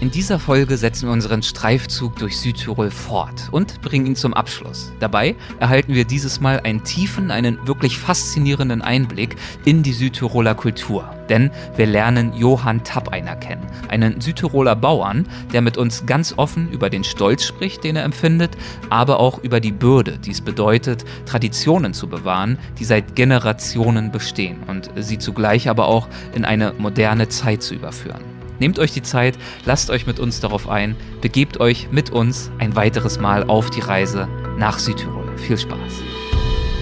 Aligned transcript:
In 0.00 0.12
dieser 0.12 0.38
Folge 0.38 0.76
setzen 0.76 1.08
wir 1.08 1.12
unseren 1.12 1.42
Streifzug 1.42 2.14
durch 2.14 2.38
Südtirol 2.38 2.92
fort 2.92 3.48
und 3.50 3.82
bringen 3.82 4.06
ihn 4.06 4.14
zum 4.14 4.32
Abschluss. 4.32 4.92
Dabei 5.00 5.34
erhalten 5.58 5.92
wir 5.92 6.04
dieses 6.04 6.40
Mal 6.40 6.60
einen 6.60 6.84
tiefen, 6.84 7.32
einen 7.32 7.66
wirklich 7.66 7.98
faszinierenden 7.98 8.80
Einblick 8.80 9.34
in 9.64 9.82
die 9.82 9.92
Südtiroler 9.92 10.54
Kultur. 10.54 11.10
Denn 11.28 11.50
wir 11.74 11.86
lernen 11.86 12.32
Johann 12.32 12.84
Tappeiner 12.84 13.34
kennen, 13.34 13.66
einen 13.88 14.20
Südtiroler 14.20 14.76
Bauern, 14.76 15.26
der 15.52 15.62
mit 15.62 15.76
uns 15.76 16.06
ganz 16.06 16.32
offen 16.36 16.70
über 16.70 16.90
den 16.90 17.02
Stolz 17.02 17.44
spricht, 17.44 17.82
den 17.82 17.96
er 17.96 18.04
empfindet, 18.04 18.56
aber 18.90 19.18
auch 19.18 19.42
über 19.42 19.58
die 19.58 19.72
Bürde, 19.72 20.16
die 20.16 20.30
es 20.30 20.40
bedeutet, 20.40 21.04
Traditionen 21.26 21.92
zu 21.92 22.06
bewahren, 22.06 22.56
die 22.78 22.84
seit 22.84 23.16
Generationen 23.16 24.12
bestehen 24.12 24.58
und 24.68 24.90
sie 24.94 25.18
zugleich 25.18 25.68
aber 25.68 25.88
auch 25.88 26.06
in 26.36 26.44
eine 26.44 26.72
moderne 26.78 27.28
Zeit 27.28 27.64
zu 27.64 27.74
überführen. 27.74 28.37
Nehmt 28.58 28.78
euch 28.78 28.92
die 28.92 29.02
Zeit, 29.02 29.38
lasst 29.64 29.90
euch 29.90 30.06
mit 30.06 30.18
uns 30.18 30.40
darauf 30.40 30.68
ein, 30.68 30.96
begebt 31.20 31.60
euch 31.60 31.88
mit 31.90 32.10
uns 32.10 32.50
ein 32.58 32.74
weiteres 32.76 33.18
Mal 33.20 33.44
auf 33.44 33.70
die 33.70 33.80
Reise 33.80 34.28
nach 34.58 34.78
Südtirol. 34.78 35.36
Viel 35.36 35.58
Spaß. 35.58 36.02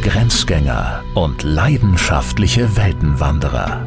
Grenzgänger 0.02 1.02
und 1.15 1.43
leidenschaftliche 1.43 2.77
Weltenwanderer 2.77 3.85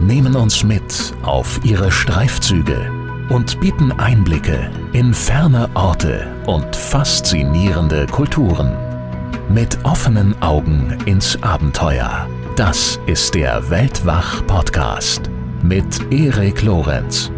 nehmen 0.00 0.36
uns 0.36 0.64
mit 0.64 1.14
auf 1.22 1.60
ihre 1.64 1.90
Streifzüge 1.90 2.90
und 3.28 3.58
bieten 3.60 3.92
Einblicke 3.92 4.70
in 4.92 5.14
ferne 5.14 5.70
Orte 5.74 6.26
und 6.46 6.76
faszinierende 6.76 8.06
Kulturen. 8.06 8.76
Mit 9.48 9.78
offenen 9.84 10.40
Augen 10.42 10.98
ins 11.06 11.42
Abenteuer. 11.42 12.28
Das 12.56 13.00
ist 13.06 13.34
der 13.34 13.70
Weltwach-Podcast 13.70 15.30
mit 15.62 16.12
Erik 16.12 16.62
Lorenz. 16.62 17.31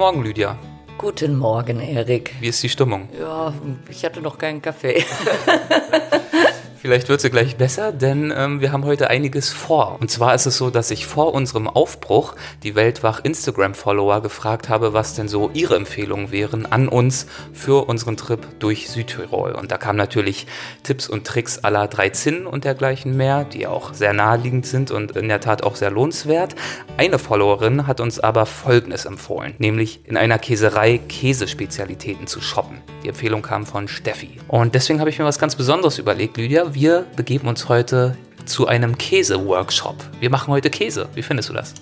Morgen, 0.00 0.22
Lydia. 0.22 0.58
Guten 0.96 1.36
Morgen, 1.36 1.78
Erik. 1.78 2.34
Wie 2.40 2.48
ist 2.48 2.62
die 2.62 2.70
Stimmung? 2.70 3.10
Ja, 3.20 3.52
ich 3.86 4.02
hatte 4.02 4.22
noch 4.22 4.38
keinen 4.38 4.62
Kaffee. 4.62 5.04
Vielleicht 6.82 7.10
wird 7.10 7.20
sie 7.20 7.28
gleich 7.28 7.58
besser, 7.58 7.92
denn 7.92 8.32
ähm, 8.34 8.62
wir 8.62 8.72
haben 8.72 8.86
heute 8.86 9.10
einiges 9.10 9.50
vor. 9.50 9.98
Und 10.00 10.10
zwar 10.10 10.34
ist 10.34 10.46
es 10.46 10.56
so, 10.56 10.70
dass 10.70 10.90
ich 10.90 11.04
vor 11.04 11.34
unserem 11.34 11.68
Aufbruch 11.68 12.34
die 12.62 12.74
Weltwach 12.74 13.22
Instagram-Follower 13.22 14.22
gefragt 14.22 14.70
habe, 14.70 14.94
was 14.94 15.14
denn 15.14 15.28
so 15.28 15.50
ihre 15.52 15.76
Empfehlungen 15.76 16.32
wären 16.32 16.64
an 16.64 16.88
uns 16.88 17.26
für 17.52 17.86
unseren 17.86 18.16
Trip 18.16 18.40
durch 18.60 18.88
Südtirol. 18.88 19.52
Und 19.52 19.70
da 19.70 19.76
kamen 19.76 19.98
natürlich 19.98 20.46
Tipps 20.82 21.06
und 21.06 21.26
Tricks 21.26 21.58
aller 21.58 21.86
drei 21.86 22.08
Zinnen 22.08 22.46
und 22.46 22.64
dergleichen 22.64 23.14
mehr, 23.14 23.44
die 23.44 23.66
auch 23.66 23.92
sehr 23.92 24.14
naheliegend 24.14 24.64
sind 24.64 24.90
und 24.90 25.14
in 25.18 25.28
der 25.28 25.42
Tat 25.42 25.62
auch 25.62 25.76
sehr 25.76 25.90
lohnenswert. 25.90 26.54
Eine 26.96 27.18
Followerin 27.18 27.86
hat 27.86 28.00
uns 28.00 28.20
aber 28.20 28.46
Folgendes 28.46 29.04
empfohlen, 29.04 29.52
nämlich 29.58 30.00
in 30.06 30.16
einer 30.16 30.38
Käserei 30.38 30.96
Käsespezialitäten 30.96 32.26
zu 32.26 32.40
shoppen. 32.40 32.78
Die 33.04 33.08
Empfehlung 33.08 33.42
kam 33.42 33.66
von 33.66 33.86
Steffi. 33.86 34.38
Und 34.48 34.74
deswegen 34.74 35.00
habe 35.00 35.10
ich 35.10 35.18
mir 35.18 35.26
was 35.26 35.38
ganz 35.38 35.56
Besonderes 35.56 35.98
überlegt, 35.98 36.38
Lydia 36.38 36.69
wir 36.74 37.06
begeben 37.16 37.48
uns 37.48 37.68
heute 37.68 38.16
zu 38.44 38.66
einem 38.66 38.98
Käse-Workshop. 38.98 39.96
Wir 40.20 40.30
machen 40.30 40.52
heute 40.52 40.70
Käse. 40.70 41.08
Wie 41.14 41.22
findest 41.22 41.48
du 41.48 41.52
das? 41.52 41.74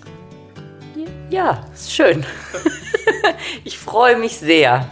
Ja, 1.30 1.64
ist 1.74 1.92
schön. 1.92 2.24
ich 3.64 3.78
freue 3.78 4.16
mich 4.16 4.36
sehr. 4.36 4.88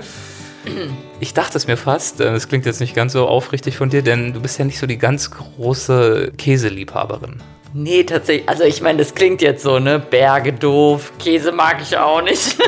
Ich 1.20 1.32
dachte 1.32 1.56
es 1.56 1.66
mir 1.66 1.76
fast, 1.76 2.20
das 2.20 2.44
äh, 2.44 2.48
klingt 2.48 2.66
jetzt 2.66 2.80
nicht 2.80 2.94
ganz 2.94 3.12
so 3.12 3.26
aufrichtig 3.26 3.76
von 3.76 3.88
dir, 3.88 4.02
denn 4.02 4.34
du 4.34 4.40
bist 4.40 4.58
ja 4.58 4.64
nicht 4.64 4.78
so 4.78 4.86
die 4.86 4.98
ganz 4.98 5.30
große 5.30 6.32
Käseliebhaberin. 6.36 7.42
Nee, 7.72 8.04
tatsächlich. 8.04 8.48
Also 8.48 8.64
ich 8.64 8.82
meine, 8.82 8.98
das 8.98 9.14
klingt 9.14 9.42
jetzt 9.42 9.62
so, 9.62 9.78
ne? 9.78 9.98
Berge 9.98 10.52
doof, 10.52 11.12
Käse 11.18 11.52
mag 11.52 11.78
ich 11.80 11.96
auch 11.96 12.22
nicht. 12.22 12.58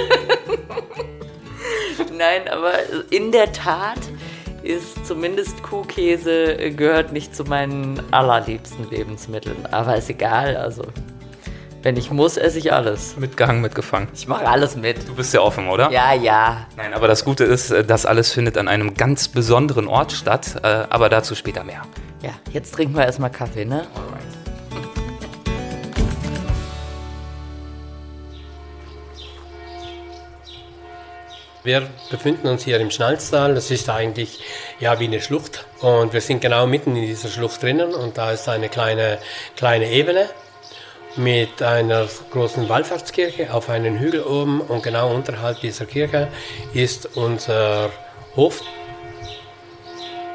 Nein, 2.17 2.49
aber 2.51 2.73
in 3.11 3.33
der 3.33 3.53
Tat 3.53 3.99
ist 4.63 5.07
zumindest 5.07 5.63
Kuhkäse 5.63 6.59
äh, 6.59 6.71
gehört 6.71 7.13
nicht 7.13 7.35
zu 7.35 7.45
meinen 7.45 8.03
allerliebsten 8.11 8.89
Lebensmitteln. 8.91 9.67
Aber 9.71 9.97
ist 9.97 10.11
egal, 10.11 10.57
also 10.57 10.83
wenn 11.83 11.97
ich 11.97 12.11
muss, 12.11 12.37
esse 12.37 12.59
ich 12.59 12.73
alles. 12.73 13.17
Mitgehangen, 13.17 13.63
mitgefangen. 13.63 14.09
Ich 14.13 14.27
mache 14.27 14.47
alles 14.49 14.77
mit. 14.77 15.09
Du 15.09 15.15
bist 15.15 15.33
ja 15.33 15.41
offen, 15.41 15.69
oder? 15.69 15.91
Ja, 15.91 16.13
ja. 16.13 16.67
Nein, 16.77 16.93
aber 16.93 17.07
das 17.07 17.25
Gute 17.25 17.45
ist, 17.45 17.71
äh, 17.71 17.85
das 17.85 18.05
alles 18.05 18.33
findet 18.33 18.59
an 18.59 18.69
einem 18.69 18.95
ganz 18.95 19.29
besonderen 19.29 19.87
Ort 19.87 20.13
statt. 20.13 20.57
Äh, 20.63 20.85
aber 20.91 21.09
dazu 21.09 21.35
später 21.35 21.65
mehr. 21.65 21.83
Ja, 22.23 22.31
jetzt 22.53 22.75
trinken 22.75 22.97
wir 22.97 23.05
erstmal 23.05 23.31
Kaffee, 23.31 23.65
ne? 23.65 23.87
Alright. 23.95 24.38
Wir 31.65 31.89
befinden 32.11 32.47
uns 32.47 32.65
hier 32.65 32.79
im 32.81 32.91
Schnalztal. 32.91 33.55
Das 33.55 33.71
ist 33.71 33.91
eigentlich 33.91 34.41
ja 34.81 34.99
wie 35.01 35.07
eine 35.07 35.21
Schlucht. 35.21 35.67
Und 35.81 36.13
wir 36.13 36.21
sind 36.21 36.41
genau 36.41 36.67
mitten 36.67 36.97
in 36.97 37.07
dieser 37.07 37.29
Schlucht 37.29 37.63
drinnen. 37.63 37.95
Und 37.95 38.17
da 38.17 38.33
ist 38.33 38.49
eine 38.49 38.69
kleine, 38.69 39.19
kleine 39.57 39.91
Ebene 39.91 40.29
mit 41.17 41.63
einer 41.63 42.07
großen 42.31 42.69
Wallfahrtskirche 42.69 43.53
auf 43.53 43.69
einem 43.69 43.99
Hügel 43.99 44.23
oben. 44.23 44.61
Und 44.61 44.83
genau 44.83 45.13
unterhalb 45.15 45.61
dieser 45.61 45.87
Kirche 45.87 46.29
ist 46.75 47.17
unser 47.17 47.91
Hof. 48.37 48.63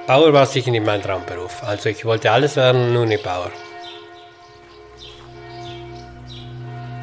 Bauer 0.05 0.33
war 0.33 0.45
sicher 0.45 0.71
nicht 0.71 0.85
mein 0.85 1.01
Traumberuf. 1.01 1.63
Also 1.63 1.89
ich 1.89 2.03
wollte 2.03 2.29
alles 2.29 2.57
werden, 2.57 2.93
nur 2.93 3.05
nicht 3.05 3.23
Bauer. 3.23 3.51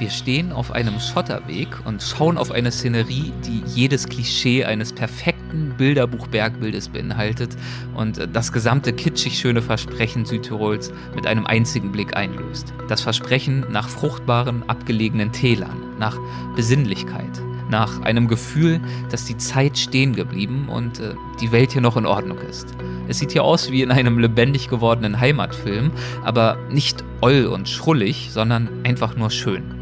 Wir 0.01 0.09
stehen 0.09 0.51
auf 0.51 0.73
einem 0.73 0.99
Schotterweg 0.99 1.69
und 1.85 2.03
schauen 2.03 2.39
auf 2.39 2.51
eine 2.51 2.73
Szenerie, 2.73 3.35
die 3.45 3.63
jedes 3.67 4.09
Klischee 4.09 4.65
eines 4.65 4.95
perfekten 4.95 5.75
Bilderbuch-Bergbildes 5.77 6.89
beinhaltet 6.89 7.55
und 7.95 8.27
das 8.33 8.51
gesamte 8.51 8.95
kitschig 8.95 9.39
schöne 9.39 9.61
Versprechen 9.61 10.25
Südtirols 10.25 10.91
mit 11.15 11.27
einem 11.27 11.45
einzigen 11.45 11.93
Blick 11.93 12.17
einlöst. 12.17 12.73
Das 12.89 13.03
Versprechen 13.03 13.67
nach 13.71 13.91
fruchtbaren, 13.91 14.67
abgelegenen 14.71 15.33
Tälern, 15.33 15.77
nach 15.99 16.17
Besinnlichkeit, 16.57 17.43
nach 17.69 18.01
einem 18.01 18.27
Gefühl, 18.27 18.81
dass 19.11 19.27
die 19.27 19.37
Zeit 19.37 19.77
stehen 19.77 20.15
geblieben 20.17 20.71
und 20.71 20.99
äh, 20.99 21.15
die 21.43 21.53
Welt 21.53 21.73
hier 21.73 21.83
noch 21.83 21.99
in 21.99 22.07
Ordnung 22.07 22.39
ist. 22.39 22.69
Es 23.07 23.19
sieht 23.19 23.33
hier 23.33 23.45
aus 23.45 23.71
wie 23.71 23.83
in 23.83 23.91
einem 23.91 24.19
lebendig 24.19 24.71
gewordenen 24.71 25.21
Heimatfilm, 25.21 25.91
aber 26.25 26.57
nicht 26.71 27.05
oll 27.21 27.45
und 27.45 27.69
schrullig, 27.69 28.31
sondern 28.33 28.71
einfach 28.85 29.15
nur 29.15 29.31
schön. 29.31 29.80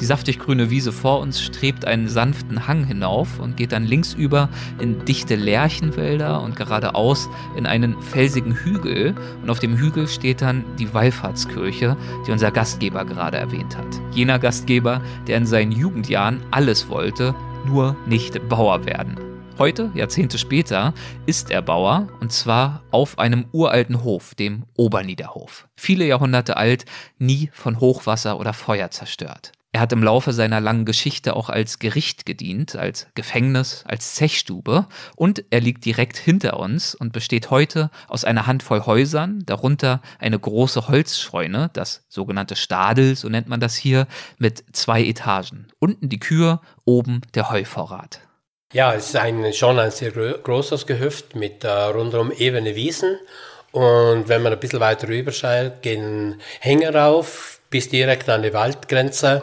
Die 0.00 0.04
saftig 0.04 0.38
grüne 0.38 0.70
Wiese 0.70 0.92
vor 0.92 1.20
uns 1.20 1.40
strebt 1.40 1.86
einen 1.86 2.08
sanften 2.08 2.66
Hang 2.68 2.84
hinauf 2.84 3.38
und 3.38 3.56
geht 3.56 3.72
dann 3.72 3.84
links 3.84 4.12
über 4.12 4.50
in 4.78 5.04
dichte 5.06 5.36
Lärchenwälder 5.36 6.42
und 6.42 6.54
geradeaus 6.54 7.28
in 7.56 7.66
einen 7.66 8.00
felsigen 8.02 8.52
Hügel. 8.52 9.14
Und 9.42 9.48
auf 9.48 9.58
dem 9.58 9.76
Hügel 9.76 10.06
steht 10.06 10.42
dann 10.42 10.64
die 10.78 10.92
Wallfahrtskirche, 10.92 11.96
die 12.26 12.32
unser 12.32 12.50
Gastgeber 12.50 13.04
gerade 13.04 13.38
erwähnt 13.38 13.76
hat. 13.76 13.86
Jener 14.12 14.38
Gastgeber, 14.38 15.00
der 15.26 15.38
in 15.38 15.46
seinen 15.46 15.72
Jugendjahren 15.72 16.42
alles 16.50 16.88
wollte, 16.88 17.34
nur 17.66 17.96
nicht 18.06 18.48
Bauer 18.48 18.84
werden. 18.84 19.16
Heute, 19.58 19.90
Jahrzehnte 19.94 20.36
später, 20.36 20.92
ist 21.24 21.50
er 21.50 21.62
Bauer 21.62 22.08
und 22.20 22.30
zwar 22.30 22.82
auf 22.90 23.18
einem 23.18 23.46
uralten 23.52 24.04
Hof, 24.04 24.34
dem 24.34 24.64
Oberniederhof. 24.76 25.66
Viele 25.76 26.04
Jahrhunderte 26.04 26.58
alt, 26.58 26.84
nie 27.18 27.48
von 27.54 27.80
Hochwasser 27.80 28.38
oder 28.38 28.52
Feuer 28.52 28.90
zerstört. 28.90 29.52
Er 29.76 29.82
hat 29.82 29.92
im 29.92 30.02
Laufe 30.02 30.32
seiner 30.32 30.58
langen 30.58 30.86
Geschichte 30.86 31.36
auch 31.36 31.50
als 31.50 31.78
Gericht 31.78 32.24
gedient, 32.24 32.76
als 32.76 33.08
Gefängnis, 33.14 33.84
als 33.86 34.14
Zechstube 34.14 34.86
und 35.16 35.44
er 35.50 35.60
liegt 35.60 35.84
direkt 35.84 36.16
hinter 36.16 36.58
uns 36.58 36.94
und 36.94 37.12
besteht 37.12 37.50
heute 37.50 37.90
aus 38.08 38.24
einer 38.24 38.46
Handvoll 38.46 38.86
Häusern, 38.86 39.42
darunter 39.44 40.00
eine 40.18 40.38
große 40.38 40.88
Holzscheune, 40.88 41.68
das 41.74 42.06
sogenannte 42.08 42.56
Stadel, 42.56 43.16
so 43.16 43.28
nennt 43.28 43.48
man 43.48 43.60
das 43.60 43.76
hier, 43.76 44.06
mit 44.38 44.64
zwei 44.72 45.04
Etagen. 45.04 45.66
Unten 45.78 46.08
die 46.08 46.20
Kühe, 46.20 46.58
oben 46.86 47.20
der 47.34 47.50
Heuvorrat. 47.50 48.20
Ja, 48.72 48.94
es 48.94 49.08
ist 49.08 49.16
ein, 49.16 49.52
schon 49.52 49.78
ein 49.78 49.90
sehr 49.90 50.12
großes 50.12 50.86
Gehöft 50.86 51.34
mit 51.34 51.64
äh, 51.64 51.68
rundherum 51.68 52.32
ebene 52.32 52.76
Wiesen. 52.76 53.18
Und 53.72 54.26
wenn 54.30 54.40
man 54.40 54.54
ein 54.54 54.58
bisschen 54.58 54.80
weiter 54.80 55.06
rüber 55.06 55.32
schaut, 55.32 55.82
gehen 55.82 56.40
Hänge 56.60 56.94
rauf, 56.94 57.55
bis 57.76 57.90
direkt 57.90 58.26
an 58.30 58.42
die 58.42 58.54
Waldgrenze 58.54 59.42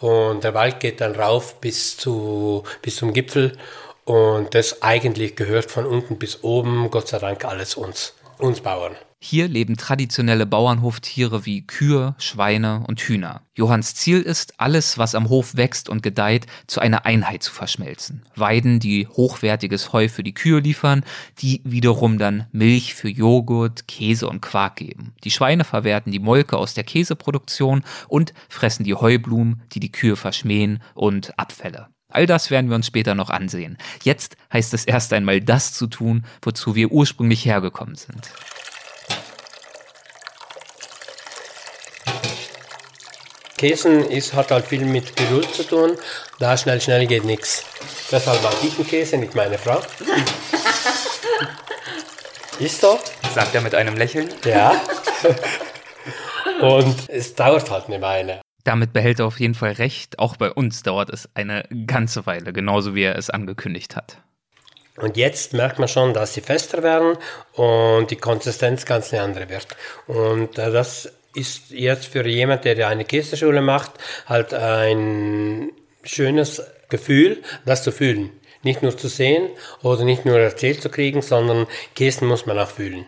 und 0.00 0.44
der 0.44 0.52
Wald 0.52 0.80
geht 0.80 1.00
dann 1.00 1.14
rauf 1.14 1.62
bis, 1.62 1.96
zu, 1.96 2.62
bis 2.82 2.96
zum 2.96 3.14
Gipfel 3.14 3.56
und 4.04 4.54
das 4.54 4.82
eigentlich 4.82 5.34
gehört 5.34 5.70
von 5.70 5.86
unten 5.86 6.18
bis 6.18 6.44
oben, 6.44 6.90
Gott 6.90 7.08
sei 7.08 7.18
Dank, 7.18 7.46
alles 7.46 7.76
uns, 7.76 8.12
uns 8.36 8.60
Bauern. 8.60 8.96
Hier 9.22 9.48
leben 9.48 9.76
traditionelle 9.76 10.46
Bauernhoftiere 10.46 11.44
wie 11.44 11.66
Kühe, 11.66 12.14
Schweine 12.16 12.84
und 12.88 13.02
Hühner. 13.02 13.42
Johanns 13.54 13.94
Ziel 13.94 14.22
ist, 14.22 14.58
alles, 14.58 14.96
was 14.96 15.14
am 15.14 15.28
Hof 15.28 15.56
wächst 15.56 15.90
und 15.90 16.02
gedeiht, 16.02 16.46
zu 16.66 16.80
einer 16.80 17.04
Einheit 17.04 17.42
zu 17.42 17.52
verschmelzen. 17.52 18.22
Weiden, 18.34 18.80
die 18.80 19.06
hochwertiges 19.06 19.92
Heu 19.92 20.08
für 20.08 20.22
die 20.22 20.32
Kühe 20.32 20.60
liefern, 20.60 21.04
die 21.38 21.60
wiederum 21.64 22.16
dann 22.16 22.46
Milch 22.52 22.94
für 22.94 23.10
Joghurt, 23.10 23.86
Käse 23.86 24.26
und 24.26 24.40
Quark 24.40 24.76
geben. 24.76 25.12
Die 25.22 25.30
Schweine 25.30 25.64
verwerten 25.64 26.12
die 26.12 26.18
Molke 26.18 26.56
aus 26.56 26.72
der 26.72 26.84
Käseproduktion 26.84 27.84
und 28.08 28.32
fressen 28.48 28.84
die 28.84 28.94
Heublumen, 28.94 29.62
die 29.72 29.80
die 29.80 29.92
Kühe 29.92 30.16
verschmähen 30.16 30.82
und 30.94 31.38
Abfälle. 31.38 31.88
All 32.08 32.24
das 32.24 32.50
werden 32.50 32.70
wir 32.70 32.76
uns 32.76 32.86
später 32.86 33.14
noch 33.14 33.28
ansehen. 33.28 33.76
Jetzt 34.02 34.38
heißt 34.50 34.72
es 34.72 34.86
erst 34.86 35.12
einmal 35.12 35.42
das 35.42 35.74
zu 35.74 35.88
tun, 35.88 36.24
wozu 36.40 36.74
wir 36.74 36.90
ursprünglich 36.90 37.44
hergekommen 37.44 37.96
sind. 37.96 38.32
Käsen 43.60 44.06
ist, 44.06 44.32
hat 44.32 44.50
halt 44.52 44.66
viel 44.66 44.86
mit 44.86 45.14
Geduld 45.16 45.54
zu 45.54 45.64
tun. 45.64 45.98
Da 46.38 46.56
schnell, 46.56 46.80
schnell 46.80 47.06
geht 47.06 47.26
nichts. 47.26 47.66
Deshalb 48.10 48.42
mag 48.42 48.54
ich 48.62 48.74
den 48.74 48.86
Käse, 48.86 49.18
nicht 49.18 49.34
meine 49.34 49.58
Frau. 49.58 49.78
ist 52.58 52.80
so. 52.80 52.98
Sagt 53.34 53.54
er 53.54 53.60
mit 53.60 53.74
einem 53.74 53.98
Lächeln. 53.98 54.30
Ja. 54.46 54.80
Und 56.62 56.96
es 57.08 57.34
dauert 57.34 57.70
halt 57.70 57.88
eine 57.88 58.00
Weile. 58.00 58.40
Damit 58.64 58.94
behält 58.94 59.18
er 59.18 59.26
auf 59.26 59.38
jeden 59.38 59.54
Fall 59.54 59.72
recht. 59.72 60.18
Auch 60.18 60.38
bei 60.38 60.50
uns 60.50 60.82
dauert 60.82 61.10
es 61.10 61.28
eine 61.34 61.64
ganze 61.86 62.24
Weile, 62.24 62.54
genauso 62.54 62.94
wie 62.94 63.02
er 63.02 63.16
es 63.16 63.28
angekündigt 63.28 63.94
hat. 63.94 64.16
Und 64.96 65.18
jetzt 65.18 65.52
merkt 65.52 65.78
man 65.78 65.88
schon, 65.88 66.14
dass 66.14 66.32
sie 66.32 66.40
fester 66.40 66.82
werden 66.82 67.18
und 67.52 68.10
die 68.10 68.16
Konsistenz 68.16 68.86
ganz 68.86 69.12
eine 69.12 69.22
andere 69.22 69.50
wird. 69.50 69.66
Und 70.06 70.56
das 70.56 71.12
ist 71.34 71.70
jetzt 71.70 72.06
für 72.06 72.26
jemand, 72.26 72.64
der 72.64 72.88
eine 72.88 73.04
Käseschule 73.04 73.60
macht, 73.60 73.92
halt 74.26 74.52
ein 74.54 75.70
schönes 76.02 76.62
Gefühl, 76.88 77.42
das 77.64 77.82
zu 77.82 77.92
fühlen. 77.92 78.30
Nicht 78.62 78.82
nur 78.82 78.96
zu 78.96 79.08
sehen 79.08 79.48
oder 79.82 80.04
nicht 80.04 80.26
nur 80.26 80.38
erzählt 80.38 80.82
zu 80.82 80.90
kriegen, 80.90 81.22
sondern 81.22 81.66
Käse 81.94 82.24
muss 82.24 82.46
man 82.46 82.58
auch 82.58 82.70
fühlen. 82.70 83.06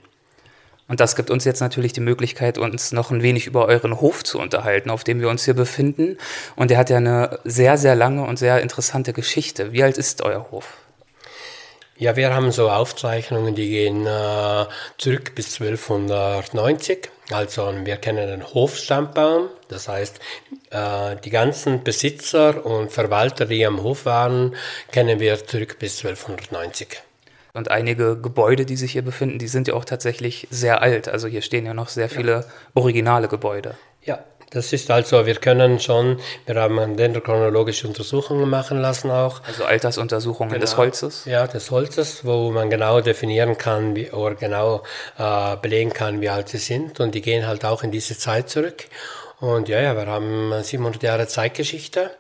Und 0.89 1.01
das 1.01 1.17
gibt 1.17 1.31
uns 1.31 1.45
jetzt 1.45 1.61
natürlich 1.61 1.93
die 1.93 2.01
Möglichkeit, 2.01 2.59
uns 2.59 2.93
noch 2.93 3.11
ein 3.11 3.23
wenig 3.23 3.47
über 3.47 3.67
euren 3.67 4.01
Hof 4.01 4.25
zu 4.25 4.39
unterhalten, 4.39 4.91
auf 4.91 5.05
dem 5.05 5.21
wir 5.21 5.29
uns 5.29 5.45
hier 5.45 5.55
befinden. 5.55 6.19
Und 6.57 6.71
der 6.71 6.79
hat 6.79 6.91
ja 6.91 6.99
eine 6.99 7.39
sehr, 7.45 7.79
sehr 7.79 7.95
lange 7.95 8.25
und 8.25 8.39
sehr 8.39 8.61
interessante 8.61 9.13
Geschichte. 9.13 9.73
Wie 9.73 9.83
alt 9.83 9.97
ist 9.97 10.23
euer 10.23 10.51
Hof? 10.51 10.82
Ja, 12.03 12.17
wir 12.17 12.35
haben 12.35 12.51
so 12.51 12.69
Aufzeichnungen, 12.69 13.55
die 13.55 13.69
gehen 13.69 14.09
äh, 14.09 14.65
zurück 14.99 15.37
bis 15.37 15.61
1290. 15.61 17.09
Also 17.31 17.73
wir 17.85 17.97
kennen 17.97 18.27
den 18.27 18.45
Hofstammbaum, 18.45 19.47
das 19.69 19.87
heißt 19.87 20.19
äh, 20.71 21.15
die 21.25 21.31
ganzen 21.31 21.85
Besitzer 21.85 22.67
und 22.67 22.91
Verwalter, 22.91 23.47
die 23.47 23.65
am 23.65 23.85
Hof 23.85 24.05
waren, 24.05 24.57
kennen 24.91 25.21
wir 25.21 25.47
zurück 25.47 25.79
bis 25.79 26.05
1290. 26.05 27.01
Und 27.55 27.71
einige 27.71 28.21
Gebäude, 28.21 28.67
die 28.67 28.77
sich 28.77 28.91
hier 28.91 29.03
befinden, 29.03 29.39
die 29.39 29.47
sind 29.47 29.69
ja 29.69 29.75
auch 29.75 29.85
tatsächlich 29.85 30.49
sehr 30.51 30.83
alt. 30.83 31.09
Also 31.09 31.29
hier 31.29 31.43
stehen 31.43 31.67
ja 31.67 31.73
noch 31.73 31.89
sehr 31.89 32.09
viele 32.09 32.47
originale 32.75 33.29
Gebäude. 33.29 33.77
Ja, 34.03 34.25
das 34.53 34.73
ist 34.73 34.91
also, 34.91 35.27
wir 35.27 35.37
können 35.37 35.81
schon, 35.81 36.19
wir 36.47 36.57
haben 36.57 36.97
dendrochronologische 36.97 37.87
Untersuchungen 37.87 38.49
machen 38.49 38.81
lassen 38.81 39.11
auch. 39.11 39.41
Also 39.47 39.65
Altersuntersuchungen 39.65 40.51
genau. 40.51 40.61
des 40.61 40.77
Holzes? 40.77 41.25
Ja, 41.25 41.47
des 41.47 41.71
Holzes, 41.71 42.25
wo 42.25 42.51
man 42.51 42.71
genau 42.71 43.01
definieren 43.01 43.57
kann 43.57 43.97
wie, 43.97 44.11
oder 44.11 44.35
genau 44.35 44.83
äh, 45.19 45.57
belegen 45.57 45.93
kann, 45.93 46.21
wie 46.21 46.29
alt 46.29 46.49
sie 46.49 46.59
sind. 46.59 47.01
Und 47.01 47.15
die 47.15 47.23
gehen 47.23 47.47
halt 47.47 47.65
auch 47.65 47.83
in 47.83 47.91
diese 47.91 48.17
Zeit 48.17 48.49
zurück. 48.49 48.85
Und 49.41 49.69
ja, 49.69 49.81
ja, 49.81 49.97
wir 49.97 50.07
haben 50.07 50.53
700 50.63 51.03
Jahre 51.03 51.27
Zeitgeschichte, 51.27 52.11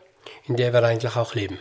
in 0.46 0.56
der 0.56 0.72
wir 0.72 0.82
eigentlich 0.82 1.14
auch 1.16 1.34
leben. 1.34 1.58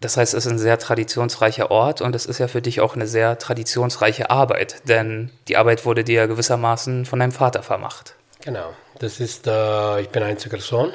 Das 0.00 0.16
heißt, 0.16 0.32
es 0.32 0.46
ist 0.46 0.52
ein 0.52 0.58
sehr 0.58 0.78
traditionsreicher 0.78 1.70
Ort 1.70 2.00
und 2.00 2.14
es 2.14 2.24
ist 2.24 2.38
ja 2.38 2.48
für 2.48 2.62
dich 2.62 2.80
auch 2.80 2.94
eine 2.94 3.06
sehr 3.06 3.38
traditionsreiche 3.38 4.30
Arbeit, 4.30 4.88
denn 4.88 5.30
die 5.46 5.58
Arbeit 5.58 5.84
wurde 5.84 6.04
dir 6.04 6.26
gewissermaßen 6.26 7.04
von 7.04 7.18
deinem 7.18 7.32
Vater 7.32 7.62
vermacht. 7.62 8.14
Genau, 8.42 8.72
das 9.00 9.18
ist, 9.18 9.46
äh, 9.46 10.00
ich 10.02 10.10
bin 10.10 10.22
einziger 10.22 10.60
Sohn 10.60 10.92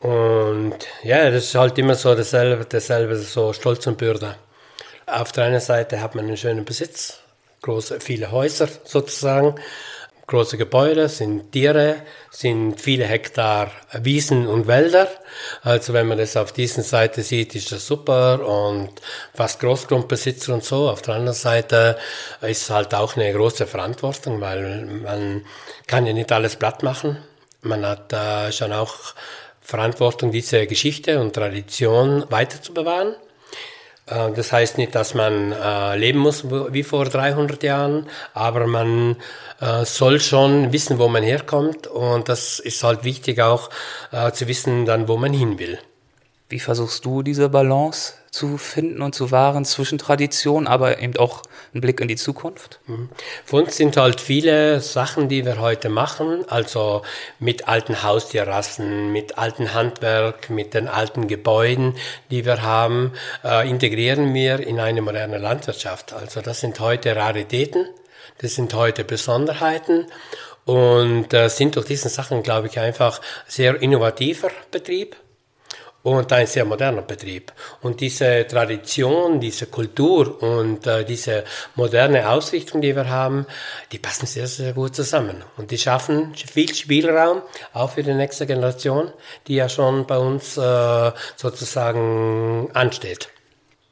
und 0.00 0.76
ja, 1.02 1.30
das 1.30 1.44
ist 1.44 1.54
halt 1.54 1.78
immer 1.78 1.94
so 1.94 2.14
dasselbe, 2.14 2.64
dasselbe 2.64 3.16
so 3.16 3.52
Stolz 3.52 3.86
und 3.86 3.98
Bürde. 3.98 4.36
Auf 5.06 5.30
der 5.32 5.44
einen 5.44 5.60
Seite 5.60 6.00
hat 6.00 6.14
man 6.14 6.26
einen 6.26 6.36
schönen 6.36 6.64
Besitz, 6.64 7.20
große, 7.62 8.00
viele 8.00 8.32
Häuser 8.32 8.68
sozusagen, 8.84 9.54
große 10.26 10.58
Gebäude, 10.58 11.08
sind 11.08 11.52
Tiere, 11.52 12.02
sind 12.30 12.80
viele 12.80 13.04
Hektar 13.04 13.70
Wiesen 13.92 14.46
und 14.46 14.66
Wälder. 14.66 15.08
Also 15.62 15.92
wenn 15.92 16.08
man 16.08 16.18
das 16.18 16.36
auf 16.36 16.52
dieser 16.52 16.82
Seite 16.82 17.22
sieht, 17.22 17.54
ist 17.54 17.70
das 17.70 17.86
super 17.86 18.44
und 18.46 18.90
fast 19.34 19.60
Großgrundbesitzer 19.60 20.54
und 20.54 20.64
so. 20.64 20.90
Auf 20.90 21.02
der 21.02 21.14
anderen 21.14 21.36
Seite 21.36 21.96
ist 22.42 22.68
halt 22.70 22.92
auch 22.94 23.16
eine 23.16 23.32
große 23.32 23.66
Verantwortung, 23.66 24.40
weil 24.40 24.84
man 24.86 25.44
kann 25.86 26.06
ja 26.06 26.12
nicht 26.12 26.32
alles 26.32 26.56
platt 26.56 26.82
machen. 26.82 27.18
Man 27.62 27.86
hat 27.86 28.12
äh, 28.12 28.50
schon 28.50 28.72
auch 28.72 29.14
Verantwortung, 29.60 30.30
diese 30.30 30.66
Geschichte 30.66 31.20
und 31.20 31.34
Tradition 31.34 32.24
weiter 32.30 32.60
zu 32.60 32.74
bewahren. 32.74 33.14
Äh, 34.06 34.32
das 34.32 34.52
heißt 34.52 34.78
nicht, 34.78 34.94
dass 34.94 35.14
man 35.14 35.52
äh, 35.52 35.96
leben 35.96 36.18
muss 36.18 36.44
wie 36.50 36.82
vor 36.82 37.04
300 37.06 37.62
Jahren, 37.62 38.08
aber 38.34 38.66
man 38.66 39.16
äh, 39.60 39.84
soll 39.84 40.20
schon 40.20 40.72
wissen, 40.72 40.98
wo 40.98 41.08
man 41.08 41.22
herkommt 41.22 41.86
und 41.86 42.28
das 42.28 42.58
ist 42.58 42.82
halt 42.82 43.04
wichtig 43.04 43.40
auch 43.40 43.70
zu 44.32 44.46
wissen, 44.48 44.86
dann 44.86 45.08
wo 45.08 45.16
man 45.16 45.32
hin 45.32 45.58
will. 45.58 45.78
Wie 46.48 46.60
versuchst 46.60 47.04
du 47.04 47.22
diese 47.24 47.48
Balance 47.48 48.12
zu 48.30 48.56
finden 48.56 49.02
und 49.02 49.16
zu 49.16 49.32
wahren 49.32 49.64
zwischen 49.64 49.98
Tradition, 49.98 50.68
aber 50.68 51.00
eben 51.00 51.16
auch 51.16 51.42
einen 51.74 51.80
Blick 51.80 52.00
in 52.00 52.06
die 52.06 52.14
Zukunft? 52.14 52.78
Mhm. 52.86 53.08
Für 53.44 53.56
uns 53.56 53.76
sind 53.76 53.96
halt 53.96 54.20
viele 54.20 54.80
Sachen, 54.80 55.28
die 55.28 55.44
wir 55.44 55.58
heute 55.58 55.88
machen, 55.88 56.44
also 56.48 57.02
mit 57.40 57.66
alten 57.66 58.04
Haustierrassen, 58.04 59.10
mit 59.10 59.38
alten 59.38 59.74
Handwerk, 59.74 60.48
mit 60.48 60.74
den 60.74 60.86
alten 60.86 61.26
Gebäuden, 61.26 61.96
die 62.30 62.44
wir 62.44 62.62
haben, 62.62 63.12
äh, 63.42 63.68
integrieren 63.68 64.32
wir 64.32 64.60
in 64.60 64.78
eine 64.78 65.02
moderne 65.02 65.38
Landwirtschaft. 65.38 66.12
Also 66.12 66.42
das 66.42 66.60
sind 66.60 66.78
heute 66.78 67.16
Raritäten, 67.16 67.88
das 68.38 68.54
sind 68.54 68.72
heute 68.72 69.02
Besonderheiten 69.02 70.06
und 70.64 71.34
äh, 71.34 71.48
sind 71.48 71.74
durch 71.74 71.86
diesen 71.86 72.08
Sachen, 72.08 72.44
glaube 72.44 72.68
ich, 72.68 72.78
einfach 72.78 73.20
sehr 73.48 73.82
innovativer 73.82 74.50
Betrieb 74.70 75.16
und 76.06 76.32
ein 76.32 76.46
sehr 76.46 76.64
moderner 76.64 77.02
Betrieb. 77.02 77.52
Und 77.82 78.00
diese 78.00 78.46
Tradition, 78.46 79.40
diese 79.40 79.66
Kultur 79.66 80.40
und 80.40 80.86
äh, 80.86 81.04
diese 81.04 81.42
moderne 81.74 82.28
Ausrichtung, 82.28 82.80
die 82.80 82.94
wir 82.94 83.10
haben, 83.10 83.44
die 83.90 83.98
passen 83.98 84.26
sehr, 84.26 84.46
sehr 84.46 84.72
gut 84.72 84.94
zusammen. 84.94 85.42
Und 85.56 85.72
die 85.72 85.78
schaffen 85.78 86.32
viel 86.36 86.72
Spielraum, 86.72 87.42
auch 87.72 87.90
für 87.90 88.04
die 88.04 88.14
nächste 88.14 88.46
Generation, 88.46 89.12
die 89.48 89.56
ja 89.56 89.68
schon 89.68 90.06
bei 90.06 90.16
uns 90.16 90.56
äh, 90.56 91.10
sozusagen 91.34 92.70
ansteht. 92.72 93.28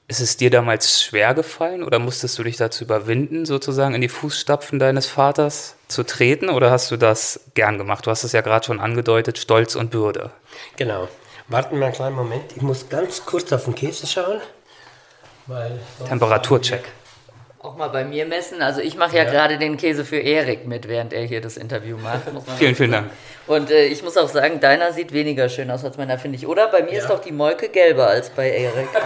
Ist 0.07 0.21
es 0.21 0.37
dir 0.37 0.51
damals 0.51 1.03
schwer 1.03 1.35
gefallen 1.35 1.83
oder 1.83 1.99
musstest 1.99 2.39
du 2.39 2.45
dich 2.45 2.57
dazu 2.57 2.85
überwinden, 2.85 3.45
sozusagen 3.45 3.93
in 3.93 4.03
die 4.03 4.09
Fußstapfen 4.09 4.79
deines 4.79 5.07
Vaters 5.07 5.75
zu 5.89 6.05
treten 6.05 6.49
oder 6.49 6.71
hast 6.71 6.93
du 6.93 6.97
das 6.97 7.41
gern 7.55 7.77
gemacht? 7.77 8.07
Du 8.07 8.13
hast 8.13 8.23
es 8.23 8.31
ja 8.31 8.43
gerade 8.43 8.65
schon 8.65 8.79
angedeutet, 8.79 9.39
Stolz 9.39 9.75
und 9.75 9.91
Bürde. 9.91 10.31
Genau. 10.77 11.09
Warten 11.49 11.79
wir 11.79 11.87
einen 11.87 11.95
kleinen 11.95 12.17
Moment. 12.17 12.57
Ich 12.57 12.63
muss 12.63 12.89
ganz 12.89 13.25
kurz 13.25 13.53
auf 13.53 13.65
den 13.65 13.75
Käse 13.75 14.07
schauen. 14.07 14.41
Temperaturcheck. 16.09 16.85
Auch 17.61 17.77
mal 17.77 17.89
bei 17.89 18.05
mir 18.05 18.27
messen. 18.27 18.63
Also 18.63 18.81
ich 18.81 18.97
mache 18.97 19.17
ja, 19.17 19.25
ja, 19.25 19.31
gerade 19.31 19.59
den 19.59 19.77
Käse 19.77 20.05
für 20.05 20.19
Erik 20.19 20.67
mit, 20.67 20.89
während 20.89 21.13
er 21.13 21.25
hier 21.25 21.41
das 21.41 21.57
Interview 21.57 21.97
macht. 21.99 22.23
vielen, 22.59 22.75
vielen 22.75 22.93
Dank. 22.93 23.11
Und 23.47 23.71
äh, 23.71 23.87
ich 23.87 24.03
muss 24.03 24.17
auch 24.17 24.29
sagen, 24.29 24.61
deiner 24.61 24.93
sieht 24.93 25.13
weniger 25.13 25.49
schön 25.49 25.71
aus 25.71 25.85
als 25.85 25.99
meiner, 25.99 26.19
finde 26.19 26.39
ich. 26.39 26.47
Oder 26.47 26.69
bei 26.69 26.83
mir 26.83 26.93
ja. 26.93 26.99
ist 26.99 27.09
doch 27.09 27.21
die 27.21 27.33
Molke 27.33 27.69
gelber 27.69 28.07
als 28.07 28.31
bei 28.31 28.51
Erik. 28.51 28.89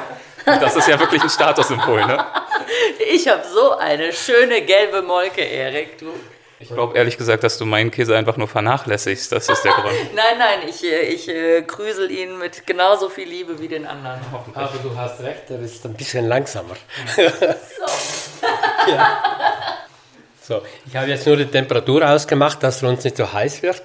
Das 0.44 0.74
ist 0.76 0.88
ja 0.88 0.98
wirklich 0.98 1.22
ein 1.22 1.28
Statussymbol, 1.28 2.06
ne? 2.06 2.24
Ich 3.12 3.28
habe 3.28 3.42
so 3.44 3.76
eine 3.76 4.14
schöne 4.14 4.62
gelbe 4.62 5.02
Molke, 5.02 5.42
Erik. 5.42 5.98
Du. 5.98 6.06
Ich 6.60 6.68
glaube 6.68 6.96
ehrlich 6.96 7.16
gesagt, 7.16 7.44
dass 7.44 7.56
du 7.56 7.64
meinen 7.64 7.90
Käse 7.90 8.16
einfach 8.16 8.36
nur 8.36 8.48
vernachlässigst. 8.48 9.30
Das 9.30 9.48
ist 9.48 9.64
der 9.64 9.72
Grund. 9.74 9.94
nein, 10.14 10.38
nein, 10.38 10.68
ich, 10.68 10.84
äh, 10.84 11.02
ich 11.02 11.28
äh, 11.28 11.62
krüsel 11.62 12.10
ihn 12.10 12.38
mit 12.38 12.66
genauso 12.66 13.08
viel 13.08 13.28
Liebe 13.28 13.60
wie 13.60 13.68
den 13.68 13.86
anderen. 13.86 14.20
Aber 14.54 14.78
du 14.82 14.96
hast 14.96 15.20
recht, 15.20 15.48
der 15.48 15.60
ist 15.60 15.84
ein 15.86 15.94
bisschen 15.94 16.26
langsamer. 16.26 16.74
so. 17.14 17.22
ja. 18.90 19.22
so, 20.42 20.62
ich 20.86 20.96
habe 20.96 21.06
jetzt 21.08 21.26
nur 21.26 21.36
die 21.36 21.46
Temperatur 21.46 22.08
ausgemacht, 22.08 22.60
dass 22.62 22.82
er 22.82 22.88
uns 22.88 23.04
nicht 23.04 23.16
so 23.16 23.32
heiß 23.32 23.62
wird. 23.62 23.82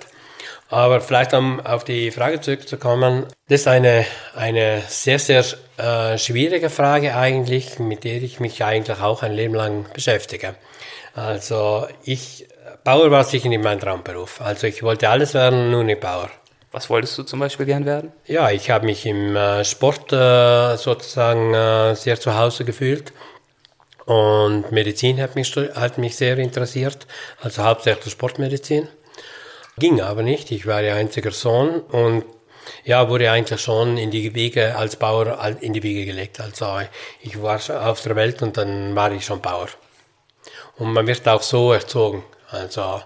Aber 0.70 1.02
vielleicht 1.02 1.36
um 1.36 1.60
auf 1.60 1.84
die 1.84 2.10
Frage 2.10 2.42
zurückzukommen, 2.42 3.28
das 3.48 3.62
ist 3.62 3.68
eine, 3.68 4.06
eine 4.36 4.82
sehr, 4.88 5.20
sehr 5.20 5.46
äh, 5.78 6.18
schwierige 6.18 6.72
Frage 6.72 7.16
eigentlich, 7.16 7.78
mit 7.78 8.04
der 8.04 8.24
ich 8.24 8.40
mich 8.40 8.64
eigentlich 8.64 9.00
auch 9.00 9.22
ein 9.22 9.34
Leben 9.34 9.54
lang 9.54 9.86
beschäftige. 9.94 10.56
Also 11.14 11.88
ich, 12.04 12.48
Bauer 12.84 13.10
war 13.12 13.24
sicher 13.24 13.48
nicht 13.48 13.64
mein 13.64 13.80
Traumberuf. 13.80 14.42
Also 14.42 14.68
ich 14.68 14.84
wollte 14.84 15.10
alles 15.10 15.34
werden, 15.34 15.72
nur 15.72 15.84
nicht 15.84 16.02
Bauer. 16.02 16.30
Was 16.74 16.90
wolltest 16.90 17.18
du 17.18 17.24
zum 17.24 17.40
Beispiel 17.40 17.66
gern 17.66 17.86
werden? 17.86 18.12
Ja, 18.26 18.50
ich 18.50 18.70
habe 18.70 18.86
mich 18.88 19.06
im 19.06 19.36
äh, 19.36 19.64
Sport 19.64 20.12
äh, 20.12 20.76
sozusagen 20.76 21.54
äh, 21.54 21.96
sehr 21.96 22.20
zu 22.20 22.38
Hause 22.38 22.66
gefühlt. 22.66 23.14
Und 24.06 24.72
Medizin 24.72 25.22
hat 25.22 25.36
mich, 25.36 25.56
hat 25.56 25.98
mich 25.98 26.18
sehr 26.18 26.38
interessiert, 26.38 27.08
also 27.42 27.64
hauptsächlich 27.64 28.12
Sportmedizin. 28.12 28.90
Ging 29.78 30.02
aber 30.02 30.24
nicht, 30.24 30.52
ich 30.52 30.68
war 30.68 30.82
der 30.82 30.96
einzige 30.96 31.32
Sohn 31.32 31.80
und 31.80 32.26
ja, 32.84 33.08
wurde 33.08 33.32
eigentlich 33.32 33.62
schon 33.62 33.98
in 33.98 34.12
die 34.12 34.36
Wege 34.36 34.76
als 34.76 34.98
Bauer 34.98 35.58
in 35.62 35.72
die 35.72 35.84
Wege 35.84 36.06
gelegt. 36.06 36.42
Also 36.42 36.80
ich 37.22 37.42
war 37.42 37.60
auf 37.90 38.02
der 38.02 38.16
Welt 38.18 38.42
und 38.42 38.58
dann 38.58 38.94
war 38.94 39.12
ich 39.14 39.26
schon 39.26 39.42
Bauer. 39.42 39.68
Und 40.78 40.92
man 40.92 41.08
wird 41.08 41.28
auch 41.28 41.42
so 41.42 41.72
erzogen. 41.72 42.24
Also 42.54 43.02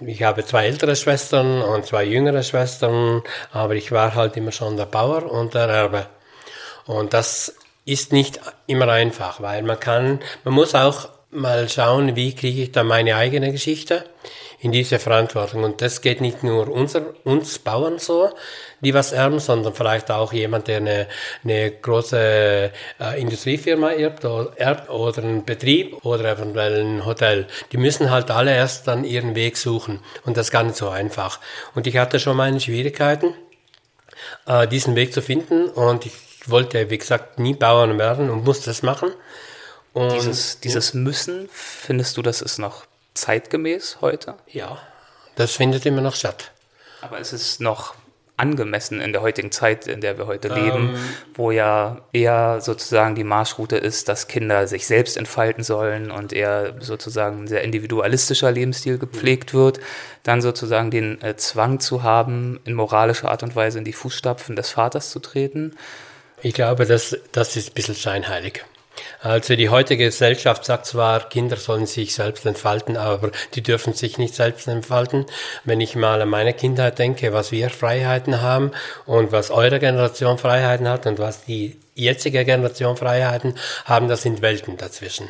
ich 0.00 0.22
habe 0.22 0.44
zwei 0.44 0.66
ältere 0.66 0.96
Schwestern 0.96 1.62
und 1.62 1.86
zwei 1.86 2.04
jüngere 2.04 2.42
Schwestern, 2.42 3.22
aber 3.52 3.74
ich 3.74 3.92
war 3.92 4.14
halt 4.14 4.36
immer 4.36 4.52
schon 4.52 4.76
der 4.76 4.86
Bauer 4.86 5.30
und 5.30 5.54
der 5.54 5.68
Erbe. 5.68 6.06
Und 6.86 7.14
das 7.14 7.54
ist 7.84 8.12
nicht 8.12 8.40
immer 8.66 8.88
einfach, 8.88 9.40
weil 9.40 9.62
man 9.62 9.80
kann, 9.80 10.20
man 10.44 10.54
muss 10.54 10.74
auch 10.74 11.08
mal 11.30 11.68
schauen, 11.68 12.16
wie 12.16 12.34
kriege 12.34 12.62
ich 12.62 12.72
da 12.72 12.84
meine 12.84 13.16
eigene 13.16 13.52
Geschichte 13.52 14.04
in 14.60 14.72
diese 14.72 14.98
Verantwortung. 14.98 15.64
Und 15.64 15.80
das 15.80 16.00
geht 16.00 16.20
nicht 16.20 16.42
nur 16.42 16.68
unser, 16.68 17.14
uns 17.24 17.58
Bauern 17.58 17.98
so, 17.98 18.30
die 18.86 18.94
was 18.94 19.10
erben, 19.10 19.40
sondern 19.40 19.74
vielleicht 19.74 20.12
auch 20.12 20.32
jemand, 20.32 20.68
der 20.68 20.76
eine, 20.76 21.08
eine 21.42 21.72
große 21.72 22.70
äh, 23.00 23.20
Industriefirma 23.20 23.90
erbt 23.90 24.24
oder, 24.24 24.52
erbt 24.56 24.88
oder 24.90 25.24
einen 25.24 25.44
Betrieb 25.44 26.04
oder 26.04 26.30
eventuell 26.30 26.84
ein 26.84 27.04
Hotel. 27.04 27.48
Die 27.72 27.78
müssen 27.78 28.12
halt 28.12 28.30
alle 28.30 28.54
erst 28.54 28.86
dann 28.86 29.02
ihren 29.02 29.34
Weg 29.34 29.56
suchen. 29.56 29.98
Und 30.24 30.36
das 30.36 30.46
ist 30.46 30.52
gar 30.52 30.62
nicht 30.62 30.76
so 30.76 30.88
einfach. 30.88 31.40
Und 31.74 31.88
ich 31.88 31.96
hatte 31.96 32.20
schon 32.20 32.36
meine 32.36 32.60
Schwierigkeiten, 32.60 33.34
äh, 34.46 34.68
diesen 34.68 34.94
Weg 34.94 35.12
zu 35.12 35.20
finden. 35.20 35.68
Und 35.68 36.06
ich 36.06 36.14
wollte, 36.46 36.88
wie 36.88 36.98
gesagt, 36.98 37.40
nie 37.40 37.54
Bauern 37.54 37.98
werden 37.98 38.30
und 38.30 38.44
musste 38.44 38.66
das 38.66 38.84
machen. 38.84 39.10
Und, 39.94 40.12
dieses, 40.12 40.60
dieses 40.60 40.94
Müssen, 40.94 41.48
findest 41.50 42.16
du, 42.16 42.22
das 42.22 42.40
ist 42.40 42.58
noch 42.58 42.84
zeitgemäß 43.14 43.98
heute? 44.00 44.36
Ja, 44.46 44.78
das 45.34 45.56
findet 45.56 45.86
immer 45.86 46.02
noch 46.02 46.14
statt. 46.14 46.52
Aber 47.00 47.18
es 47.18 47.32
ist 47.32 47.60
noch 47.60 47.96
angemessen 48.36 49.00
in 49.00 49.12
der 49.12 49.22
heutigen 49.22 49.50
Zeit, 49.50 49.86
in 49.86 50.00
der 50.00 50.18
wir 50.18 50.26
heute 50.26 50.48
leben, 50.48 50.90
ähm, 50.90 50.98
wo 51.34 51.50
ja 51.50 52.02
eher 52.12 52.60
sozusagen 52.60 53.14
die 53.14 53.24
Marschroute 53.24 53.76
ist, 53.76 54.08
dass 54.08 54.28
Kinder 54.28 54.66
sich 54.66 54.86
selbst 54.86 55.16
entfalten 55.16 55.64
sollen 55.64 56.10
und 56.10 56.32
eher 56.32 56.74
sozusagen 56.80 57.44
ein 57.44 57.46
sehr 57.48 57.62
individualistischer 57.62 58.50
Lebensstil 58.50 58.98
gepflegt 58.98 59.54
wird, 59.54 59.80
dann 60.22 60.42
sozusagen 60.42 60.90
den 60.90 61.20
äh, 61.22 61.36
Zwang 61.36 61.80
zu 61.80 62.02
haben, 62.02 62.60
in 62.64 62.74
moralischer 62.74 63.30
Art 63.30 63.42
und 63.42 63.56
Weise 63.56 63.78
in 63.78 63.84
die 63.84 63.94
Fußstapfen 63.94 64.54
des 64.54 64.70
Vaters 64.70 65.10
zu 65.10 65.18
treten. 65.18 65.74
Ich 66.42 66.52
glaube, 66.52 66.84
das, 66.84 67.16
das 67.32 67.56
ist 67.56 67.70
ein 67.70 67.74
bisschen 67.74 67.94
scheinheilig. 67.94 68.64
Also 69.20 69.56
die 69.56 69.68
heutige 69.68 70.04
Gesellschaft 70.04 70.64
sagt 70.64 70.86
zwar, 70.86 71.28
Kinder 71.28 71.56
sollen 71.56 71.86
sich 71.86 72.14
selbst 72.14 72.46
entfalten, 72.46 72.96
aber 72.96 73.30
die 73.54 73.62
dürfen 73.62 73.92
sich 73.92 74.18
nicht 74.18 74.34
selbst 74.34 74.68
entfalten. 74.68 75.26
Wenn 75.64 75.80
ich 75.80 75.96
mal 75.96 76.22
an 76.22 76.28
meine 76.28 76.54
Kindheit 76.54 76.98
denke, 76.98 77.32
was 77.32 77.52
wir 77.52 77.70
Freiheiten 77.70 78.40
haben 78.40 78.72
und 79.04 79.32
was 79.32 79.50
eure 79.50 79.78
Generation 79.78 80.38
Freiheiten 80.38 80.88
hat 80.88 81.06
und 81.06 81.18
was 81.18 81.44
die 81.44 81.76
jetzige 81.94 82.44
Generation 82.44 82.96
Freiheiten 82.96 83.54
haben, 83.84 84.08
das 84.08 84.22
sind 84.22 84.42
Welten 84.42 84.76
dazwischen. 84.76 85.28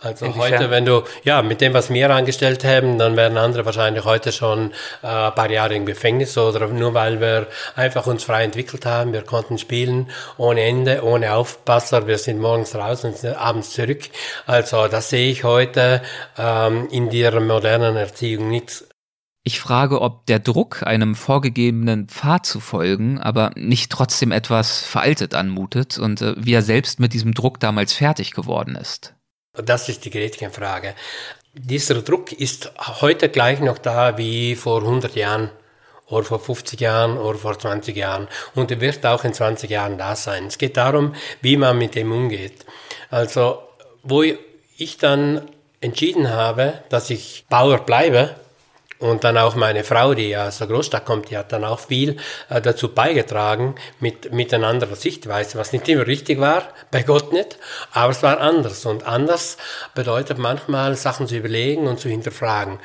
Also 0.00 0.26
Inwiefern? 0.26 0.52
heute, 0.52 0.70
wenn 0.70 0.84
du, 0.84 1.02
ja, 1.24 1.42
mit 1.42 1.60
dem, 1.60 1.74
was 1.74 1.90
wir 1.90 2.10
angestellt 2.10 2.64
haben, 2.64 2.98
dann 2.98 3.16
wären 3.16 3.36
andere 3.36 3.64
wahrscheinlich 3.64 4.04
heute 4.04 4.30
schon 4.32 4.72
äh, 5.02 5.06
ein 5.06 5.34
paar 5.34 5.50
Jahre 5.50 5.74
im 5.74 5.86
Gefängnis 5.86 6.38
oder 6.38 6.68
nur 6.68 6.94
weil 6.94 7.20
wir 7.20 7.48
einfach 7.74 8.06
uns 8.06 8.24
frei 8.24 8.44
entwickelt 8.44 8.86
haben. 8.86 9.12
Wir 9.12 9.22
konnten 9.22 9.58
spielen 9.58 10.10
ohne 10.36 10.62
Ende, 10.62 11.02
ohne 11.02 11.34
Aufpasser. 11.34 12.06
Wir 12.06 12.18
sind 12.18 12.40
morgens 12.40 12.74
raus 12.74 13.04
und 13.04 13.16
sind 13.16 13.36
abends 13.36 13.70
zurück. 13.70 14.02
Also 14.46 14.86
das 14.88 15.10
sehe 15.10 15.30
ich 15.30 15.44
heute 15.44 16.02
ähm, 16.38 16.88
in 16.90 17.10
der 17.10 17.40
modernen 17.40 17.96
Erziehung 17.96 18.48
nicht 18.48 18.84
ich 19.48 19.60
frage, 19.60 20.02
ob 20.02 20.26
der 20.26 20.40
Druck, 20.40 20.82
einem 20.82 21.14
vorgegebenen 21.14 22.08
Pfad 22.08 22.44
zu 22.44 22.60
folgen, 22.60 23.18
aber 23.18 23.50
nicht 23.54 23.90
trotzdem 23.90 24.30
etwas 24.30 24.82
veraltet 24.82 25.34
anmutet 25.34 25.96
und 25.96 26.20
äh, 26.20 26.34
wie 26.36 26.52
er 26.52 26.60
selbst 26.60 27.00
mit 27.00 27.14
diesem 27.14 27.32
Druck 27.32 27.58
damals 27.58 27.94
fertig 27.94 28.32
geworden 28.32 28.76
ist. 28.76 29.14
Das 29.64 29.88
ist 29.88 30.04
die 30.04 30.10
Gretchenfrage. 30.10 30.94
Dieser 31.54 32.02
Druck 32.02 32.32
ist 32.32 32.70
heute 33.00 33.28
gleich 33.28 33.60
noch 33.60 33.78
da 33.78 34.16
wie 34.16 34.54
vor 34.54 34.82
100 34.82 35.16
Jahren 35.16 35.50
oder 36.06 36.24
vor 36.24 36.40
50 36.40 36.80
Jahren 36.80 37.18
oder 37.18 37.38
vor 37.38 37.58
20 37.58 37.96
Jahren 37.96 38.28
und 38.54 38.70
er 38.70 38.80
wird 38.80 39.04
auch 39.04 39.24
in 39.24 39.34
20 39.34 39.68
Jahren 39.68 39.98
da 39.98 40.16
sein. 40.16 40.46
Es 40.46 40.58
geht 40.58 40.76
darum, 40.76 41.14
wie 41.40 41.56
man 41.56 41.76
mit 41.76 41.94
dem 41.94 42.12
umgeht. 42.12 42.64
Also, 43.10 43.62
wo 44.02 44.22
ich 44.22 44.96
dann 44.98 45.48
entschieden 45.80 46.30
habe, 46.30 46.82
dass 46.88 47.10
ich 47.10 47.44
Bauer 47.48 47.78
bleibe, 47.78 48.36
und 48.98 49.22
dann 49.22 49.38
auch 49.38 49.54
meine 49.54 49.84
Frau, 49.84 50.14
die 50.14 50.30
ja 50.30 50.48
aus 50.48 50.58
der 50.58 50.66
Großstadt 50.66 51.04
kommt, 51.04 51.30
die 51.30 51.36
hat 51.36 51.52
dann 51.52 51.64
auch 51.64 51.80
viel 51.80 52.16
äh, 52.48 52.60
dazu 52.60 52.88
beigetragen 52.88 53.76
mit, 54.00 54.32
mit 54.32 54.52
einer 54.52 54.66
anderen 54.66 54.96
Sichtweise, 54.96 55.58
was 55.58 55.72
nicht 55.72 55.88
immer 55.88 56.06
richtig 56.06 56.40
war, 56.40 56.64
bei 56.90 57.02
Gott 57.02 57.32
nicht, 57.32 57.58
aber 57.92 58.10
es 58.10 58.22
war 58.22 58.40
anders. 58.40 58.84
Und 58.86 59.06
anders 59.06 59.56
bedeutet 59.94 60.38
manchmal 60.38 60.96
Sachen 60.96 61.28
zu 61.28 61.36
überlegen 61.36 61.86
und 61.86 62.00
zu 62.00 62.08
hinterfragen. 62.08 62.80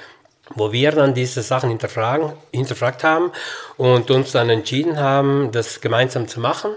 Wo 0.55 0.71
wir 0.71 0.91
dann 0.91 1.13
diese 1.13 1.41
Sachen 1.41 1.69
hinterfragen, 1.69 2.33
hinterfragt 2.51 3.03
haben 3.03 3.31
und 3.77 4.11
uns 4.11 4.33
dann 4.33 4.49
entschieden 4.49 4.99
haben, 4.99 5.51
das 5.51 5.81
gemeinsam 5.81 6.27
zu 6.27 6.39
machen, 6.39 6.71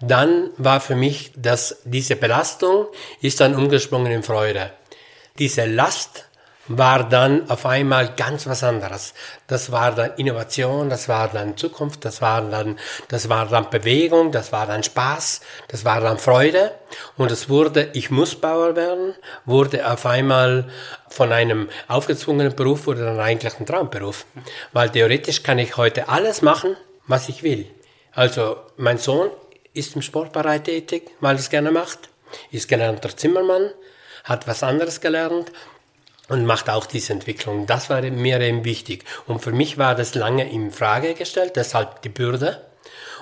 dann 0.00 0.50
war 0.56 0.80
für 0.80 0.96
mich, 0.96 1.30
dass 1.36 1.82
diese 1.84 2.16
Belastung 2.16 2.86
ist 3.20 3.40
dann 3.40 3.54
umgesprungen 3.54 4.10
in 4.10 4.22
Freude. 4.24 4.72
Diese 5.38 5.66
Last 5.66 6.26
war 6.78 7.08
dann 7.08 7.48
auf 7.50 7.66
einmal 7.66 8.14
ganz 8.16 8.46
was 8.46 8.62
anderes. 8.62 9.14
Das 9.46 9.72
war 9.72 9.94
dann 9.94 10.14
Innovation, 10.16 10.88
das 10.88 11.08
war 11.08 11.28
dann 11.28 11.56
Zukunft, 11.56 12.04
das 12.04 12.22
war 12.22 12.42
dann, 12.42 12.78
das 13.08 13.28
war 13.28 13.46
dann 13.46 13.70
Bewegung, 13.70 14.32
das 14.32 14.52
war 14.52 14.66
dann 14.66 14.82
Spaß, 14.82 15.40
das 15.68 15.84
war 15.84 16.00
dann 16.00 16.18
Freude. 16.18 16.72
Und 17.16 17.30
es 17.30 17.48
wurde, 17.48 17.90
ich 17.94 18.10
muss 18.10 18.34
Bauer 18.34 18.76
werden, 18.76 19.14
wurde 19.44 19.90
auf 19.90 20.06
einmal 20.06 20.68
von 21.08 21.32
einem 21.32 21.68
aufgezwungenen 21.88 22.56
Beruf 22.56 22.86
wurde 22.86 23.04
dann 23.04 23.20
eigentlich 23.20 23.58
ein 23.58 23.66
Traumberuf. 23.66 24.26
Weil 24.72 24.90
theoretisch 24.90 25.42
kann 25.42 25.58
ich 25.58 25.76
heute 25.76 26.08
alles 26.08 26.42
machen, 26.42 26.76
was 27.06 27.28
ich 27.28 27.42
will. 27.42 27.68
Also 28.12 28.56
mein 28.76 28.98
Sohn 28.98 29.30
ist 29.74 29.96
im 29.96 30.02
Sportbereich 30.02 30.62
tätig, 30.62 31.10
weil 31.20 31.36
er 31.36 31.40
es 31.40 31.50
gerne 31.50 31.70
macht, 31.70 32.10
ist 32.50 32.68
gelernter 32.68 33.16
Zimmermann, 33.16 33.70
hat 34.24 34.46
was 34.46 34.62
anderes 34.62 35.00
gelernt 35.00 35.50
und 36.32 36.46
macht 36.46 36.70
auch 36.70 36.86
diese 36.86 37.12
Entwicklung. 37.12 37.66
Das 37.66 37.90
war 37.90 38.00
mir 38.00 38.40
eben 38.40 38.64
wichtig. 38.64 39.04
Und 39.26 39.40
für 39.40 39.52
mich 39.52 39.76
war 39.76 39.94
das 39.94 40.14
lange 40.14 40.50
in 40.50 40.70
Frage 40.70 41.12
gestellt, 41.12 41.56
deshalb 41.56 42.00
die 42.00 42.08
Bürde. 42.08 42.62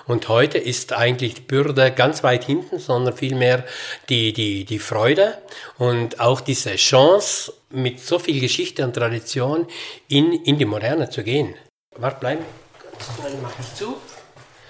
Und 0.06 0.28
heute 0.28 0.58
ist 0.58 0.92
eigentlich 0.92 1.34
die 1.34 1.40
Bürde 1.40 1.90
ganz 1.90 2.22
weit 2.22 2.44
hinten, 2.44 2.78
sondern 2.78 3.16
vielmehr 3.16 3.64
die, 4.08 4.32
die, 4.32 4.64
die 4.64 4.78
Freude 4.78 5.38
und 5.76 6.20
auch 6.20 6.40
diese 6.40 6.76
Chance, 6.76 7.52
mit 7.70 8.00
so 8.00 8.20
viel 8.20 8.40
Geschichte 8.40 8.84
und 8.84 8.94
Tradition 8.94 9.66
in, 10.08 10.32
in 10.44 10.58
die 10.58 10.64
Moderne 10.64 11.10
zu 11.10 11.24
gehen. 11.24 11.54
Warte, 11.96 12.16
bleib. 12.20 12.38
Mach 13.42 13.52
ich 13.58 13.74
zu. 13.74 13.96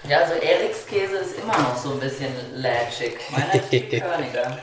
Ja, 0.07 0.21
also 0.21 0.33
Eriks 0.33 0.87
Käse 0.87 1.17
ist 1.17 1.37
immer 1.37 1.57
noch 1.59 1.77
so 1.77 1.91
ein 1.93 1.99
bisschen 1.99 2.33
lätschig. 2.55 3.17
Meiner 3.29 3.53
ist 3.53 3.71
körniger. 3.89 4.59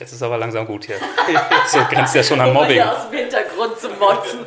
Jetzt 0.00 0.12
ist 0.12 0.22
aber 0.22 0.38
langsam 0.38 0.66
gut 0.66 0.86
hier. 0.86 0.96
so 1.68 1.78
grenzt 1.90 2.14
ja 2.14 2.22
schon 2.22 2.40
an 2.40 2.54
Mobbing. 2.54 2.80
aus 2.80 3.10
dem 3.10 3.18
Hintergrund 3.18 3.78
zu 3.78 3.88
motzen. 3.90 4.40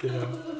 genau. 0.00 0.26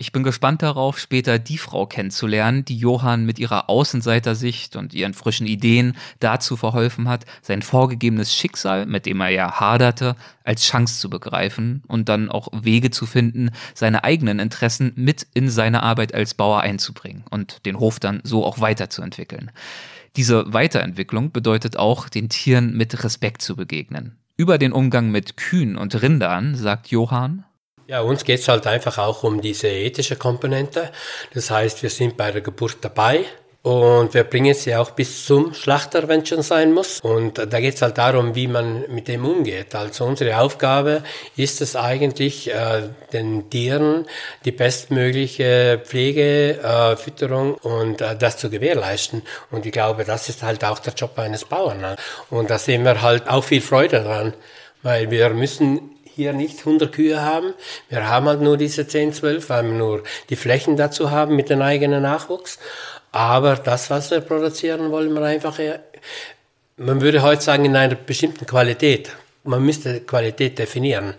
Ich 0.00 0.12
bin 0.12 0.22
gespannt 0.22 0.62
darauf, 0.62 1.00
später 1.00 1.40
die 1.40 1.58
Frau 1.58 1.84
kennenzulernen, 1.84 2.64
die 2.64 2.78
Johann 2.78 3.24
mit 3.24 3.40
ihrer 3.40 3.68
Außenseitersicht 3.68 4.76
und 4.76 4.94
ihren 4.94 5.12
frischen 5.12 5.48
Ideen 5.48 5.96
dazu 6.20 6.56
verholfen 6.56 7.08
hat, 7.08 7.24
sein 7.42 7.62
vorgegebenes 7.62 8.32
Schicksal, 8.32 8.86
mit 8.86 9.06
dem 9.06 9.20
er 9.20 9.30
ja 9.30 9.58
haderte, 9.58 10.14
als 10.44 10.62
Chance 10.62 11.00
zu 11.00 11.10
begreifen 11.10 11.82
und 11.88 12.08
dann 12.08 12.30
auch 12.30 12.46
Wege 12.52 12.92
zu 12.92 13.06
finden, 13.06 13.50
seine 13.74 14.04
eigenen 14.04 14.38
Interessen 14.38 14.92
mit 14.94 15.26
in 15.34 15.50
seine 15.50 15.82
Arbeit 15.82 16.14
als 16.14 16.34
Bauer 16.34 16.60
einzubringen 16.60 17.24
und 17.30 17.66
den 17.66 17.80
Hof 17.80 17.98
dann 17.98 18.20
so 18.22 18.46
auch 18.46 18.60
weiterzuentwickeln. 18.60 19.50
Diese 20.18 20.52
Weiterentwicklung 20.52 21.30
bedeutet 21.30 21.76
auch, 21.76 22.08
den 22.08 22.28
Tieren 22.28 22.76
mit 22.76 23.04
Respekt 23.04 23.40
zu 23.40 23.54
begegnen. 23.54 24.18
Über 24.36 24.58
den 24.58 24.72
Umgang 24.72 25.12
mit 25.12 25.36
Kühen 25.36 25.78
und 25.78 26.02
Rindern 26.02 26.56
sagt 26.56 26.88
Johann, 26.88 27.44
Ja, 27.86 28.00
uns 28.00 28.24
geht 28.24 28.40
es 28.40 28.48
halt 28.48 28.66
einfach 28.66 28.98
auch 28.98 29.22
um 29.22 29.40
diese 29.40 29.68
ethische 29.68 30.16
Komponente. 30.16 30.90
Das 31.34 31.52
heißt, 31.52 31.84
wir 31.84 31.90
sind 31.90 32.16
bei 32.16 32.32
der 32.32 32.40
Geburt 32.40 32.78
dabei. 32.80 33.26
Und 33.68 34.14
wir 34.14 34.24
bringen 34.24 34.54
sie 34.54 34.74
auch 34.74 34.92
bis 34.92 35.26
zum 35.26 35.52
Schlachter, 35.52 36.08
wenn 36.08 36.22
es 36.22 36.30
schon 36.30 36.40
sein 36.40 36.72
muss. 36.72 37.00
Und 37.00 37.36
da 37.36 37.60
geht 37.60 37.74
es 37.74 37.82
halt 37.82 37.98
darum, 37.98 38.34
wie 38.34 38.46
man 38.46 38.86
mit 38.88 39.08
dem 39.08 39.26
umgeht. 39.26 39.74
Also 39.74 40.06
unsere 40.06 40.38
Aufgabe 40.38 41.02
ist 41.36 41.60
es 41.60 41.76
eigentlich, 41.76 42.50
äh, 42.50 42.84
den 43.12 43.50
Tieren 43.50 44.06
die 44.46 44.52
bestmögliche 44.52 45.82
Pflege, 45.84 46.58
äh, 46.62 46.96
Fütterung 46.96 47.56
und 47.56 48.00
äh, 48.00 48.16
das 48.16 48.38
zu 48.38 48.48
gewährleisten. 48.48 49.20
Und 49.50 49.66
ich 49.66 49.72
glaube, 49.72 50.04
das 50.04 50.30
ist 50.30 50.42
halt 50.42 50.64
auch 50.64 50.78
der 50.78 50.94
Job 50.94 51.18
eines 51.18 51.44
Bauern. 51.44 51.96
Und 52.30 52.48
da 52.48 52.58
sehen 52.58 52.86
wir 52.86 53.02
halt 53.02 53.28
auch 53.28 53.44
viel 53.44 53.60
Freude 53.60 54.02
dran, 54.02 54.32
weil 54.82 55.10
wir 55.10 55.28
müssen 55.28 55.90
hier 56.18 56.32
nicht 56.32 56.60
100 56.60 56.90
Kühe 56.90 57.20
haben. 57.20 57.52
Wir 57.90 58.08
haben 58.08 58.26
halt 58.26 58.40
nur 58.40 58.56
diese 58.56 58.88
10, 58.88 59.12
12, 59.12 59.50
weil 59.50 59.64
wir 59.64 59.72
nur 59.72 60.02
die 60.30 60.36
Flächen 60.36 60.78
dazu 60.78 61.10
haben 61.10 61.36
mit 61.36 61.50
dem 61.50 61.60
eigenen 61.60 62.02
Nachwuchs. 62.02 62.58
Aber 63.12 63.56
das, 63.56 63.90
was 63.90 64.10
wir 64.10 64.20
produzieren, 64.20 64.90
wollen 64.90 65.12
wir 65.14 65.22
einfach, 65.22 65.58
man 66.76 67.00
würde 67.00 67.22
heute 67.22 67.42
sagen, 67.42 67.64
in 67.64 67.76
einer 67.76 67.94
bestimmten 67.94 68.46
Qualität. 68.46 69.10
Man 69.44 69.64
müsste 69.64 70.00
Qualität 70.00 70.58
definieren. 70.58 71.14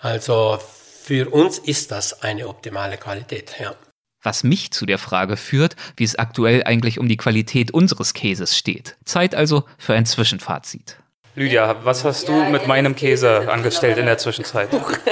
Also 0.00 0.58
für 1.02 1.28
uns 1.28 1.58
ist 1.58 1.90
das 1.90 2.22
eine 2.22 2.48
optimale 2.48 2.96
Qualität, 2.96 3.54
ja. 3.60 3.74
Was 4.22 4.44
mich 4.44 4.70
zu 4.70 4.84
der 4.84 4.98
Frage 4.98 5.36
führt, 5.36 5.76
wie 5.96 6.04
es 6.04 6.16
aktuell 6.18 6.62
eigentlich 6.64 6.98
um 6.98 7.08
die 7.08 7.16
Qualität 7.16 7.72
unseres 7.72 8.12
Käses 8.12 8.56
steht. 8.56 8.96
Zeit 9.04 9.34
also 9.34 9.64
für 9.78 9.94
ein 9.94 10.04
Zwischenfazit. 10.04 10.96
Lydia, 11.36 11.76
was 11.84 12.04
hast 12.04 12.28
du 12.28 12.32
mit 12.32 12.66
meinem 12.66 12.96
Käse 12.96 13.50
angestellt 13.50 13.98
in 13.98 14.06
der 14.06 14.18
Zwischenzeit? 14.18 14.68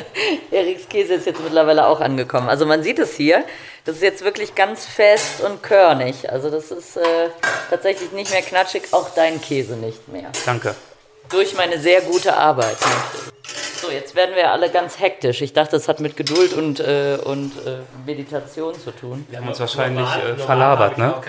Eriks 0.51 0.89
Käse 0.89 1.15
ist 1.15 1.27
jetzt 1.27 1.43
mittlerweile 1.43 1.87
auch 1.87 2.01
angekommen. 2.01 2.49
Also 2.49 2.67
man 2.67 2.83
sieht 2.83 2.99
es 2.99 3.17
hier, 3.17 3.45
das 3.85 3.97
ist 3.97 4.03
jetzt 4.03 4.25
wirklich 4.25 4.55
ganz 4.55 4.87
fest 4.87 5.41
und 5.41 5.63
körnig. 5.63 6.31
Also 6.31 6.51
das 6.51 6.71
ist 6.71 6.97
äh, 6.97 7.31
tatsächlich 7.71 8.13
nicht 8.13 8.31
mehr 8.31 8.43
knatschig, 8.43 8.83
auch 8.93 9.11
dein 9.15 9.41
Käse 9.41 9.77
nicht 9.77 10.09
mehr. 10.09 10.31
Danke. 10.45 10.75
Durch 11.31 11.55
meine 11.55 11.79
sehr 11.79 12.01
gute 12.03 12.37
Arbeit. 12.37 12.77
So, 13.81 13.91
jetzt 13.91 14.15
werden 14.15 14.35
wir 14.35 14.51
alle 14.51 14.71
ganz 14.71 14.99
hektisch. 14.99 15.41
Ich 15.41 15.53
dachte, 15.53 15.77
es 15.77 15.89
hat 15.89 16.01
mit 16.01 16.17
Geduld 16.17 16.53
und, 16.53 16.81
äh, 16.81 17.19
und 17.23 17.53
äh, 17.67 17.79
Meditation 18.05 18.75
zu 18.75 18.91
tun. 18.91 19.27
Wir 19.31 19.39
haben 19.39 19.49
uns 19.49 19.61
wahrscheinlich 19.61 20.09
äh, 20.09 20.37
verlabert, 20.37 20.99
ne? 20.99 21.15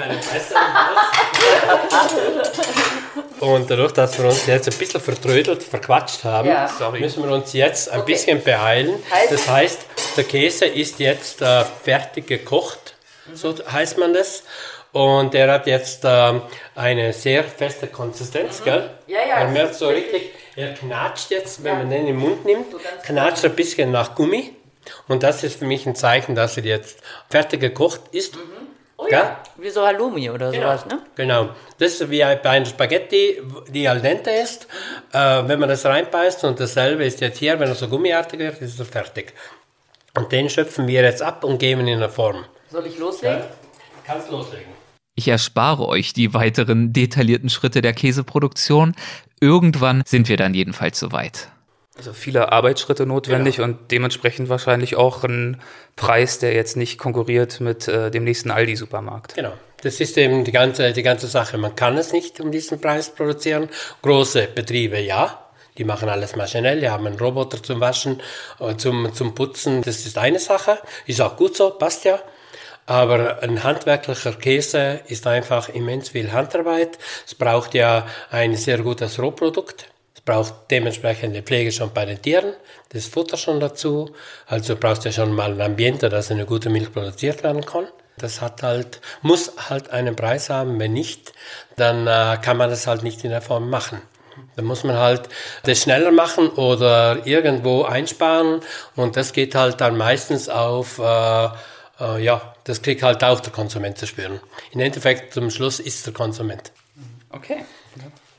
Und 3.40 3.70
dadurch, 3.70 3.94
dass 3.94 4.18
wir 4.20 4.26
uns 4.26 4.46
jetzt 4.48 4.70
ein 4.72 4.78
bisschen 4.78 5.00
vertrödelt, 5.02 5.64
verquatscht 5.64 6.24
haben, 6.24 6.50
Ja. 6.50 6.70
müssen 7.00 7.24
wir 7.24 7.32
uns 7.34 7.54
jetzt 7.54 7.90
ein 7.90 8.02
Okay. 8.02 8.14
bisschen 8.14 8.44
beeilen. 8.44 9.02
Heißt- 9.12 9.32
das 9.32 9.48
heißt, 9.48 9.80
der 10.18 10.24
Käse 10.26 10.66
ist 10.66 11.00
jetzt 11.00 11.42
äh, 11.42 11.64
fertig 11.84 12.28
gekocht, 12.28 12.96
so 13.34 13.56
heißt 13.72 13.98
man 13.98 14.14
das. 14.14 14.44
Und 14.92 15.36
er 15.36 15.52
hat 15.52 15.68
jetzt 15.68 16.02
ähm, 16.04 16.42
eine 16.76 17.14
sehr 17.14 17.44
feste 17.44 17.88
Konsistenz, 17.88 18.64
gell? 18.64 18.90
Mhm. 19.08 19.14
Ja, 19.14 19.20
ja, 19.20 19.36
Er 19.38 19.44
das 19.46 19.54
merkt 19.54 19.76
so 19.76 19.88
richtig. 19.88 20.32
er 20.56 20.74
knatscht 20.74 21.30
jetzt, 21.30 21.64
wenn 21.64 21.74
Ja. 21.74 21.78
man 21.80 21.90
den 21.92 22.00
in 22.02 22.06
den 22.08 22.16
Mund 22.18 22.44
nimmt, 22.44 22.72
So 22.72 22.80
knatscht 23.06 23.46
ein 23.46 23.56
bisschen 23.56 23.92
nach 23.92 24.16
Gummi. 24.16 24.56
Und 25.08 25.22
das 25.22 25.44
ist 25.44 25.60
für 25.60 25.66
mich 25.66 25.86
ein 25.86 25.94
Zeichen, 25.96 26.34
dass 26.34 26.58
er 26.58 26.64
jetzt 26.64 26.98
fertig 27.30 27.60
gekocht 27.62 28.02
ist. 28.12 28.34
Gell? 28.34 28.42
Ja, 29.12 29.42
wie 29.58 29.70
so 29.70 29.86
Halloumi 29.86 30.30
oder 30.30 30.54
sowas, 30.54 30.86
ne? 30.86 31.00
Genau. 31.16 31.50
Das 31.78 31.94
ist 31.94 32.10
wie 32.10 32.20
bei 32.20 32.50
einer 32.50 32.66
Spaghetti, 32.66 33.42
die 33.70 33.88
al 33.88 34.02
dente 34.02 34.32
ist. 34.32 34.68
Äh, 35.12 35.48
wenn 35.48 35.60
man 35.60 35.70
das 35.70 35.86
reinbeißt 35.86 36.44
und 36.44 36.60
dasselbe 36.60 37.04
ist 37.06 37.22
jetzt 37.22 37.38
hier, 37.40 37.60
wenn 37.60 37.68
er 37.68 37.76
so 37.76 37.88
gummiartig 37.88 38.40
wird, 38.40 38.62
ist 38.62 38.80
er 38.80 38.86
fertig. 38.86 39.34
Und 40.16 40.32
den 40.32 40.50
schöpfen 40.50 40.88
wir 40.88 41.02
jetzt 41.04 41.22
ab 41.22 41.44
und 41.44 41.60
geben 41.60 41.88
in 41.88 41.98
eine 41.98 42.10
Form. 42.10 42.46
Soll 42.70 42.86
ich 42.88 42.98
loslegen? 42.98 43.44
Kannst 44.06 44.30
loslegen. 44.32 44.80
Ich 45.16 45.28
erspare 45.28 45.88
euch 45.88 46.14
die 46.14 46.34
weiteren 46.34 46.94
detaillierten 46.94 47.50
Schritte 47.50 47.82
der 47.82 47.94
Käseproduktion. 47.94 48.96
Irgendwann 49.42 50.04
sind 50.06 50.30
wir 50.30 50.38
dann 50.38 50.54
jedenfalls 50.54 51.00
soweit. 51.00 51.50
Also 52.00 52.14
viele 52.14 52.54
Arbeitsschritte 52.54 53.06
notwendig 53.06 53.60
und 53.60 53.92
dementsprechend 53.92 54.48
wahrscheinlich 54.48 54.96
auch 54.96 55.26
ein 55.26 55.62
Preis, 55.98 56.40
der 56.40 56.54
jetzt 56.54 56.78
nicht 56.78 56.98
konkurriert 56.98 57.60
mit 57.60 57.90
äh, 57.90 58.10
dem 58.10 58.24
nächsten 58.24 58.52
Aldi-Supermarkt. 58.52 59.36
Genau. 59.36 59.52
Das 59.84 60.00
ist 60.00 60.18
eben 60.18 60.46
die 60.46 60.54
ganze, 60.54 60.94
die 60.94 61.04
ganze 61.04 61.28
Sache. 61.28 61.58
Man 61.58 61.76
kann 61.76 61.98
es 61.98 62.14
nicht 62.14 62.40
um 62.40 62.52
diesen 62.52 62.80
Preis 62.80 63.10
produzieren. 63.10 63.68
Große 64.02 64.48
Betriebe 64.56 64.98
ja. 65.00 65.46
Die 65.78 65.84
machen 65.84 66.08
alles 66.08 66.38
maschinell, 66.38 66.80
die 66.80 66.90
haben 66.90 67.06
einen 67.06 67.20
Roboter 67.20 67.62
zum 67.62 67.82
Waschen, 67.82 68.22
äh, 68.60 68.76
zum, 68.78 69.14
zum 69.14 69.36
Putzen. 69.36 69.82
Das 69.82 70.06
ist 70.06 70.18
eine 70.18 70.40
Sache. 70.40 70.80
Ist 71.06 71.20
auch 71.20 71.36
gut 71.36 71.58
so, 71.58 71.72
passt 71.72 72.06
ja. 72.06 72.20
Aber 72.86 73.44
ein 73.44 73.62
handwerklicher 73.62 74.34
Käse 74.34 75.02
ist 75.08 75.28
einfach 75.28 75.68
immens 75.68 76.10
viel 76.10 76.32
Handarbeit. 76.32 76.98
Es 77.28 77.36
braucht 77.36 77.74
ja 77.76 78.08
ein 78.32 78.56
sehr 78.56 78.80
gutes 78.80 79.20
Rohprodukt. 79.20 79.86
Braucht 80.30 80.70
dementsprechend 80.70 81.36
die 81.36 81.42
Pflege 81.42 81.72
schon 81.72 81.92
bei 81.92 82.06
den 82.06 82.22
Tieren, 82.22 82.54
das 82.90 83.08
Futter 83.08 83.36
schon 83.36 83.60
dazu. 83.60 84.14
Also 84.46 84.76
brauchst 84.76 85.04
du 85.04 85.12
schon 85.12 85.34
mal 85.34 85.54
ein 85.54 85.60
Ambiente, 85.60 86.08
dass 86.08 86.30
eine 86.30 86.46
gute 86.46 86.70
Milch 86.70 86.94
produziert 86.94 87.42
werden 87.42 87.66
kann. 87.66 87.88
Das 88.16 88.40
hat 88.40 88.62
halt, 88.62 89.02
muss 89.24 89.52
halt 89.72 89.90
einen 89.90 90.16
Preis 90.16 90.52
haben. 90.52 90.80
Wenn 90.80 90.94
nicht, 90.94 91.34
dann 91.78 92.06
äh, 92.06 92.38
kann 92.44 92.58
man 92.58 92.70
das 92.70 92.86
halt 92.86 93.02
nicht 93.02 93.24
in 93.24 93.32
der 93.32 93.42
Form 93.42 93.72
machen. 93.72 94.04
Da 94.56 94.62
muss 94.62 94.84
man 94.84 94.98
halt 94.98 95.30
das 95.64 95.82
schneller 95.82 96.12
machen 96.12 96.50
oder 96.50 97.26
irgendwo 97.26 97.86
einsparen 97.86 98.62
und 98.96 99.18
das 99.18 99.34
geht 99.34 99.56
halt 99.56 99.82
dann 99.82 99.98
meistens 99.98 100.48
auf, 100.48 101.00
äh, 101.00 101.46
äh, 102.00 102.24
ja, 102.24 102.54
das 102.66 102.84
kriegt 102.84 103.02
halt 103.02 103.24
auch 103.24 103.40
der 103.40 103.52
Konsument 103.52 103.98
zu 103.98 104.06
spüren. 104.06 104.40
Im 104.74 104.80
Endeffekt 104.80 105.34
zum 105.34 105.50
Schluss 105.50 105.80
ist 105.80 106.06
der 106.06 106.14
Konsument. 106.14 106.72
Okay. 107.32 107.66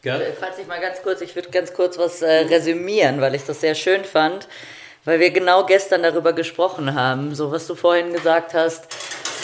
Gell? 0.03 0.35
Falls 0.39 0.59
ich 0.59 0.67
mal 0.67 0.81
ganz 0.81 1.03
kurz, 1.03 1.21
ich 1.21 1.35
würde 1.35 1.51
ganz 1.51 1.75
kurz 1.75 1.99
was 1.99 2.23
äh, 2.23 2.31
resümieren, 2.31 3.21
weil 3.21 3.35
ich 3.35 3.45
das 3.45 3.61
sehr 3.61 3.75
schön 3.75 4.05
fand, 4.05 4.49
weil 5.05 5.21
wir 5.21 5.31
genau 5.31 5.67
gestern 5.67 6.03
darüber 6.03 6.33
gesprochen 6.33 6.95
haben, 6.95 7.35
so 7.35 7.53
was 7.53 7.67
du 7.67 7.75
vorhin 7.75 8.13
gesagt 8.13 8.55
hast, 8.55 8.87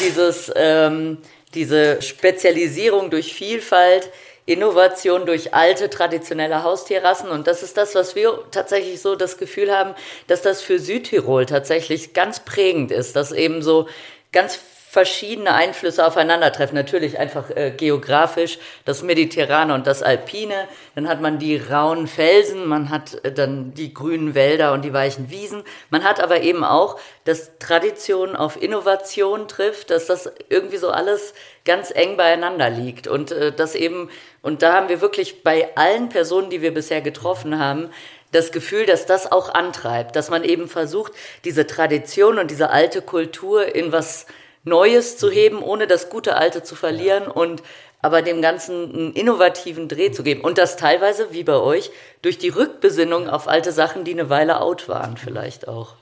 dieses, 0.01 0.51
ähm, 0.57 1.19
diese 1.55 2.01
Spezialisierung 2.01 3.11
durch 3.11 3.35
Vielfalt, 3.35 4.11
Innovation 4.47 5.27
durch 5.27 5.53
alte 5.53 5.91
traditionelle 5.91 6.63
Haustierrassen 6.63 7.29
und 7.31 7.47
das 7.47 7.63
ist 7.63 7.77
das, 7.77 7.95
was 7.95 8.15
wir 8.15 8.45
tatsächlich 8.51 9.03
so 9.03 9.17
das 9.17 9.37
Gefühl 9.39 9.77
haben, 9.77 9.95
dass 10.29 10.41
das 10.41 10.63
für 10.63 10.79
Südtirol 10.79 11.45
tatsächlich 11.47 12.15
ganz 12.15 12.41
prägend 12.41 12.93
ist, 12.93 13.17
dass 13.17 13.33
eben 13.33 13.61
so 13.61 13.89
ganz 14.33 14.59
verschiedene 14.97 15.53
Einflüsse 15.53 16.07
aufeinandertreffen. 16.07 16.75
Natürlich 16.75 17.19
einfach 17.19 17.51
äh, 17.51 17.71
geografisch 17.71 18.59
das 18.87 19.03
Mediterrane 19.03 19.75
und 19.75 19.87
das 19.87 20.03
Alpine. 20.03 20.55
Dann 20.95 21.07
hat 21.07 21.21
man 21.21 21.39
die 21.39 21.59
rauen 21.59 22.07
Felsen, 22.07 22.65
man 22.65 22.89
hat 22.89 23.23
äh, 23.23 23.31
dann 23.31 23.75
die 23.75 23.93
grünen 23.93 24.35
Wälder 24.35 24.73
und 24.73 24.87
die 24.87 24.95
weichen 24.95 25.31
Wiesen. 25.31 25.65
Man 25.91 26.03
hat 26.03 26.19
aber 26.23 26.41
eben 26.41 26.65
auch, 26.65 26.99
dass 27.25 27.59
Tradition 27.59 28.35
auf 28.35 28.63
Innovation 28.63 29.49
trifft, 29.49 29.91
dass 29.91 30.07
das 30.07 30.33
irgendwie 30.49 30.79
so 30.79 30.89
alles 30.89 31.35
ganz 31.67 31.91
eng 31.95 32.17
beieinander 32.17 32.71
liegt 32.71 33.07
und 33.07 33.33
äh, 33.33 33.53
das 33.53 33.75
eben 33.75 34.09
und 34.41 34.63
da 34.63 34.75
haben 34.75 34.89
wir 34.89 35.01
wirklich 35.01 35.43
bei 35.43 35.77
allen 35.77 36.09
Personen, 36.09 36.49
die 36.51 36.63
wir 36.63 36.73
bisher 36.73 37.03
getroffen 37.03 37.59
haben, 37.59 37.91
das 38.33 38.53
Gefühl, 38.53 38.87
dass 38.87 39.07
das 39.07 39.31
auch 39.31 39.53
antreibt, 39.53 40.15
dass 40.15 40.31
man 40.31 40.45
eben 40.45 40.69
versucht, 40.69 41.13
diese 41.45 41.67
Tradition 41.67 42.39
und 42.39 42.51
diese 42.51 42.71
alte 42.71 43.03
Kultur 43.03 43.75
in 43.75 43.93
was 43.93 44.27
Neues 44.67 45.17
zu 45.17 45.31
heben, 45.31 45.63
ohne 45.63 45.87
das 45.87 46.11
gute 46.11 46.37
Alte 46.37 46.63
zu 46.63 46.75
verlieren 46.75 47.29
und 47.29 47.63
aber 48.03 48.21
dem 48.21 48.43
Ganzen 48.43 48.93
einen 48.93 49.13
innovativen 49.15 49.89
Dreh 49.89 50.13
zu 50.13 50.23
geben. 50.23 50.43
Und 50.43 50.59
das 50.59 50.77
teilweise, 50.77 51.33
wie 51.33 51.45
bei 51.45 51.57
euch, 51.57 51.91
durch 52.23 52.37
die 52.39 52.51
Rückbesinnung 52.51 53.29
auf 53.29 53.49
alte 53.49 53.73
Sachen, 53.73 54.05
die 54.05 54.13
eine 54.13 54.29
Weile 54.29 54.61
out 54.61 54.89
waren, 54.89 55.17
vielleicht 55.17 55.67
auch. 55.67 55.95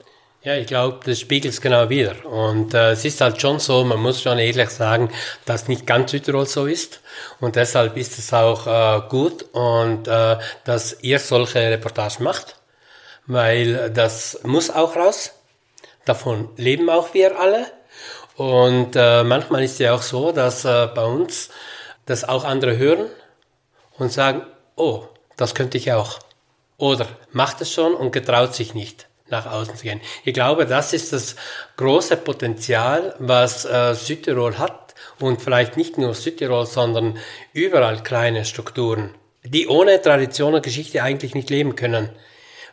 Ja, 0.43 0.57
ich 0.57 0.67
glaube, 0.67 1.01
das 1.05 1.21
spiegelt 1.21 1.55
es 1.55 1.61
genau 1.63 1.89
wieder. 1.89 2.15
Und 2.27 2.75
äh, 2.75 2.91
es 2.91 3.05
ist 3.07 3.23
halt 3.23 3.41
schon 3.41 3.61
so, 3.61 3.85
man 3.85 3.99
muss 3.99 4.21
schon 4.21 4.39
ehrlich 4.39 4.69
sagen, 4.69 5.11
dass 5.47 5.69
nicht 5.69 5.87
ganz 5.87 6.11
Südtirol 6.11 6.45
so 6.45 6.67
ist. 6.67 7.01
Und 7.41 7.57
deshalb 7.57 7.97
ist 7.97 8.19
es 8.19 8.33
auch 8.35 8.67
äh, 8.67 9.09
gut 9.09 9.47
und 9.53 10.07
äh, 10.07 10.37
dass 10.65 10.99
ihr 11.01 11.19
solche 11.19 11.61
Reportagen 11.61 12.23
macht, 12.25 12.57
weil 13.27 13.91
das 13.91 14.41
muss 14.43 14.69
auch 14.69 14.97
raus. 14.97 15.33
Davon 16.05 16.51
leben 16.59 16.91
auch 16.91 17.15
wir 17.15 17.41
alle. 17.41 17.67
Und 18.37 18.97
äh, 18.97 19.23
manchmal 19.23 19.65
ist 19.65 19.73
es 19.73 19.79
ja 19.79 19.95
auch 19.95 20.03
so, 20.03 20.33
dass 20.33 20.65
äh, 20.65 20.89
bei 20.95 21.05
uns 21.05 21.51
das 22.07 22.25
auch 22.25 22.45
andere 22.45 22.77
hören 22.77 23.07
und 23.99 24.13
sagen, 24.13 24.43
oh, 24.77 25.05
das 25.37 25.55
könnte 25.55 25.79
ich 25.79 25.93
auch. 25.93 26.19
Oder 26.77 27.07
macht 27.33 27.61
es 27.61 27.73
schon 27.73 27.95
und 27.95 28.13
getraut 28.13 28.55
sich 28.55 28.75
nicht 28.75 29.07
nach 29.29 29.47
außen 29.47 29.77
zu 29.77 29.85
gehen. 29.85 30.01
Ich 30.25 30.35
glaube, 30.35 30.67
das 30.67 30.93
ist 30.93 31.13
das 31.13 31.37
große 31.77 32.17
Potenzial, 32.19 33.15
was 33.19 33.65
äh, 33.65 33.95
Südtirol 33.95 34.59
hat 34.59 34.95
und 35.19 35.41
vielleicht 35.41 35.77
nicht 35.77 35.97
nur 35.99 36.15
Südtirol, 36.15 36.67
sondern 36.67 37.19
überall 37.53 38.03
kleine 38.03 38.45
Strukturen, 38.45 39.15
die 39.43 39.67
ohne 39.69 40.01
Tradition 40.03 40.55
und 40.55 40.63
Geschichte 40.63 41.03
eigentlich 41.03 41.35
nicht 41.35 41.51
leben 41.51 41.75
können. 41.77 42.11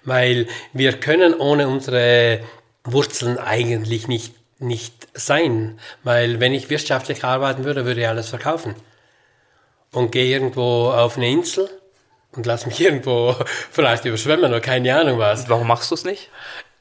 Weil 0.03 0.47
wir 0.73 0.93
können 0.93 1.35
ohne 1.35 1.67
unsere 1.67 2.39
Wurzeln 2.83 3.37
eigentlich 3.37 4.07
nicht, 4.07 4.33
nicht 4.61 5.07
sein. 5.13 5.79
Weil 6.03 6.39
wenn 6.39 6.53
ich 6.53 6.69
wirtschaftlich 6.69 7.23
arbeiten 7.23 7.63
würde, 7.63 7.85
würde 7.85 8.01
ich 8.01 8.07
alles 8.07 8.29
verkaufen. 8.29 8.75
Und 9.91 10.11
gehe 10.11 10.25
irgendwo 10.25 10.89
auf 10.89 11.17
eine 11.17 11.29
Insel 11.29 11.69
und 12.35 12.45
lass 12.45 12.65
mich 12.65 12.79
irgendwo 12.85 13.35
vielleicht 13.71 14.05
überschwemmen 14.05 14.45
oder 14.45 14.61
keine 14.61 14.95
Ahnung 14.95 15.19
was. 15.19 15.49
Warum 15.49 15.67
machst 15.67 15.91
du 15.91 15.95
es 15.95 16.05
nicht? 16.05 16.29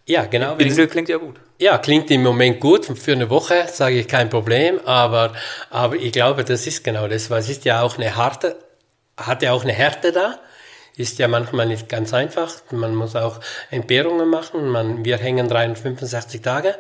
Ja, 0.07 0.25
genau. 0.25 0.57
Insel 0.57 0.89
klingt 0.89 1.09
ja 1.09 1.19
gut. 1.19 1.37
Ja, 1.59 1.79
klingt 1.79 2.11
im 2.11 2.23
Moment 2.23 2.59
gut. 2.61 2.87
Für 2.87 3.13
eine 3.13 3.31
Woche 3.31 3.67
sage 3.69 4.01
ich 4.01 4.09
kein 4.09 4.29
Problem, 4.29 4.81
aber, 4.85 5.35
aber 5.71 5.97
ich 5.97 6.13
glaube, 6.13 6.45
das 6.45 6.67
ist 6.67 6.83
genau 6.83 7.07
das, 7.07 7.31
weil 7.31 7.41
es 7.41 7.49
ist 7.49 7.65
ja 7.65 7.83
auch 7.83 7.97
eine 7.97 8.17
harte, 8.17 8.57
hat 9.17 9.43
ja 9.43 9.53
auch 9.53 9.63
eine 9.63 9.73
Härte 9.73 10.13
da. 10.13 10.41
Ist 10.97 11.19
ja 11.19 11.29
manchmal 11.29 11.67
nicht 11.67 11.89
ganz 11.89 12.13
einfach. 12.13 12.55
Man 12.73 12.95
muss 12.95 13.15
auch 13.15 13.41
Entbehrungen 13.71 14.29
machen. 14.29 14.69
Man, 14.69 15.05
wir 15.05 15.17
hängen 15.17 15.49
365 15.49 16.43
Tage, 16.43 16.77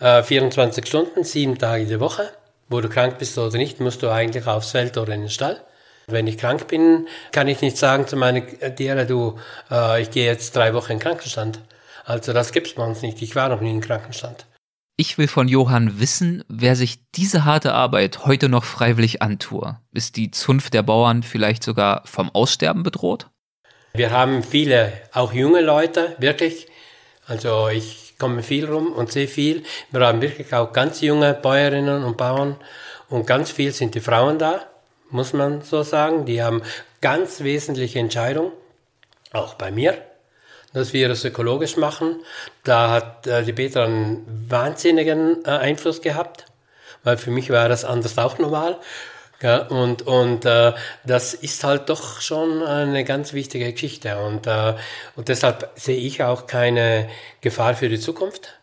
äh, 0.00 0.22
24 0.22 0.86
Stunden, 0.86 1.24
sieben 1.24 1.58
Tage 1.58 1.86
die 1.86 2.00
Woche. 2.00 2.30
Wo 2.68 2.80
du 2.80 2.88
krank 2.88 3.18
bist 3.18 3.38
oder 3.38 3.56
nicht, 3.56 3.80
musst 3.80 4.02
du 4.02 4.10
eigentlich 4.10 4.46
aufs 4.46 4.72
Feld 4.72 4.98
oder 4.98 5.14
in 5.14 5.22
den 5.22 5.30
Stall. 5.30 5.60
Wenn 6.06 6.26
ich 6.26 6.38
krank 6.38 6.68
bin, 6.68 7.06
kann 7.32 7.48
ich 7.48 7.60
nicht 7.60 7.76
sagen 7.76 8.06
zu 8.06 8.16
meinen 8.16 8.46
Tieren, 8.76 9.06
du, 9.06 9.38
äh, 9.70 10.02
ich 10.02 10.10
gehe 10.10 10.26
jetzt 10.26 10.56
drei 10.56 10.74
Wochen 10.74 10.92
in 10.92 10.98
Krankenstand. 10.98 11.60
Also 12.04 12.32
das 12.32 12.52
gibt's 12.52 12.74
bei 12.74 12.84
uns 12.84 13.02
nicht. 13.02 13.20
Ich 13.20 13.36
war 13.36 13.48
noch 13.48 13.60
nie 13.60 13.70
in 13.70 13.80
Krankenstand. 13.80 14.46
Ich 14.96 15.16
will 15.16 15.28
von 15.28 15.46
Johann 15.46 16.00
wissen, 16.00 16.42
wer 16.48 16.74
sich 16.74 16.98
diese 17.12 17.44
harte 17.44 17.72
Arbeit 17.72 18.24
heute 18.24 18.48
noch 18.48 18.64
freiwillig 18.64 19.22
antue. 19.22 19.78
Ist 19.92 20.16
die 20.16 20.30
Zunft 20.30 20.74
der 20.74 20.82
Bauern 20.82 21.22
vielleicht 21.22 21.62
sogar 21.62 22.02
vom 22.04 22.30
Aussterben 22.30 22.82
bedroht? 22.82 23.28
Wir 23.92 24.10
haben 24.10 24.42
viele, 24.42 24.92
auch 25.12 25.32
junge 25.32 25.60
Leute, 25.60 26.16
wirklich. 26.18 26.66
Also 27.26 27.68
ich 27.68 28.07
komme 28.18 28.42
viel 28.42 28.70
rum 28.70 28.92
und 28.92 29.12
sehe 29.12 29.28
viel. 29.28 29.62
Wir 29.90 30.06
haben 30.06 30.20
wirklich 30.20 30.52
auch 30.54 30.72
ganz 30.72 31.00
junge 31.00 31.34
Bäuerinnen 31.34 32.04
und 32.04 32.16
Bauern 32.16 32.56
und 33.08 33.26
ganz 33.26 33.50
viel 33.50 33.72
sind 33.72 33.94
die 33.94 34.00
Frauen 34.00 34.38
da, 34.38 34.66
muss 35.10 35.32
man 35.32 35.62
so 35.62 35.82
sagen. 35.82 36.26
Die 36.26 36.42
haben 36.42 36.62
ganz 37.00 37.40
wesentliche 37.40 37.98
Entscheidungen, 37.98 38.52
auch 39.32 39.54
bei 39.54 39.70
mir 39.70 39.98
dass 40.72 40.92
wir 40.92 41.08
das 41.08 41.24
ökologisch 41.24 41.76
machen. 41.76 42.22
Da 42.64 42.90
hat 42.90 43.26
äh, 43.26 43.42
die 43.42 43.52
Petra 43.52 43.84
einen 43.84 44.46
wahnsinnigen 44.48 45.44
äh, 45.44 45.50
Einfluss 45.50 46.02
gehabt, 46.02 46.46
weil 47.04 47.16
für 47.16 47.30
mich 47.30 47.50
war 47.50 47.68
das 47.68 47.84
anders 47.84 48.18
auch 48.18 48.38
normal. 48.38 48.78
Ja, 49.40 49.68
und 49.68 50.02
und 50.02 50.44
äh, 50.44 50.72
das 51.04 51.32
ist 51.32 51.62
halt 51.62 51.88
doch 51.88 52.20
schon 52.20 52.62
eine 52.62 53.04
ganz 53.04 53.32
wichtige 53.32 53.72
Geschichte. 53.72 54.18
Und, 54.18 54.48
äh, 54.48 54.74
und 55.14 55.28
deshalb 55.28 55.70
sehe 55.76 55.96
ich 55.96 56.24
auch 56.24 56.46
keine 56.46 57.08
Gefahr 57.40 57.74
für 57.76 57.88
die 57.88 58.00
Zukunft, 58.00 58.58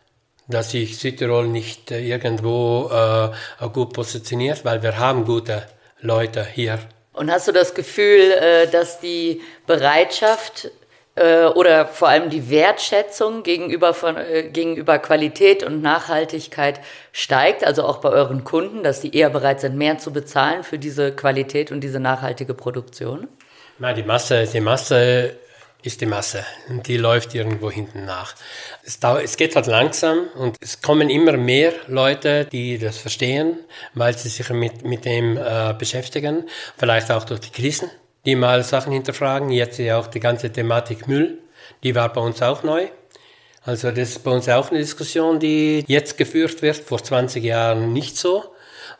dass 0.48 0.72
sich 0.72 0.98
Südtirol 0.98 1.48
nicht 1.48 1.90
irgendwo 1.90 2.90
äh, 2.92 3.68
gut 3.68 3.94
positioniert, 3.94 4.66
weil 4.66 4.82
wir 4.82 4.98
haben 4.98 5.24
gute 5.24 5.66
Leute 6.00 6.44
hier. 6.44 6.78
Und 7.14 7.30
hast 7.30 7.48
du 7.48 7.52
das 7.52 7.74
Gefühl, 7.74 8.32
äh, 8.32 8.66
dass 8.70 9.00
die 9.00 9.40
Bereitschaft 9.66 10.70
äh, 11.16 11.46
oder 11.46 11.86
vor 11.86 12.08
allem 12.08 12.30
die 12.30 12.48
Wertschätzung 12.50 13.42
gegenüber, 13.42 13.94
von, 13.94 14.16
äh, 14.16 14.50
gegenüber 14.52 14.98
Qualität 14.98 15.64
und 15.64 15.82
Nachhaltigkeit 15.82 16.80
steigt, 17.12 17.64
also 17.64 17.84
auch 17.84 17.98
bei 17.98 18.10
euren 18.10 18.44
Kunden, 18.44 18.82
dass 18.82 19.00
die 19.00 19.16
eher 19.16 19.30
bereit 19.30 19.60
sind, 19.60 19.76
mehr 19.76 19.98
zu 19.98 20.12
bezahlen 20.12 20.62
für 20.62 20.78
diese 20.78 21.12
Qualität 21.12 21.72
und 21.72 21.80
diese 21.80 22.00
nachhaltige 22.00 22.54
Produktion? 22.54 23.28
Na, 23.78 23.92
die 23.92 24.02
Masse, 24.02 24.46
die 24.46 24.60
Masse 24.60 25.36
ist 25.82 26.00
die 26.00 26.06
Masse 26.06 26.44
und 26.68 26.86
die 26.88 26.96
läuft 26.96 27.34
irgendwo 27.34 27.70
hinten 27.70 28.04
nach. 28.04 28.34
Es, 28.84 28.98
dauert, 28.98 29.22
es 29.22 29.36
geht 29.36 29.54
halt 29.56 29.66
langsam 29.66 30.26
und 30.34 30.56
es 30.60 30.82
kommen 30.82 31.08
immer 31.08 31.36
mehr 31.36 31.72
Leute, 31.86 32.44
die 32.44 32.78
das 32.78 32.98
verstehen, 32.98 33.58
weil 33.94 34.16
sie 34.18 34.28
sich 34.28 34.48
mit, 34.50 34.84
mit 34.84 35.04
dem 35.04 35.36
äh, 35.36 35.74
beschäftigen, 35.78 36.48
vielleicht 36.76 37.10
auch 37.10 37.24
durch 37.24 37.40
die 37.40 37.50
Krisen 37.50 37.90
die 38.26 38.36
mal 38.36 38.62
Sachen 38.64 38.92
hinterfragen. 38.92 39.50
Jetzt 39.50 39.78
ja 39.78 39.98
auch 39.98 40.08
die 40.08 40.20
ganze 40.20 40.52
Thematik 40.52 41.08
Müll, 41.08 41.38
die 41.82 41.94
war 41.94 42.12
bei 42.12 42.20
uns 42.20 42.42
auch 42.42 42.62
neu. 42.62 42.88
Also 43.62 43.90
das 43.90 44.10
ist 44.10 44.24
bei 44.24 44.30
uns 44.30 44.48
auch 44.48 44.70
eine 44.70 44.80
Diskussion, 44.80 45.40
die 45.40 45.84
jetzt 45.88 46.18
geführt 46.18 46.62
wird, 46.62 46.76
vor 46.76 47.02
20 47.02 47.42
Jahren 47.42 47.92
nicht 47.92 48.16
so. 48.16 48.44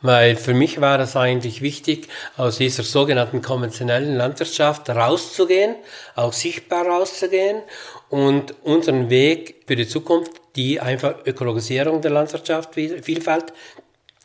Weil 0.03 0.37
für 0.37 0.55
mich 0.55 0.81
war 0.81 0.99
das 0.99 1.17
eigentlich 1.17 1.63
wichtig, 1.63 2.09
aus 2.37 2.59
dieser 2.59 2.83
sogenannten 2.83 3.41
konventionellen 3.41 4.15
Landwirtschaft 4.15 4.91
rauszugehen, 4.91 5.77
auch 6.15 6.33
sichtbar 6.33 6.87
rauszugehen 6.87 7.63
und 8.11 8.55
unseren 8.63 9.09
Weg 9.09 9.63
für 9.67 9.77
die 9.77 9.89
Zukunft, 9.89 10.33
die 10.55 10.81
einfach 10.81 11.15
Ökologisierung 11.25 12.03
der 12.03 12.11
Landwirtschaft, 12.11 12.75
Vielfalt 12.75 13.53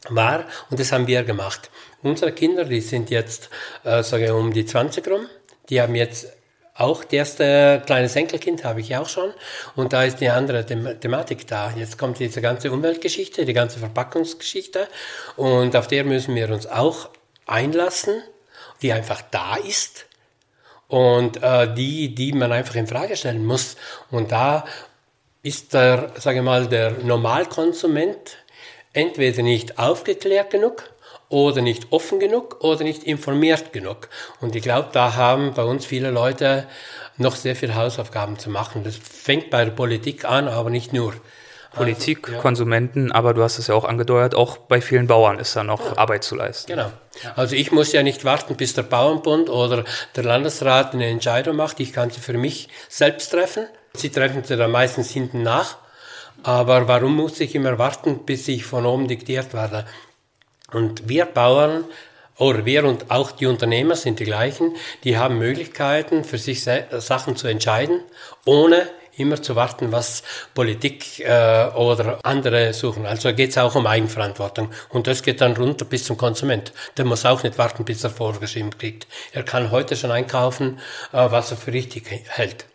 war. 0.09 0.45
Und 0.69 0.79
das 0.79 0.91
haben 0.91 1.07
wir 1.07 1.23
gemacht. 1.23 1.69
Unsere 2.01 2.31
Kinder, 2.31 2.65
die 2.65 2.81
sind 2.81 3.09
jetzt, 3.09 3.49
äh, 3.83 4.03
sage 4.03 4.25
ich, 4.25 4.31
um 4.31 4.51
die 4.53 4.65
20 4.65 5.07
rum. 5.07 5.27
Die 5.69 5.81
haben 5.81 5.95
jetzt 5.95 6.27
auch 6.73 7.03
das 7.03 7.13
erste 7.13 7.83
kleine 7.85 8.11
Enkelkind 8.11 8.63
habe 8.63 8.81
ich 8.81 8.95
auch 8.95 9.07
schon. 9.07 9.33
Und 9.75 9.93
da 9.93 10.03
ist 10.03 10.19
die 10.19 10.29
andere 10.29 10.65
The 10.67 10.95
Thematik 10.99 11.45
da. 11.47 11.71
Jetzt 11.75 11.97
kommt 11.97 12.19
diese 12.19 12.41
ganze 12.41 12.71
Umweltgeschichte, 12.71 13.45
die 13.45 13.53
ganze 13.53 13.79
Verpackungsgeschichte. 13.79 14.87
Und 15.35 15.75
auf 15.75 15.87
der 15.87 16.03
müssen 16.03 16.33
wir 16.33 16.49
uns 16.49 16.65
auch 16.65 17.09
einlassen, 17.45 18.23
die 18.81 18.93
einfach 18.93 19.21
da 19.29 19.57
ist. 19.57 20.05
Und 20.87 21.41
äh, 21.43 21.73
die, 21.73 22.15
die 22.15 22.33
man 22.33 22.51
einfach 22.51 22.75
in 22.75 22.87
Frage 22.87 23.15
stellen 23.15 23.45
muss. 23.45 23.75
Und 24.09 24.31
da 24.31 24.65
ist 25.43 25.73
der, 25.73 26.11
sage 26.17 26.39
ich 26.39 26.43
mal, 26.43 26.67
der 26.67 26.91
Normalkonsument 27.03 28.37
entweder 28.93 29.43
nicht 29.43 29.79
aufgeklärt 29.79 30.51
genug 30.51 30.89
oder 31.29 31.61
nicht 31.61 31.87
offen 31.91 32.19
genug 32.19 32.57
oder 32.61 32.83
nicht 32.83 33.03
informiert 33.03 33.71
genug. 33.71 34.09
Und 34.41 34.55
ich 34.55 34.63
glaube, 34.63 34.89
da 34.91 35.15
haben 35.15 35.53
bei 35.53 35.63
uns 35.63 35.85
viele 35.85 36.11
Leute 36.11 36.67
noch 37.17 37.35
sehr 37.35 37.55
viele 37.55 37.75
Hausaufgaben 37.75 38.37
zu 38.37 38.49
machen. 38.49 38.83
Das 38.83 38.95
fängt 38.97 39.49
bei 39.49 39.63
der 39.63 39.71
Politik 39.71 40.25
an, 40.25 40.47
aber 40.47 40.69
nicht 40.69 40.93
nur. 40.93 41.13
Politik, 41.73 42.25
also, 42.25 42.35
ja. 42.35 42.41
Konsumenten, 42.41 43.13
aber 43.13 43.33
du 43.33 43.43
hast 43.43 43.57
es 43.57 43.67
ja 43.67 43.75
auch 43.75 43.85
angedeutet, 43.85 44.35
auch 44.35 44.57
bei 44.57 44.81
vielen 44.81 45.07
Bauern 45.07 45.39
ist 45.39 45.55
da 45.55 45.63
noch 45.63 45.85
ja. 45.85 45.97
Arbeit 45.97 46.25
zu 46.25 46.35
leisten. 46.35 46.69
Genau. 46.69 46.91
Also 47.37 47.55
ich 47.55 47.71
muss 47.71 47.93
ja 47.93 48.03
nicht 48.03 48.25
warten, 48.25 48.57
bis 48.57 48.73
der 48.73 48.83
Bauernbund 48.83 49.49
oder 49.49 49.85
der 50.17 50.23
Landesrat 50.23 50.93
eine 50.93 51.07
Entscheidung 51.07 51.55
macht. 51.55 51.79
Ich 51.79 51.93
kann 51.93 52.09
sie 52.09 52.19
für 52.19 52.33
mich 52.33 52.67
selbst 52.89 53.29
treffen. 53.29 53.67
Sie 53.93 54.09
treffen 54.09 54.43
sie 54.43 54.57
dann 54.57 54.71
meistens 54.71 55.11
hinten 55.11 55.43
nach. 55.43 55.77
Aber 56.43 56.87
warum 56.87 57.15
muss 57.15 57.39
ich 57.39 57.55
immer 57.55 57.77
warten, 57.77 58.25
bis 58.25 58.47
ich 58.47 58.65
von 58.65 58.85
oben 58.85 59.07
diktiert 59.07 59.53
werde? 59.53 59.85
Und 60.71 61.07
wir 61.07 61.25
Bauern 61.25 61.85
oder 62.37 62.65
wir 62.65 62.85
und 62.85 63.11
auch 63.11 63.31
die 63.31 63.45
Unternehmer 63.45 63.95
sind 63.95 64.19
die 64.19 64.23
gleichen, 64.23 64.75
die 65.03 65.17
haben 65.17 65.37
Möglichkeiten 65.37 66.23
für 66.23 66.37
sich 66.37 66.63
Sachen 66.63 67.35
zu 67.35 67.47
entscheiden, 67.47 68.01
ohne 68.45 68.87
immer 69.17 69.41
zu 69.41 69.55
warten, 69.55 69.91
was 69.91 70.23
Politik 70.53 71.19
äh, 71.19 71.67
oder 71.75 72.19
andere 72.23 72.73
suchen. 72.73 73.05
Also 73.05 73.33
geht 73.33 73.51
es 73.51 73.57
auch 73.57 73.75
um 73.75 73.85
Eigenverantwortung. 73.85 74.71
Und 74.89 75.05
das 75.05 75.21
geht 75.21 75.41
dann 75.41 75.55
runter 75.55 75.85
bis 75.85 76.05
zum 76.05 76.17
Konsument. 76.17 76.71
Der 76.97 77.05
muss 77.05 77.25
auch 77.25 77.43
nicht 77.43 77.57
warten, 77.57 77.85
bis 77.85 78.03
er 78.03 78.09
vorgeschrieben 78.09 78.75
kriegt. 78.75 79.07
Er 79.33 79.43
kann 79.43 79.69
heute 79.69 79.95
schon 79.95 80.11
einkaufen, 80.11 80.79
äh, 81.11 81.29
was 81.29 81.51
er 81.51 81.57
für 81.57 81.73
richtig 81.73 82.05
hält. 82.29 82.65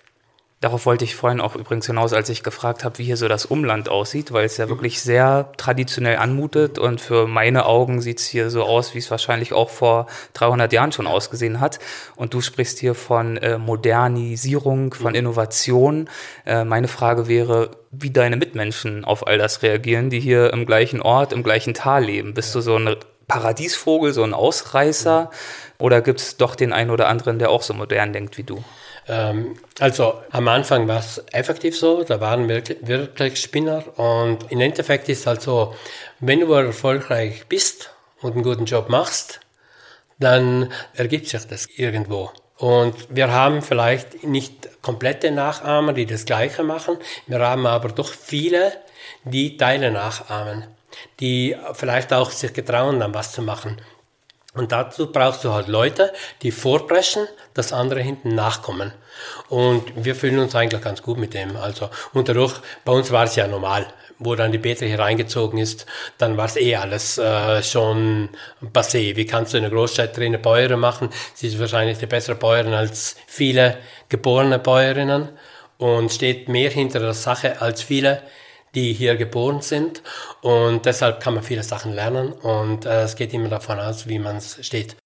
Darauf 0.61 0.87
wollte 0.87 1.05
ich 1.05 1.15
vorhin 1.15 1.43
auch 1.43 1.55
übrigens 1.55 1.85
hinaus, 1.85 2.15
als 2.15 2.31
ich 2.31 2.43
gefragt 2.43 2.83
habe, 2.83 2.97
wie 2.97 3.05
hier 3.05 3.19
so 3.19 3.29
das 3.29 3.45
Umland 3.45 3.91
aussieht, 3.91 4.33
weil 4.33 4.47
es 4.47 4.57
ja 4.57 4.71
wirklich 4.71 5.03
sehr 5.03 5.53
traditionell 5.59 6.17
anmutet 6.17 6.79
und 6.79 6.99
für 6.99 7.27
meine 7.27 7.67
Augen 7.67 8.01
sieht 8.01 8.21
es 8.21 8.27
hier 8.27 8.49
so 8.49 8.65
aus, 8.65 8.95
wie 8.95 8.99
es 8.99 9.11
wahrscheinlich 9.11 9.53
auch 9.53 9.69
vor 9.69 10.07
300 10.33 10.73
Jahren 10.73 10.93
schon 10.93 11.07
ausgesehen 11.07 11.61
hat. 11.61 11.79
Und 12.15 12.33
du 12.33 12.41
sprichst 12.41 12.79
hier 12.79 12.95
von 12.95 13.37
äh, 13.37 13.59
Modernisierung, 13.59 14.95
von 14.95 15.15
Innovation. 15.15 16.09
Äh, 16.47 16.65
meine 16.65 16.89
Frage 16.89 17.29
wäre, 17.29 17.73
wie 17.91 18.11
deine 18.11 18.39
Mitmenschen 18.39 19.05
auf 19.05 19.27
all 19.27 19.37
das 19.37 19.63
reagieren, 19.63 20.09
die 20.09 20.21
hier 20.21 20.55
im 20.55 20.65
gleichen 20.65 21.03
Ort, 21.03 21.35
im 21.35 21.43
gleichen 21.43 21.75
Tal 21.75 22.05
leben. 22.05 22.33
Bist 22.33 22.55
du 22.55 22.63
so 22.63 22.79
ein 22.79 22.97
Paradiesvogel, 23.29 24.15
so 24.15 24.23
ein 24.23 24.33
Ausreißer? 24.33 25.31
Oder 25.79 26.01
gibt 26.01 26.21
es 26.21 26.39
doch 26.39 26.55
den 26.55 26.73
einen 26.73 26.91
oder 26.91 27.09
anderen, 27.09 27.39
der 27.39 27.51
auch 27.51 27.63
so 27.63 27.75
modern 27.75 28.15
denkt 28.15 28.39
wie 28.39 28.45
du? 28.45 28.65
Ähm, 29.09 29.57
also 29.79 30.23
am 30.31 30.49
Anfang 30.49 30.89
war 30.89 30.99
es 30.99 31.23
effektiv 31.33 31.79
so, 31.79 32.03
da 32.03 32.21
waren 32.21 32.49
wirklich, 32.49 32.79
wirklich 32.87 33.41
Spinner 33.41 33.85
und 33.99 34.51
im 34.51 34.61
Endeffekt 34.61 35.09
ist 35.09 35.27
halt 35.27 35.43
so, 35.43 35.75
wenn 36.21 36.41
du 36.41 36.53
erfolgreich 36.53 37.47
bist 37.47 37.91
und 38.21 38.33
einen 38.33 38.43
guten 38.43 38.65
Job 38.65 38.89
machst, 38.89 39.41
dann 40.19 40.73
ergibt 40.95 41.29
sich 41.29 41.47
das 41.47 41.67
irgendwo. 41.77 42.31
Und 42.59 42.95
wir 43.11 43.31
haben 43.31 43.61
vielleicht 43.61 44.25
nicht 44.25 44.83
komplette 44.83 45.31
Nachahmer, 45.31 45.93
die 45.93 46.07
das 46.07 46.25
Gleiche 46.25 46.63
machen. 46.63 46.97
Wir 47.27 47.41
haben 47.41 47.67
aber 47.67 47.91
doch 47.91 48.09
viele, 48.09 48.73
die 49.25 49.59
Teile 49.59 49.91
nachahmen, 49.91 50.65
die 51.21 51.55
vielleicht 51.75 52.15
auch 52.15 52.31
sich 52.31 52.55
getrauen, 52.55 52.99
dann 52.99 53.13
was 53.13 53.33
zu 53.33 53.43
machen. 53.43 53.77
Und 54.57 54.73
dazu 54.73 55.13
brauchst 55.13 55.45
du 55.45 55.53
halt 55.53 55.69
Leute, 55.69 56.13
die 56.43 56.51
vorpreschen, 56.51 57.29
dass 57.55 57.73
andere 57.73 58.01
hinten 58.01 58.35
nachkommen. 58.35 58.93
Und 59.49 59.85
wir 59.97 60.15
fühlen 60.15 60.39
uns 60.39 60.55
eigentlich 60.55 60.83
ganz 60.83 61.03
gut 61.03 61.19
mit 61.19 61.35
dem. 61.35 61.57
Also 61.57 61.91
und 62.15 62.29
dadurch, 62.29 62.55
bei 62.85 62.93
uns 62.93 63.11
war 63.13 63.25
es 63.25 63.37
ja 63.37 63.47
normal. 63.47 63.87
Wo 64.19 64.35
dann 64.35 64.51
die 64.51 64.59
Petra 64.59 64.87
hier 64.87 64.99
reingezogen 64.99 65.59
ist, 65.59 65.85
dann 66.17 66.39
war 66.39 66.47
es 66.47 66.57
eh 66.57 66.75
alles 66.75 67.19
äh, 67.19 67.63
schon 67.63 68.31
passé. 68.73 69.15
Wie 69.15 69.27
kannst 69.27 69.53
du 69.53 69.59
in 69.59 69.65
einer 69.65 69.75
Großstadt 69.75 70.17
drin 70.17 70.29
eine 70.29 70.39
Bäuerin 70.39 70.81
machen? 70.81 71.11
Sie 71.35 71.49
ist 71.49 71.61
wahrscheinlich 71.61 71.99
die 71.99 72.07
bessere 72.07 72.35
Bäuerin 72.35 72.73
als 72.73 73.17
viele 73.27 73.77
geborene 74.09 74.59
Bäuerinnen 74.59 75.29
und 75.77 76.11
steht 76.11 76.49
mehr 76.49 76.71
hinter 76.71 77.01
der 77.01 77.13
Sache 77.13 77.61
als 77.61 77.83
viele, 77.83 78.23
die 78.77 78.93
hier 78.93 79.17
geboren 79.17 79.63
sind. 79.63 80.03
Und 80.43 80.87
deshalb 80.87 81.21
kann 81.21 81.35
man 81.35 81.43
viele 81.43 81.65
Sachen 81.65 81.93
lernen 81.93 82.33
und 82.33 82.85
äh, 82.85 83.03
es 83.03 83.17
geht 83.17 83.33
immer 83.33 83.49
davon 83.49 83.81
aus, 83.81 84.07
wie 84.07 84.21
man 84.21 84.37
es 84.37 84.65
steht. 84.65 84.97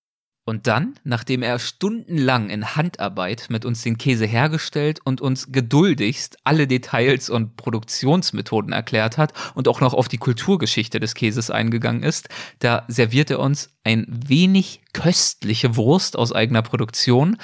Und 0.47 0.67
dann, 0.67 0.95
nachdem 1.05 1.45
er 1.45 1.61
stundenlang 1.61 2.51
in 2.51 2.75
Handarbeit 2.75 3.47
mit 3.51 3.65
uns 3.65 3.83
den 3.83 3.99
Käse 3.99 4.27
hergestellt 4.27 4.99
und 5.05 5.21
uns 5.21 5.53
geduldigst 5.53 6.39
alle 6.43 6.67
Details 6.67 7.31
und 7.31 7.57
Produktionsmethoden 7.57 8.73
erklärt 8.73 9.17
hat 9.17 9.33
und 9.55 9.69
auch 9.69 9.81
noch 9.81 9.95
auf 9.95 10.09
die 10.09 10.19
Kulturgeschichte 10.19 10.99
des 10.99 11.15
Käses 11.15 11.51
eingegangen 11.53 12.03
ist, 12.03 12.29
da 12.59 12.85
serviert 12.89 13.31
er 13.31 13.39
uns 13.39 13.71
ein 13.85 14.07
wenig 14.09 14.81
köstliche 14.93 15.77
Wurst 15.77 16.19
aus 16.19 16.33
eigener 16.33 16.63
Produktion. 16.63 17.37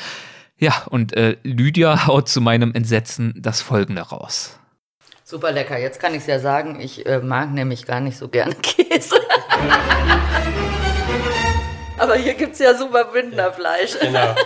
Ja, 0.58 0.84
und 0.90 1.12
äh, 1.12 1.36
Lydia 1.44 2.08
haut 2.08 2.28
zu 2.28 2.40
meinem 2.40 2.74
Entsetzen 2.74 3.34
das 3.36 3.60
folgende 3.60 4.02
raus. 4.02 4.58
Super 5.28 5.50
lecker. 5.50 5.76
Jetzt 5.76 5.98
kann 5.98 6.14
ich 6.14 6.20
es 6.20 6.26
ja 6.28 6.38
sagen, 6.38 6.78
ich 6.80 7.04
äh, 7.04 7.18
mag 7.18 7.50
nämlich 7.52 7.84
gar 7.84 7.98
nicht 7.98 8.16
so 8.16 8.28
gerne 8.28 8.54
Käse. 8.62 9.16
Aber 11.98 12.14
hier 12.14 12.34
gibt 12.34 12.52
es 12.52 12.60
ja 12.60 12.74
super 12.74 13.06
Bündnerfleisch. 13.06 13.98
Genau. 14.00 14.36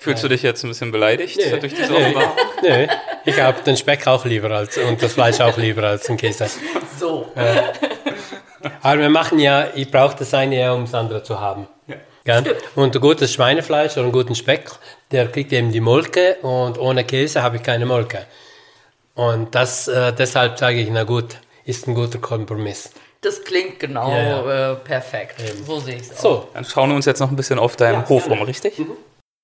Fühlst 0.00 0.24
du 0.24 0.28
dich 0.28 0.42
jetzt 0.42 0.64
ein 0.64 0.68
bisschen 0.70 0.90
beleidigt 0.90 1.36
Nee. 1.36 1.56
durch 1.60 1.72
diese 1.72 1.92
Nee, 1.92 1.98
Offenbarung? 2.00 2.32
nee. 2.62 2.88
ich 3.24 3.40
habe 3.40 3.62
den 3.62 3.76
Speck 3.76 4.04
auch 4.08 4.24
lieber 4.24 4.50
als 4.50 4.76
und 4.76 5.00
das 5.00 5.12
Fleisch 5.12 5.40
auch 5.40 5.56
lieber 5.56 5.84
als 5.84 6.02
den 6.06 6.16
Käse. 6.16 6.48
So. 6.98 7.30
Aber 8.82 8.98
wir 9.00 9.08
machen 9.08 9.38
ja, 9.38 9.68
ich 9.76 9.88
brauche 9.88 10.16
das 10.18 10.34
eine 10.34 10.58
ja, 10.58 10.72
um 10.72 10.86
das 10.86 10.94
andere 10.94 11.22
zu 11.22 11.38
haben. 11.38 11.68
Ja. 12.24 12.42
Und 12.74 12.96
ein 12.96 13.00
gutes 13.00 13.32
Schweinefleisch 13.32 13.92
oder 13.92 14.02
einen 14.02 14.12
guten 14.12 14.34
Speck, 14.34 14.68
der 15.12 15.28
kriegt 15.28 15.52
eben 15.52 15.70
die 15.70 15.80
Molke 15.80 16.38
und 16.42 16.76
ohne 16.78 17.04
Käse 17.04 17.40
habe 17.44 17.58
ich 17.58 17.62
keine 17.62 17.86
Molke. 17.86 18.26
Und 19.14 19.54
das, 19.54 19.88
äh, 19.88 20.12
deshalb 20.12 20.58
sage 20.58 20.80
ich, 20.80 20.88
na 20.90 21.04
gut, 21.04 21.36
ist 21.64 21.86
ein 21.86 21.94
guter 21.94 22.18
Kompromiss. 22.18 22.90
Das 23.20 23.44
klingt 23.44 23.78
genau 23.78 24.10
Ja, 24.10 24.72
Äh, 24.72 24.76
perfekt. 24.76 25.36
So 25.64 25.78
sehe 25.78 25.96
ich 25.96 26.02
es 26.02 26.18
auch. 26.18 26.20
So, 26.20 26.48
Dann 26.54 26.64
schauen 26.64 26.88
wir 26.90 26.96
uns 26.96 27.06
jetzt 27.06 27.20
noch 27.20 27.30
ein 27.30 27.36
bisschen 27.36 27.58
auf 27.58 27.76
deinem 27.76 28.08
Hof 28.08 28.26
um, 28.26 28.42
richtig? 28.42 28.74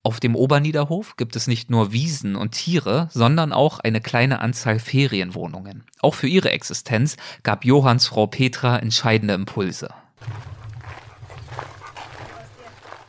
Auf 0.03 0.19
dem 0.19 0.35
Oberniederhof 0.35 1.15
gibt 1.17 1.35
es 1.35 1.47
nicht 1.47 1.69
nur 1.69 1.91
Wiesen 1.91 2.35
und 2.35 2.51
Tiere, 2.51 3.09
sondern 3.11 3.53
auch 3.53 3.79
eine 3.79 4.01
kleine 4.01 4.39
Anzahl 4.39 4.79
Ferienwohnungen. 4.79 5.85
Auch 6.01 6.15
für 6.15 6.27
ihre 6.27 6.51
Existenz 6.51 7.15
gab 7.43 7.63
Johanns 7.65 8.07
Frau 8.07 8.25
Petra 8.27 8.79
entscheidende 8.79 9.33
Impulse. 9.33 9.89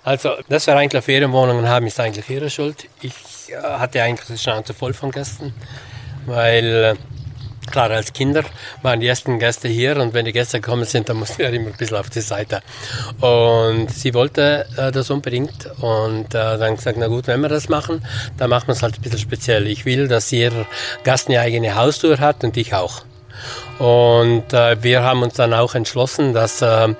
also, 0.05 0.31
dass 0.49 0.67
wir 0.67 0.77
eigentlich 0.77 1.05
Ferienwohnungen 1.05 1.69
haben, 1.69 1.87
ist 1.87 2.01
eigentlich 2.01 2.29
ihre 2.29 2.51
Schuld. 2.51 2.89
Ich 3.03 3.53
äh, 3.53 3.57
hatte 3.57 4.03
eigentlich 4.03 4.27
die 4.27 4.39
Schnauze 4.39 4.75
voll 4.75 4.93
von 4.93 5.11
Gästen, 5.11 5.55
weil, 6.31 6.65
äh, 6.65 6.95
klar, 7.71 7.91
als 7.91 8.13
Kinder 8.13 8.45
waren 8.83 9.01
die 9.01 9.07
ersten 9.07 9.39
Gäste 9.39 9.69
hier 9.69 9.97
und 9.97 10.15
wenn 10.15 10.25
die 10.25 10.33
Gäste 10.33 10.61
gekommen 10.61 10.85
sind, 10.85 11.09
dann 11.09 11.19
mussten 11.19 11.39
wir 11.39 11.51
immer 11.51 11.69
ein 11.69 11.77
bisschen 11.77 11.97
auf 11.97 12.11
die 12.11 12.21
Seite. 12.21 12.61
Und 13.21 13.91
sie 13.91 14.15
wollte 14.15 14.67
äh, 14.77 14.93
das 14.93 15.11
unbedingt 15.11 15.67
und 15.81 16.35
äh, 16.35 16.59
dann 16.59 16.77
gesagt, 16.77 16.99
na 16.99 17.09
gut, 17.09 17.27
wenn 17.27 17.41
wir 17.41 17.49
das 17.49 17.69
machen, 17.69 18.05
dann 18.39 18.51
machen 18.51 18.69
wir 18.69 18.73
es 18.73 18.83
halt 18.83 18.97
ein 18.97 19.03
bisschen 19.03 19.19
speziell. 19.19 19.67
Ich 19.67 19.85
will, 19.85 20.09
dass 20.09 20.31
jeder 20.31 20.67
Gast 21.05 21.29
eine 21.29 21.41
eigene 21.41 21.75
Haustür 21.75 22.19
hat 22.19 22.45
und 22.45 22.57
ich 22.57 22.75
auch. 22.75 23.03
Und 23.79 24.53
äh, 24.53 24.83
wir 24.83 25.03
haben 25.03 25.23
uns 25.23 25.35
dann 25.35 25.55
auch 25.55 25.75
entschlossen, 25.75 26.35
dass 26.35 26.63
äh, 26.63 26.95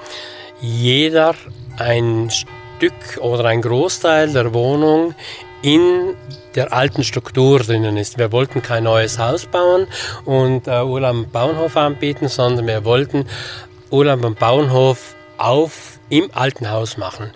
jeder 0.61 1.35
ein 1.79 2.31
Stück 2.31 3.19
oder 3.21 3.45
ein 3.47 3.63
Großteil 3.63 4.33
der 4.33 4.53
Wohnung 4.55 5.15
in 5.63 6.15
der 6.55 6.73
alten 6.73 7.05
Struktur 7.05 7.61
drinnen 7.61 7.97
ist. 7.97 8.19
Wir 8.19 8.33
wollten 8.33 8.63
kein 8.63 8.85
neues 8.85 9.19
Haus 9.19 9.47
bauen 9.47 9.87
und 10.25 10.67
äh, 10.67 10.83
Urlaub 10.83 11.11
am 11.11 11.31
Bauernhof 11.31 11.77
anbieten, 11.77 12.29
sondern 12.29 12.67
wir 12.67 12.85
wollten 12.85 13.27
Urlaub 13.91 14.25
am 14.25 14.35
Bauernhof 14.35 15.15
auf 15.39 15.99
im 16.09 16.31
alten 16.33 16.71
Haus 16.71 16.97
machen. 16.97 17.33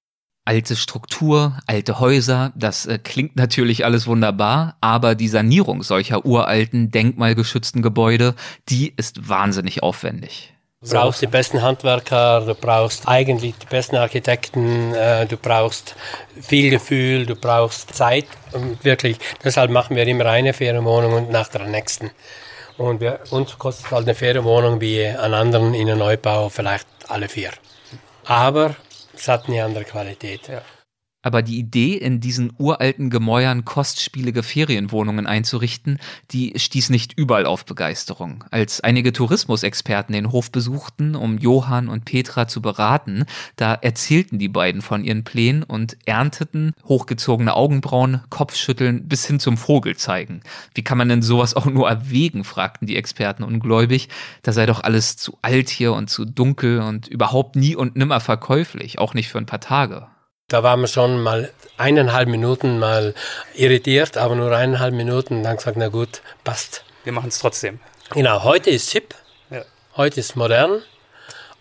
Alte 0.47 0.77
Struktur, 0.77 1.59
alte 1.67 2.01
Häuser, 2.01 2.53
das 2.55 2.85
äh, 2.85 2.99
klingt 2.99 3.37
natürlich 3.37 3.85
alles 3.85 4.07
wunderbar, 4.07 4.77
aber 4.81 5.15
die 5.15 5.29
Sanierung 5.29 5.83
solcher 5.83 6.27
uralten, 6.27 6.91
denkmalgeschützten 6.91 7.81
Gebäude, 7.81 8.35
die 8.69 8.93
ist 8.95 9.29
wahnsinnig 9.29 9.83
aufwendig. 9.83 10.54
Du 10.85 10.91
brauchst 10.91 11.23
die 11.23 11.27
besten 11.27 11.63
Handwerker, 11.63 12.43
du 12.43 12.55
brauchst 12.55 13.09
eigentlich 13.09 13.55
die 13.57 13.67
besten 13.67 13.97
Architekten, 13.97 14.93
äh, 14.93 15.25
du 15.25 15.39
brauchst 15.39 15.97
viel 16.43 16.69
Gefühl, 16.69 17.25
du 17.25 17.37
brauchst 17.37 17.95
Zeit. 17.95 18.27
Und 18.53 18.85
wirklich, 18.85 19.17
deshalb 19.43 19.71
machen 19.71 19.97
wir 19.97 20.07
immer 20.07 20.27
eine 20.27 20.53
Ferienwohnung 20.53 21.15
und 21.15 21.31
nach 21.31 21.49
der 21.49 21.65
nächsten. 21.67 22.11
Und 22.77 23.01
wir, 23.01 23.21
uns 23.31 23.57
kostet 23.57 23.91
halt 23.93 24.05
eine 24.05 24.15
Ferienwohnung 24.15 24.81
wie 24.81 25.07
an 25.07 25.33
anderen 25.33 25.73
in 25.73 25.89
einem 25.89 26.01
Neubau 26.01 26.51
vielleicht 26.51 26.87
alle 27.09 27.29
vier. 27.29 27.51
Aber 28.27 28.77
es 29.15 29.27
hat 29.27 29.49
eine 29.49 29.65
andere 29.65 29.85
Qualität. 29.85 30.51
Aber 31.25 31.41
die 31.41 31.59
Idee, 31.59 31.95
in 31.95 32.21
diesen 32.21 32.53
uralten 32.59 33.09
Gemäuern 33.09 33.65
kostspielige 33.65 34.43
Ferienwohnungen 34.43 35.27
einzurichten, 35.27 35.99
die 36.31 36.53
stieß 36.55 36.91
nicht 36.91 37.15
überall 37.15 37.47
auf 37.47 37.65
Begeisterung. 37.65 38.45
Als 38.51 38.83
einige 38.83 39.13
Tourismusexperten 39.13 40.13
den 40.13 40.33
Hof 40.33 40.53
besuchten, 40.53 41.17
um 41.17 41.39
Johann 41.39 41.89
und 41.89 42.05
Petra 42.05 42.47
zu 42.47 42.61
beraten, 42.61 43.25
da 43.57 43.73
erzählten 43.73 44.39
die 44.39 44.51
beiden 44.51 44.83
von 44.83 45.03
ihren 45.03 45.25
Plänen 45.25 45.63
und 45.63 45.97
ernteten 46.05 46.75
hochgezogene 46.85 47.55
Augenbrauen, 47.55 48.21
Kopfschütteln 48.29 49.09
bis 49.09 49.27
hin 49.27 49.41
zum 49.41 49.57
Vogelzeigen. 49.57 50.43
Wie 50.75 50.85
kann 50.85 50.99
man 50.99 51.09
denn 51.09 51.23
sowas 51.23 51.55
auch 51.55 51.65
nur 51.65 51.89
erwägen, 51.89 52.45
fragten 52.45 52.87
die 52.87 52.97
Experten 52.97 53.45
ungläubig. 53.45 54.11
Da 54.43 54.53
sei 54.53 54.67
doch 54.67 54.85
alles 54.85 55.17
zu 55.17 55.39
alt 55.41 55.71
hier 55.71 55.95
und 55.95 56.11
zu 56.11 56.27
dunkel 56.27 56.81
und 56.81 57.09
überhaupt 57.09 57.57
nie 57.57 57.75
und 57.75 57.97
nimmer 57.97 58.21
verkäuflich, 58.21 58.99
auch 58.99 59.15
nicht 59.15 59.31
für 59.31 59.39
ein 59.39 59.47
paar 59.47 59.61
Tage. 59.61 60.09
Da 60.49 60.63
waren 60.63 60.81
wir 60.83 60.89
schon 60.89 61.23
mal 61.23 61.51
eineinhalb 61.79 62.29
Minuten 62.29 62.79
mal 62.79 63.15
irritiert, 63.55 64.19
aber 64.19 64.35
nur 64.35 64.55
eineinhalb 64.55 64.93
Minuten. 64.93 65.43
Dann 65.43 65.57
gesagt, 65.57 65.79
na 65.79 65.89
gut, 65.89 66.21
passt. 66.45 66.85
Wir 67.03 67.13
machen 67.15 67.29
es 67.29 67.39
trotzdem. 67.39 67.81
Genau, 68.11 68.45
heute 68.45 68.69
ist 68.71 68.91
hip, 68.91 69.15
Ja. 69.51 69.63
heute 69.97 70.21
ist 70.21 70.37
modern, 70.37 70.83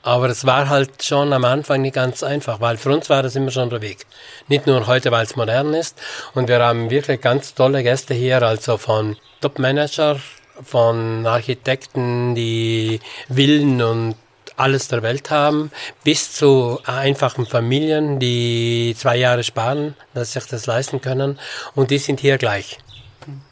aber 0.01 0.27
es 0.27 0.45
war 0.45 0.67
halt 0.67 1.01
schon 1.01 1.31
am 1.31 1.45
Anfang 1.45 1.81
nicht 1.81 1.95
ganz 1.95 2.23
einfach, 2.23 2.59
weil 2.59 2.75
für 2.75 2.91
uns 2.93 3.09
war 3.09 3.23
das 3.23 3.37
immer 3.37 3.51
schon 3.51 3.69
der 3.69 3.81
Weg. 3.81 4.05
Nicht 4.49 4.67
nur 4.67 4.85
heute, 4.85 5.11
weil 5.11 5.23
es 5.23 5.37
modern 5.37 5.73
ist 5.73 5.97
und 6.33 6.49
wir 6.49 6.59
haben 6.59 6.89
wirklich 6.89 7.21
ganz 7.21 7.53
tolle 7.55 7.83
Gäste 7.83 8.13
hier, 8.13 8.41
also 8.41 8.77
von 8.77 9.15
Top-Manager, 9.39 10.19
von 10.61 11.25
Architekten, 11.25 12.35
die 12.35 12.99
Villen 13.33 13.81
und 13.81 14.15
alles 14.55 14.87
der 14.87 15.01
Welt 15.01 15.29
haben, 15.29 15.71
bis 16.03 16.33
zu 16.33 16.79
einfachen 16.85 17.45
Familien, 17.45 18.19
die 18.19 18.95
zwei 18.97 19.17
Jahre 19.17 19.43
sparen, 19.43 19.95
dass 20.13 20.33
sich 20.33 20.45
das 20.45 20.65
leisten 20.65 21.01
können 21.01 21.39
und 21.75 21.91
die 21.91 21.97
sind 21.97 22.19
hier 22.19 22.37
gleich. 22.37 22.77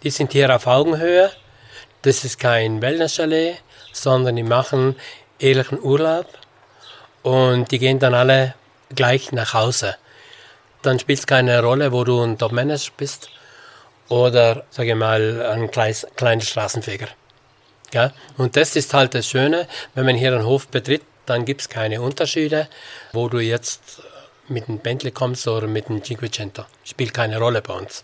Die 0.03 0.09
sind 0.09 0.33
hier 0.33 0.53
auf 0.53 0.67
Augenhöhe. 0.67 1.31
Das 2.01 2.23
ist 2.23 2.39
kein 2.39 2.81
Wellness-Chalet, 2.81 3.57
sondern 3.93 4.35
die 4.35 4.43
machen 4.43 4.95
ehrlichen 5.39 5.79
Urlaub 5.81 6.27
und 7.23 7.71
die 7.71 7.79
gehen 7.79 7.99
dann 7.99 8.13
alle 8.13 8.55
gleich 8.95 9.31
nach 9.31 9.53
Hause. 9.53 9.95
Dann 10.81 10.99
spielt 10.99 11.19
es 11.19 11.27
keine 11.27 11.61
Rolle, 11.61 11.91
wo 11.91 12.03
du 12.03 12.21
ein 12.23 12.37
Top-Manager 12.37 12.91
bist 12.97 13.29
oder, 14.09 14.65
sage 14.71 14.89
ich 14.89 14.95
mal, 14.95 15.41
ein 15.45 15.69
kleines, 15.71 16.07
kleiner 16.15 16.41
Straßenfeger. 16.41 17.07
Ja? 17.93 18.13
Und 18.37 18.55
das 18.55 18.75
ist 18.75 18.93
halt 18.93 19.13
das 19.15 19.27
Schöne, 19.27 19.67
wenn 19.95 20.05
man 20.05 20.15
hier 20.15 20.33
einen 20.33 20.45
Hof 20.45 20.67
betritt, 20.67 21.03
dann 21.25 21.45
gibt 21.45 21.61
es 21.61 21.69
keine 21.69 22.01
Unterschiede, 22.01 22.67
wo 23.13 23.29
du 23.29 23.39
jetzt 23.39 24.01
mit 24.47 24.67
dem 24.67 24.79
Bentley 24.79 25.11
kommst 25.11 25.47
oder 25.47 25.67
mit 25.67 25.87
dem 25.87 26.03
Cinquecento. 26.03 26.65
Spielt 26.83 27.13
keine 27.13 27.37
Rolle 27.37 27.61
bei 27.61 27.73
uns. 27.73 28.03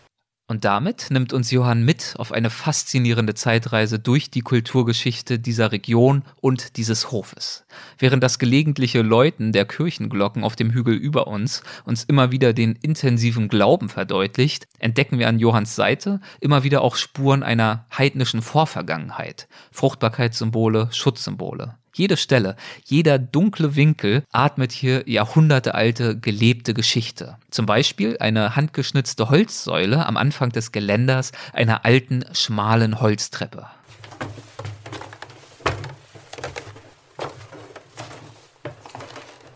Und 0.50 0.64
damit 0.64 1.08
nimmt 1.10 1.34
uns 1.34 1.52
Johann 1.52 1.84
mit 1.84 2.16
auf 2.18 2.32
eine 2.32 2.50
faszinierende 2.50 3.36
Zeitreise 3.36 4.00
durch 4.00 4.32
die 4.32 4.40
Kulturgeschichte 4.40 5.40
dieser 5.40 5.74
Region 5.74 6.24
und 6.40 6.78
dieses 6.78 7.12
Hofes. 7.12 7.66
Während 7.98 8.24
das 8.24 8.40
gelegentliche 8.40 9.02
Läuten 9.02 9.52
der 9.52 9.66
Kirchenglocken 9.66 10.46
auf 10.46 10.56
dem 10.56 10.72
Hügel 10.72 10.96
über 10.96 11.28
uns 11.28 11.64
uns 11.84 12.06
immer 12.06 12.32
wieder 12.32 12.54
den 12.54 12.78
intensiven 12.82 13.50
Glauben 13.50 13.90
verdeutlicht, 13.90 14.70
entdecken 14.80 15.20
wir 15.20 15.28
an 15.28 15.38
Johanns 15.38 15.76
Seite 15.76 16.22
immer 16.40 16.64
wieder 16.64 16.82
auch 16.82 16.96
Spuren 16.96 17.44
einer 17.44 17.86
heidnischen 17.98 18.42
Vorvergangenheit, 18.42 19.50
Fruchtbarkeitssymbole, 19.72 20.88
Schutzsymbole. 20.94 21.76
Jede 21.98 22.16
Stelle, 22.16 22.56
jeder 22.86 23.18
dunkle 23.18 23.76
Winkel 23.76 24.22
atmet 24.32 24.72
hier 24.72 25.02
jahrhundertealte 25.10 26.16
gelebte 26.20 26.76
Geschichte. 26.76 27.38
Zum 27.50 27.66
Beispiel 27.66 28.18
eine 28.20 28.56
handgeschnitzte 28.56 29.32
Holzsäule 29.32 30.06
am 30.06 30.16
Anfang 30.16 30.52
des 30.52 30.72
Geländers 30.72 31.32
einer 31.54 31.86
alten, 31.86 32.24
schmalen 32.34 33.02
Holztreppe. 33.02 33.66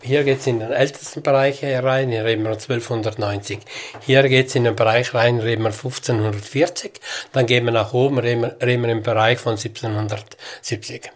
Hier 0.02 0.24
geht 0.24 0.40
es 0.40 0.48
in 0.48 0.62
den 0.62 0.72
ältesten 0.72 1.22
Bereich 1.22 1.64
rein, 1.64 2.10
hier 2.10 2.26
reden 2.26 2.42
wir 2.44 2.54
1290. 2.54 3.60
Hier 4.00 4.28
geht 4.28 4.48
es 4.48 4.56
in 4.56 4.64
den 4.64 4.76
Bereich 4.76 5.14
rein, 5.14 5.40
reden 5.40 5.62
wir 5.62 5.70
1540. 5.70 6.94
Dann 7.34 7.46
gehen 7.46 7.66
wir 7.66 7.72
nach 7.72 7.94
oben, 7.94 8.18
reden 8.18 8.42
wir, 8.42 8.90
im 8.90 9.04
Bereich 9.04 9.38
von 9.38 9.58
1770. 9.58 11.12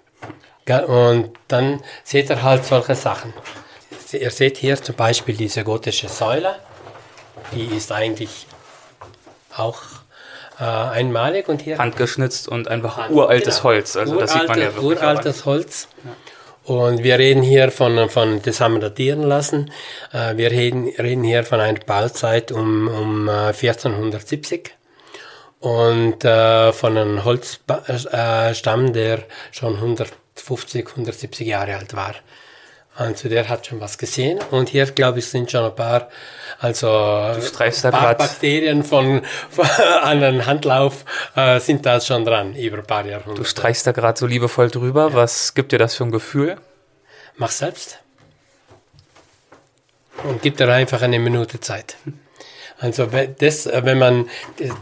Und 0.88 1.32
dann 1.48 1.82
seht 2.04 2.30
ihr 2.30 2.42
halt 2.42 2.66
solche 2.66 2.96
Sachen. 2.96 3.34
Ihr 4.12 4.32
seht 4.32 4.58
hier 4.58 4.82
zum 4.82 4.96
Beispiel 4.96 5.36
diese 5.36 5.64
gotische 5.64 6.10
Säule. 6.10 6.56
Die 7.54 7.66
ist 7.66 7.92
eigentlich 7.92 8.48
auch 9.56 9.82
äh, 10.60 10.64
einmalig 10.64 11.50
und 11.50 11.62
hier 11.62 11.78
handgeschnitzt 11.78 12.48
und 12.48 12.68
einfach 12.68 13.10
uraltes 13.10 13.58
genau. 13.58 13.64
Holz. 13.66 13.96
Also 13.96 14.14
Uralte, 14.14 14.34
das 14.34 14.40
sieht 14.40 14.48
man 14.48 14.60
ja 14.60 14.66
wirklich. 14.76 14.84
Uraltes 14.84 15.46
Holz. 15.46 15.88
Ja. 16.04 16.12
Und 16.76 17.04
wir 17.04 17.20
reden 17.20 17.44
hier 17.44 17.70
von, 17.72 18.10
von 18.10 18.42
das 18.42 18.60
haben 18.60 18.76
wir 18.76 18.82
datieren 18.82 19.22
lassen. 19.22 19.72
Äh, 20.12 20.38
wir 20.38 20.50
reden, 20.50 20.90
reden 20.98 21.24
hier 21.24 21.44
von 21.44 21.60
einer 21.60 21.80
Bauzeit 21.80 22.52
um, 22.52 22.88
um 22.88 23.30
1470 23.30 24.70
äh, 25.62 25.68
und 25.68 26.26
äh, 26.26 26.74
von 26.74 26.98
einem 26.98 27.24
Holzstamm, 27.24 28.94
der 28.94 29.20
schon 29.52 29.80
150, 30.36 30.88
170 30.90 31.48
Jahre 31.48 31.76
alt 31.76 31.96
war. 31.96 32.16
Also 32.98 33.28
der 33.28 33.50
hat 33.50 33.68
schon 33.68 33.82
was 33.82 33.98
gesehen. 33.98 34.40
Und 34.52 34.70
hier, 34.70 34.86
glaube 34.86 35.20
ich, 35.20 35.28
sind 35.28 35.52
schon 35.52 35.66
ein 35.66 35.76
paar, 35.76 36.10
also 36.60 36.88
ein 36.90 37.92
paar 37.92 38.16
Bakterien 38.16 38.84
von, 38.84 39.22
von 39.50 39.66
einem 40.02 40.46
Handlauf 40.46 41.04
äh, 41.36 41.60
sind 41.60 41.86
da 41.86 42.00
schon 42.00 42.24
dran, 42.24 42.56
über 42.56 42.78
ein 42.78 42.86
paar 42.86 43.06
Jahrhunderte. 43.06 43.42
Du 43.42 43.44
streichst 43.44 43.86
da 43.86 43.92
gerade 43.92 44.18
so 44.18 44.26
liebevoll 44.26 44.70
drüber. 44.70 45.10
Ja. 45.10 45.14
Was 45.14 45.54
gibt 45.54 45.74
dir 45.74 45.78
das 45.78 45.96
für 45.96 46.06
ein 46.06 46.12
Gefühl? 46.12 46.58
Mach 47.36 47.52
selbst. 47.52 48.00
Und 50.24 50.42
gib 50.42 50.56
dir 50.56 50.70
einfach 50.70 51.02
eine 51.02 51.20
Minute 51.20 51.60
Zeit. 51.60 51.98
Also 52.80 53.08
das, 53.40 53.68
wenn 53.68 54.00
man, 54.00 54.30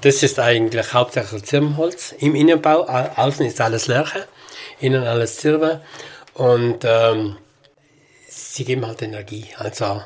das 0.01 0.23
ist 0.23 0.39
eigentlich 0.39 0.93
hauptsächlich 0.93 1.43
Zirbenholz 1.45 2.13
im 2.19 2.35
Innenbau. 2.35 2.87
Außen 2.87 3.45
ist 3.45 3.61
alles 3.61 3.87
Lärche, 3.87 4.27
innen 4.83 5.03
alles 5.03 5.37
Zirbe. 5.37 5.81
Und 6.33 6.83
ähm, 6.83 7.37
sie 8.27 8.65
geben 8.65 8.85
halt 8.85 9.01
Energie. 9.01 9.45
Also 9.57 10.01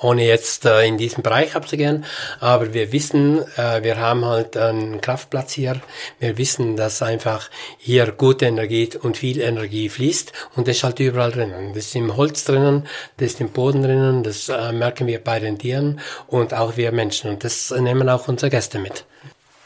ohne 0.00 0.24
jetzt 0.24 0.64
äh, 0.64 0.86
in 0.86 0.96
diesem 0.96 1.22
Bereich 1.22 1.56
abzugehen, 1.56 2.04
aber 2.38 2.72
wir 2.72 2.92
wissen, 2.92 3.40
äh, 3.56 3.82
wir 3.82 3.98
haben 3.98 4.24
halt 4.24 4.56
einen 4.56 5.00
Kraftplatz 5.00 5.52
hier. 5.52 5.80
Wir 6.20 6.38
wissen, 6.38 6.76
dass 6.76 7.02
einfach 7.02 7.50
hier 7.78 8.12
gute 8.12 8.46
Energie 8.46 8.90
und 9.02 9.16
viel 9.16 9.40
Energie 9.40 9.88
fließt 9.88 10.32
und 10.54 10.68
das 10.68 10.76
ist 10.76 10.84
halt 10.84 11.00
überall 11.00 11.32
drinnen. 11.32 11.74
Das 11.74 11.86
ist 11.86 11.96
im 11.96 12.16
Holz 12.16 12.44
drinnen, 12.44 12.86
das 13.16 13.32
ist 13.32 13.40
im 13.40 13.50
Boden 13.50 13.82
drinnen, 13.82 14.22
das 14.22 14.48
äh, 14.48 14.72
merken 14.72 15.08
wir 15.08 15.22
bei 15.22 15.40
den 15.40 15.58
Tieren 15.58 16.00
und 16.28 16.54
auch 16.54 16.76
wir 16.76 16.92
Menschen 16.92 17.30
und 17.30 17.42
das 17.42 17.72
nehmen 17.72 18.08
auch 18.08 18.28
unsere 18.28 18.50
Gäste 18.50 18.78
mit. 18.78 19.04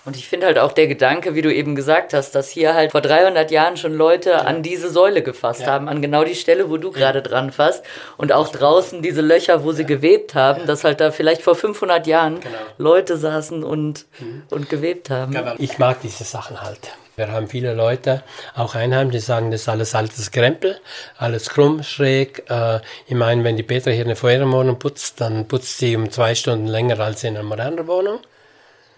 Und 0.05 0.17
ich 0.17 0.29
finde 0.29 0.47
halt 0.47 0.59
auch 0.59 0.73
der 0.73 0.89
Gedanke, 0.89 1.37
wie 1.37 1.43
du 1.43 1.55
eben 1.55 1.77
gesagt 1.77 2.13
hast, 2.13 2.35
dass 2.35 2.51
hier 2.51 2.75
halt 2.75 2.91
vor 2.91 3.03
300 3.03 3.53
Jahren 3.53 3.77
schon 3.77 3.95
Leute 3.95 4.31
ja. 4.31 4.39
an 4.39 4.65
diese 4.65 4.91
Säule 4.91 5.23
gefasst 5.23 5.61
ja. 5.61 5.69
haben, 5.69 5.89
an 5.89 6.03
genau 6.03 6.25
die 6.25 6.35
Stelle, 6.35 6.69
wo 6.69 6.77
du 6.77 6.91
ja. 6.91 6.99
gerade 6.99 7.23
dran 7.23 7.53
fasst. 7.53 7.85
Und 8.17 8.33
auch 8.33 8.49
draußen 8.49 9.01
diese 9.01 9.21
Löcher, 9.21 9.63
wo 9.63 9.71
sie 9.71 9.87
gewebt 9.87 10.35
haben, 10.35 10.67
dass 10.67 10.83
halt 10.83 11.01
da 11.01 11.13
vielleicht 11.13 11.43
vor 11.43 11.55
500 11.55 12.07
Jahren 12.09 12.41
genau. 12.41 12.57
Leute 12.79 13.17
saßen 13.17 13.63
und, 13.63 14.07
mhm. 14.19 14.43
und 14.51 14.69
gewebt 14.69 15.09
haben. 15.09 15.37
Ich 15.59 15.79
mag 15.79 16.01
diese 16.03 16.25
Sachen 16.25 16.61
halt. 16.61 16.81
Wir 17.15 17.31
haben 17.31 17.47
viele 17.47 17.75
Leute, 17.75 18.23
auch 18.57 18.75
Einheim, 18.75 19.11
die 19.11 19.21
sagen, 19.21 19.51
das 19.51 19.63
ist 19.63 19.69
alles 19.69 19.95
altes 19.95 20.31
Krempel, 20.31 20.81
alles 21.19 21.51
krumm, 21.51 21.83
schräg. 21.83 22.51
Äh, 22.51 22.81
ich 23.07 23.15
meine, 23.15 23.45
wenn 23.45 23.57
die 23.57 23.63
Petra 23.63 23.91
hier 23.91 24.05
eine 24.05 24.17
Feuerwohnung 24.17 24.79
putzt, 24.79 25.21
dann 25.21 25.47
putzt 25.47 25.79
sie 25.79 25.95
um 25.95 26.11
zwei 26.11 26.35
Stunden 26.35 26.67
länger 26.67 26.99
als 26.99 27.23
in 27.23 27.37
einer 27.37 27.45
modernen 27.45 27.87
Wohnung. 27.87 28.19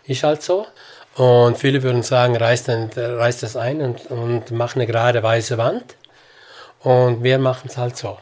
Ist 0.06 0.22
halt 0.22 0.42
so. 0.42 0.66
Und 1.16 1.58
viele 1.58 1.82
würden 1.82 2.02
sagen, 2.02 2.36
reißt, 2.36 2.68
reißt 2.68 3.42
das 3.42 3.56
ein 3.56 3.80
und, 3.80 4.06
und 4.06 4.50
mach 4.50 4.74
eine 4.74 4.86
gerade 4.86 5.22
weiße 5.22 5.58
Wand. 5.58 5.96
Und 6.80 7.22
wir 7.22 7.38
machen 7.38 7.68
es 7.68 7.76
halt 7.76 7.96
so. 7.96 8.18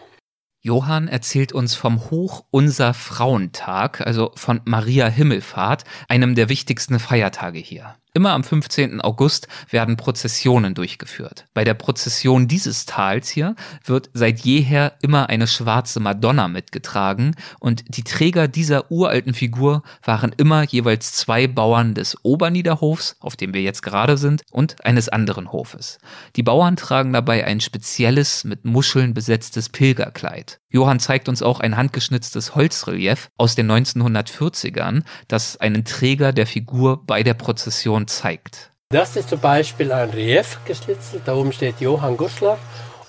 Johann 0.61 1.09
erzählt 1.09 1.53
uns 1.53 1.75
vom 1.75 2.11
Hoch 2.11 2.45
unser 2.51 2.95
Frauentag, 2.95 4.01
also 4.07 4.31
von 4.37 4.61
Maria 4.65 5.09
Himmelfahrt, 5.09 5.83
einem 6.09 6.37
der 6.37 6.49
wichtigsten 6.49 7.01
Feiertage 7.01 7.59
hier. 7.59 7.97
Immer 8.15 8.33
am 8.33 8.45
15. 8.45 9.01
August 9.01 9.49
werden 9.71 9.97
Prozessionen 9.97 10.75
durchgeführt. 10.75 11.47
Bei 11.55 11.65
der 11.65 11.73
Prozession 11.73 12.47
dieses 12.47 12.85
Tals 12.85 13.31
hier 13.31 13.57
wird 13.87 14.11
seit 14.13 14.41
jeher 14.41 14.93
immer 15.01 15.31
eine 15.31 15.47
schwarze 15.47 15.99
Madonna 15.99 16.49
mitgetragen 16.49 17.35
und 17.59 17.97
die 17.97 18.05
Träger 18.05 18.49
dieser 18.49 18.91
uralten 18.91 19.33
Figur 19.33 19.83
waren 20.05 20.35
immer 20.37 20.63
jeweils 20.65 21.13
zwei 21.13 21.47
Bauern 21.47 21.95
des 21.95 22.23
Oberniederhofs, 22.23 23.17
auf 23.19 23.35
dem 23.37 23.55
wir 23.55 23.63
jetzt 23.63 23.83
gerade 23.83 24.19
sind, 24.19 24.43
und 24.51 24.85
eines 24.85 25.09
anderen 25.09 25.51
Hofes. 25.51 25.97
Die 26.37 26.43
Bauern 26.43 26.77
tragen 26.77 27.15
dabei 27.15 27.47
ein 27.47 27.61
spezielles, 27.61 28.45
mit 28.45 28.67
Muscheln 28.67 29.15
besetztes 29.15 29.71
Pilgerkleid. 29.71 30.61
Johann 30.69 31.01
zeigt 31.01 31.29
uns 31.29 31.43
auch 31.43 31.61
ein 31.61 31.77
handgeschnitztes 31.77 32.55
Holzrelief 32.55 33.31
aus 33.37 33.55
den 33.55 33.71
1940ern, 33.71 35.03
das 35.29 35.59
einen 35.59 35.85
Träger 35.85 36.33
der 36.33 36.47
Figur 36.47 37.05
bei 37.07 37.23
der 37.23 37.35
Prozession 37.35 38.02
zeigt. 38.07 38.71
Das 38.91 39.17
ist 39.17 39.31
zum 39.31 39.41
Beispiel 39.41 39.91
ein 39.91 40.11
Relief 40.11 40.59
geschnitzt. 40.67 41.15
Da 41.25 41.35
oben 41.35 41.53
steht 41.53 41.81
Johann 41.81 42.17
Guschler, 42.17 42.59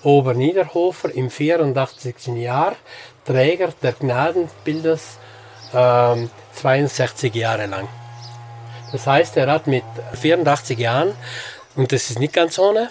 Oberniederhofer 0.02 1.14
im 1.14 1.30
84. 1.30 2.28
Jahr, 2.36 2.74
Träger 3.24 3.68
der 3.82 3.92
Gnadenbildes, 3.92 5.18
ähm, 5.74 6.30
62 6.54 7.34
Jahre 7.34 7.66
lang. 7.66 7.88
Das 8.92 9.06
heißt, 9.06 9.36
er 9.36 9.50
hat 9.50 9.66
mit 9.66 9.84
84 10.14 10.78
Jahren, 10.78 11.12
und 11.76 11.92
das 11.92 12.10
ist 12.10 12.18
nicht 12.18 12.32
ganz 12.32 12.58
ohne, 12.58 12.90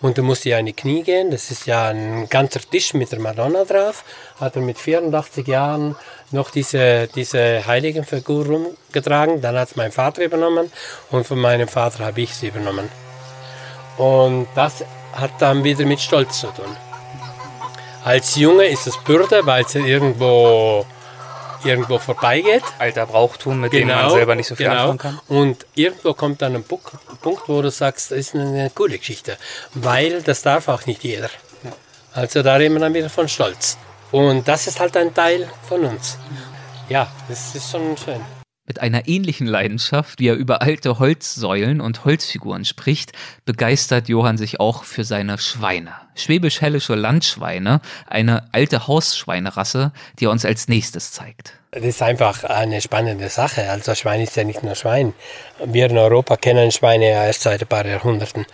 und 0.00 0.18
du 0.18 0.22
musst 0.22 0.44
ja 0.44 0.58
in 0.58 0.66
die 0.66 0.72
Knie 0.72 1.02
gehen. 1.02 1.30
Das 1.30 1.50
ist 1.50 1.66
ja 1.66 1.88
ein 1.88 2.28
ganzer 2.28 2.60
Tisch 2.60 2.92
mit 2.94 3.12
der 3.12 3.20
Madonna 3.20 3.64
drauf. 3.64 4.04
Hat 4.38 4.56
er 4.56 4.62
mit 4.62 4.78
84 4.78 5.46
Jahren 5.46 5.96
noch 6.30 6.50
diese, 6.50 7.08
diese 7.14 7.66
Heiligenfigur 7.66 8.46
rumgetragen. 8.46 9.40
Dann 9.40 9.56
hat 9.56 9.70
es 9.70 9.76
mein 9.76 9.92
Vater 9.92 10.22
übernommen 10.22 10.70
und 11.10 11.26
von 11.26 11.38
meinem 11.38 11.68
Vater 11.68 12.04
habe 12.04 12.20
ich 12.20 12.34
sie 12.34 12.48
übernommen. 12.48 12.88
Und 13.96 14.48
das 14.54 14.84
hat 15.12 15.30
dann 15.40 15.64
wieder 15.64 15.84
mit 15.84 16.00
Stolz 16.00 16.40
zu 16.40 16.48
tun. 16.48 16.76
Als 18.04 18.36
Junge 18.36 18.66
ist 18.66 18.86
es 18.86 18.96
Bürde, 18.98 19.44
weil 19.46 19.64
es 19.64 19.74
irgendwo 19.74 20.86
irgendwo 21.64 21.98
vorbeigeht. 21.98 22.62
Alter 22.78 23.06
Brauchtum, 23.06 23.60
mit 23.60 23.72
genau, 23.72 23.80
dem 23.80 23.88
man 23.88 23.98
genau, 23.98 24.14
selber 24.14 24.34
nicht 24.34 24.46
so 24.46 24.54
viel 24.54 24.66
genau. 24.66 24.90
anfangen 24.90 24.98
kann. 24.98 25.20
Und 25.28 25.66
irgendwo 25.74 26.14
kommt 26.14 26.42
dann 26.42 26.54
ein 26.54 26.64
Punkt, 26.64 27.48
wo 27.48 27.62
du 27.62 27.70
sagst, 27.70 28.10
das 28.10 28.18
ist 28.18 28.34
eine 28.34 28.70
coole 28.74 28.98
Geschichte, 28.98 29.36
weil 29.74 30.22
das 30.22 30.42
darf 30.42 30.68
auch 30.68 30.86
nicht 30.86 31.02
jeder. 31.02 31.30
Also 32.12 32.42
da 32.42 32.54
reden 32.54 32.74
wir 32.74 32.80
dann 32.80 32.94
wieder 32.94 33.10
von 33.10 33.28
Stolz. 33.28 33.76
Und 34.12 34.46
das 34.46 34.66
ist 34.66 34.80
halt 34.80 34.96
ein 34.96 35.12
Teil 35.12 35.48
von 35.62 35.84
uns. 35.84 36.18
Ja, 36.88 37.08
das 37.28 37.54
ist 37.54 37.70
schon 37.70 37.96
schön. 37.96 38.20
Mit 38.68 38.80
einer 38.80 39.06
ähnlichen 39.06 39.46
Leidenschaft, 39.46 40.18
wie 40.18 40.26
er 40.28 40.34
über 40.34 40.60
alte 40.60 40.98
Holzsäulen 40.98 41.80
und 41.80 42.04
Holzfiguren 42.04 42.64
spricht, 42.64 43.12
begeistert 43.44 44.08
Johann 44.08 44.38
sich 44.38 44.58
auch 44.58 44.82
für 44.82 45.04
seine 45.04 45.38
Schweine. 45.38 45.92
Schwäbisch-Hellische 46.16 46.96
Landschweine, 46.96 47.80
eine 48.08 48.48
alte 48.52 48.88
Hausschweinerasse, 48.88 49.92
die 50.18 50.24
er 50.24 50.32
uns 50.32 50.44
als 50.44 50.66
nächstes 50.66 51.12
zeigt. 51.12 51.52
Das 51.70 51.84
ist 51.84 52.02
einfach 52.02 52.42
eine 52.42 52.80
spannende 52.80 53.28
Sache. 53.28 53.70
Also 53.70 53.94
Schwein 53.94 54.20
ist 54.20 54.34
ja 54.34 54.42
nicht 54.42 54.64
nur 54.64 54.74
Schwein. 54.74 55.14
Wir 55.64 55.88
in 55.88 55.98
Europa 55.98 56.36
kennen 56.36 56.72
Schweine 56.72 57.10
ja 57.10 57.24
erst 57.24 57.42
seit 57.42 57.60
ein 57.60 57.68
paar 57.68 57.86
Jahrhunderten. 57.86 58.46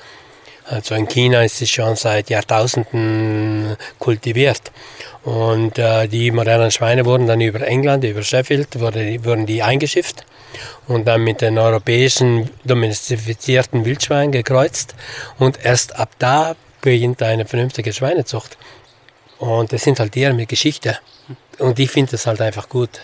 Also 0.72 0.94
in 0.94 1.06
China 1.06 1.42
ist 1.44 1.61
es 1.61 1.68
schon 1.68 1.96
seit 1.96 2.30
Jahrtausenden 2.30 3.76
kultiviert. 3.98 4.72
Und 5.22 5.78
äh, 5.78 6.08
die 6.08 6.30
modernen 6.30 6.70
Schweine 6.70 7.04
wurden 7.04 7.26
dann 7.26 7.42
über 7.42 7.61
England, 7.61 8.04
über 8.04 8.22
Sheffield, 8.22 8.80
wurde, 8.80 9.22
wurden 9.22 9.44
die 9.44 9.62
eingeschifft 9.62 10.24
und 10.88 11.06
dann 11.06 11.24
mit 11.24 11.42
den 11.42 11.58
europäischen 11.58 12.48
domestizierten 12.64 13.85
Wildschweinen 13.85 14.32
gekreuzt. 14.32 14.94
Und 15.38 15.62
erst 15.62 15.94
ab 15.96 16.08
da 16.18 16.56
beginnt 16.80 17.22
eine 17.22 17.44
vernünftige 17.44 17.92
Schweinezucht. 17.92 18.56
Und 19.40 19.74
das 19.74 19.82
sind 19.82 20.00
halt 20.00 20.12
Tiere 20.12 20.32
mit 20.32 20.48
Geschichte. 20.48 20.98
Und 21.58 21.79
ich 21.79 21.90
finde 21.90 22.12
das 22.12 22.27
halt 22.27 22.40
einfach 22.40 22.70
gut. 22.70 23.02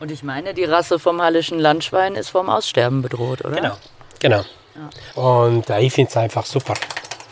Und 0.00 0.10
ich 0.10 0.22
meine, 0.22 0.52
die 0.52 0.64
Rasse 0.64 0.98
vom 0.98 1.22
Hallischen 1.22 1.58
Landschwein 1.58 2.14
ist 2.14 2.28
vom 2.28 2.50
Aussterben 2.50 3.00
bedroht, 3.00 3.42
oder? 3.42 3.56
Genau, 3.56 3.76
genau. 4.18 4.44
Ja. 4.74 5.22
Und 5.22 5.70
äh, 5.70 5.80
ich 5.80 5.94
finde 5.94 6.10
es 6.10 6.16
einfach 6.18 6.44
super. 6.44 6.74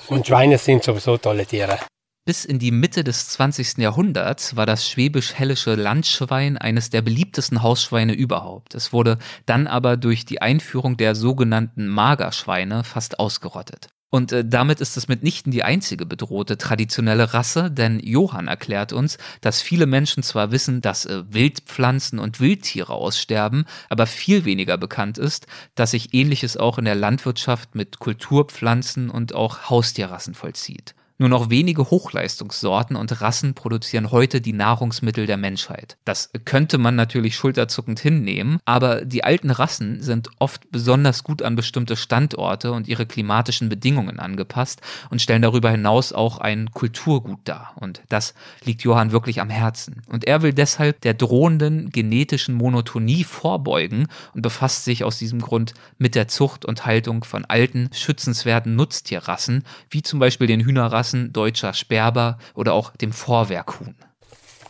Und 0.09 0.27
Schweine 0.27 0.59
sind 0.59 0.85
sowieso 0.85 1.17
tolle 1.17 1.47
Tiere. 1.47 1.79
Bis 2.27 2.47
in 2.47 2.59
die 2.59 2.71
Mitte 2.71 3.05
des 3.05 3.29
20. 3.29 3.79
Jahrhunderts 3.79 4.57
war 4.57 4.65
das 4.65 4.89
schwäbisch-hellische 4.89 5.75
Landschwein 5.75 6.57
eines 6.57 6.89
der 6.89 7.03
beliebtesten 7.03 7.63
Hausschweine 7.63 8.15
überhaupt. 8.15 8.75
Es 8.75 8.95
wurde 8.95 9.19
dann 9.45 9.67
aber 9.67 9.99
durch 9.99 10.25
die 10.25 10.41
Einführung 10.41 10.97
der 10.97 11.15
sogenannten 11.15 11.87
Magerschweine 11.87 12.83
fast 12.83 13.19
ausgerottet. 13.19 13.89
Und 14.15 14.31
äh, 14.31 14.45
damit 14.47 14.81
ist 14.81 14.97
es 14.97 15.09
mitnichten 15.09 15.51
die 15.51 15.65
einzige 15.65 16.07
bedrohte 16.07 16.57
traditionelle 16.57 17.35
Rasse, 17.35 17.69
denn 17.69 17.99
Johann 17.99 18.47
erklärt 18.47 18.93
uns, 18.93 19.19
dass 19.41 19.61
viele 19.61 19.87
Menschen 19.87 20.23
zwar 20.23 20.53
wissen, 20.53 20.81
dass 20.81 21.05
äh, 21.05 21.25
Wildpflanzen 21.31 22.21
und 22.21 22.39
Wildtiere 22.39 22.93
aussterben, 22.93 23.65
aber 23.89 24.07
viel 24.07 24.45
weniger 24.45 24.79
bekannt 24.79 25.19
ist, 25.19 25.49
dass 25.75 25.91
sich 25.91 26.15
ähnliches 26.15 26.57
auch 26.57 26.79
in 26.79 26.85
der 26.85 26.95
Landwirtschaft 26.95 27.75
mit 27.75 27.99
Kulturpflanzen 27.99 29.11
und 29.11 29.35
auch 29.35 29.69
Haustierrassen 29.69 30.35
vollzieht. 30.35 30.95
Nur 31.17 31.29
noch 31.29 31.49
wenige 31.49 31.91
Hochleistungssorten 31.91 32.97
und 32.97 33.21
Rassen 33.21 33.55
produzieren 33.55 34.11
heute 34.11 34.41
die 34.41 34.53
Nahrungsmittel 34.53 35.27
der 35.27 35.37
Menschheit. 35.37 35.97
Das 36.05 36.31
könnte 36.45 36.77
man 36.77 36.97
natürlich 36.97 37.37
schulterzuckend 37.37 38.01
hinnehmen, 38.01 38.59
aber 38.65 39.05
die 39.05 39.23
alten 39.23 39.51
Rassen 39.51 40.03
sind 40.03 40.29
oft 40.41 40.69
besonders 40.73 41.23
gut 41.23 41.41
an 41.43 41.55
bestimmte 41.55 41.95
Standorte 41.95 42.73
und 42.73 42.89
ihre 42.89 43.07
klimatischen 43.07 43.69
Bedingungen 43.69 44.19
angepasst 44.19 44.81
und 45.09 45.23
stellen 45.23 45.43
darüber 45.43 45.71
hinaus 45.71 46.13
auch 46.13 46.39
ein 46.39 46.73
Kulturgut 46.73 47.39
dar. 47.45 47.75
Und 47.77 48.03
das 48.09 48.35
liegt 48.65 48.83
Johann 48.83 49.13
wirklich 49.13 49.41
am 49.41 49.51
Herzen. 49.51 50.03
Und 50.09 50.25
er 50.25 50.43
will 50.43 50.53
deshalb 50.53 51.01
der 51.03 51.15
drohenden 51.15 51.91
genetischen 51.91 52.57
Monotonie 52.57 53.23
vorbeugen 53.23 54.09
und 54.35 54.43
befasst 54.43 54.85
sich 54.85 55.05
aus 55.05 55.19
diesem 55.19 55.41
Grund 55.41 55.75
mit 55.97 56.17
der 56.17 56.27
Zucht 56.27 56.65
und 56.65 56.87
Haltung 56.87 57.23
von 57.23 57.45
alten, 57.45 57.89
schützenswerten 57.93 58.75
Nutztierrassen, 58.75 59.63
wie 59.91 60.03
zum 60.03 60.19
Beispiel 60.19 60.49
den 60.49 60.61
Hühnerrassen 60.61 61.04
Rassen 61.05 61.35
deutscher 61.35 61.75
Sperber 61.75 62.39
oder 62.55 62.73
auch 62.73 62.97
dem 62.97 63.13
Vorwerkhuhn. 63.13 63.95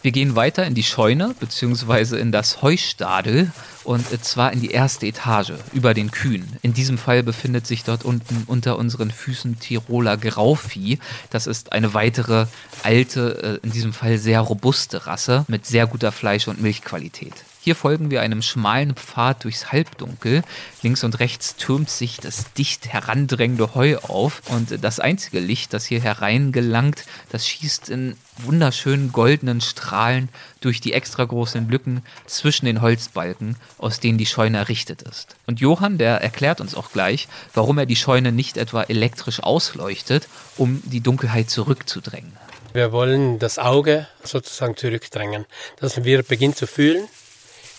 Wir 0.02 0.10
gehen 0.10 0.34
weiter 0.34 0.66
in 0.66 0.74
die 0.74 0.82
Scheune 0.82 1.32
bzw. 1.38 2.18
in 2.18 2.32
das 2.32 2.60
Heustadel 2.60 3.52
und 3.84 4.04
zwar 4.24 4.52
in 4.52 4.60
die 4.60 4.72
erste 4.72 5.06
Etage 5.06 5.52
über 5.72 5.94
den 5.94 6.10
Kühen. 6.10 6.58
In 6.60 6.74
diesem 6.74 6.98
Fall 6.98 7.22
befindet 7.22 7.68
sich 7.68 7.84
dort 7.84 8.04
unten 8.04 8.42
unter 8.48 8.76
unseren 8.78 9.12
Füßen 9.12 9.60
Tiroler 9.60 10.16
Grauvieh. 10.16 10.98
Das 11.30 11.46
ist 11.46 11.72
eine 11.72 11.94
weitere 11.94 12.46
alte, 12.82 13.60
äh, 13.62 13.64
in 13.64 13.70
diesem 13.70 13.92
Fall 13.92 14.18
sehr 14.18 14.40
robuste 14.40 15.06
Rasse 15.06 15.44
mit 15.46 15.66
sehr 15.66 15.86
guter 15.86 16.10
Fleisch- 16.10 16.48
und 16.48 16.60
Milchqualität. 16.60 17.44
Hier 17.64 17.74
folgen 17.74 18.10
wir 18.10 18.20
einem 18.20 18.42
schmalen 18.42 18.94
Pfad 18.94 19.44
durchs 19.44 19.72
Halbdunkel. 19.72 20.42
Links 20.82 21.02
und 21.02 21.18
rechts 21.18 21.56
türmt 21.56 21.88
sich 21.88 22.18
das 22.18 22.52
dicht 22.52 22.88
herandrängende 22.88 23.74
Heu 23.74 23.96
auf 23.96 24.42
und 24.50 24.84
das 24.84 25.00
einzige 25.00 25.40
Licht, 25.40 25.72
das 25.72 25.86
hier 25.86 26.02
hereingelangt, 26.02 27.06
das 27.30 27.48
schießt 27.48 27.88
in 27.88 28.18
wunderschönen 28.36 29.12
goldenen 29.12 29.62
Strahlen 29.62 30.28
durch 30.60 30.82
die 30.82 30.92
extra 30.92 31.24
großen 31.24 31.66
Lücken 31.70 32.02
zwischen 32.26 32.66
den 32.66 32.82
Holzbalken, 32.82 33.56
aus 33.78 33.98
denen 33.98 34.18
die 34.18 34.26
Scheune 34.26 34.58
errichtet 34.58 35.00
ist. 35.00 35.34
Und 35.46 35.58
Johann, 35.58 35.96
der 35.96 36.20
erklärt 36.20 36.60
uns 36.60 36.74
auch 36.74 36.92
gleich, 36.92 37.28
warum 37.54 37.78
er 37.78 37.86
die 37.86 37.96
Scheune 37.96 38.30
nicht 38.30 38.58
etwa 38.58 38.82
elektrisch 38.82 39.42
ausleuchtet, 39.42 40.28
um 40.58 40.82
die 40.84 41.00
Dunkelheit 41.00 41.48
zurückzudrängen. 41.48 42.36
Wir 42.74 42.92
wollen 42.92 43.38
das 43.38 43.58
Auge 43.58 44.06
sozusagen 44.22 44.76
zurückdrängen, 44.76 45.46
dass 45.80 46.04
wir 46.04 46.22
beginnen 46.24 46.54
zu 46.54 46.66
fühlen, 46.66 47.08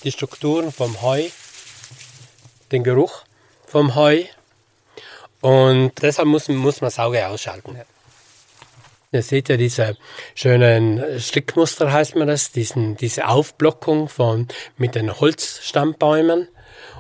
die 0.04 0.12
Strukturen 0.12 0.72
vom 0.72 1.02
Heu, 1.02 1.24
den 2.72 2.84
Geruch 2.84 3.24
vom 3.66 3.96
Heu. 3.96 4.24
Und 5.42 5.92
deshalb 6.02 6.28
muss, 6.28 6.48
muss 6.48 6.82
man 6.82 6.88
das 6.88 7.00
Auge 7.00 7.28
ausschalten. 7.28 7.76
Ja. 7.76 7.86
Ihr 9.12 9.22
seht 9.22 9.50
ja 9.50 9.58
diese 9.58 9.98
schönen 10.34 11.20
Strickmuster, 11.20 11.94
heißt 11.94 12.16
man 12.16 12.28
das, 12.28 12.52
diesen, 12.52 12.98
diese 12.98 13.28
Aufblockung 13.28 14.10
von, 14.10 14.48
mit 14.78 14.96
den 14.96 15.20
Holzstammbäumen. 15.20 16.50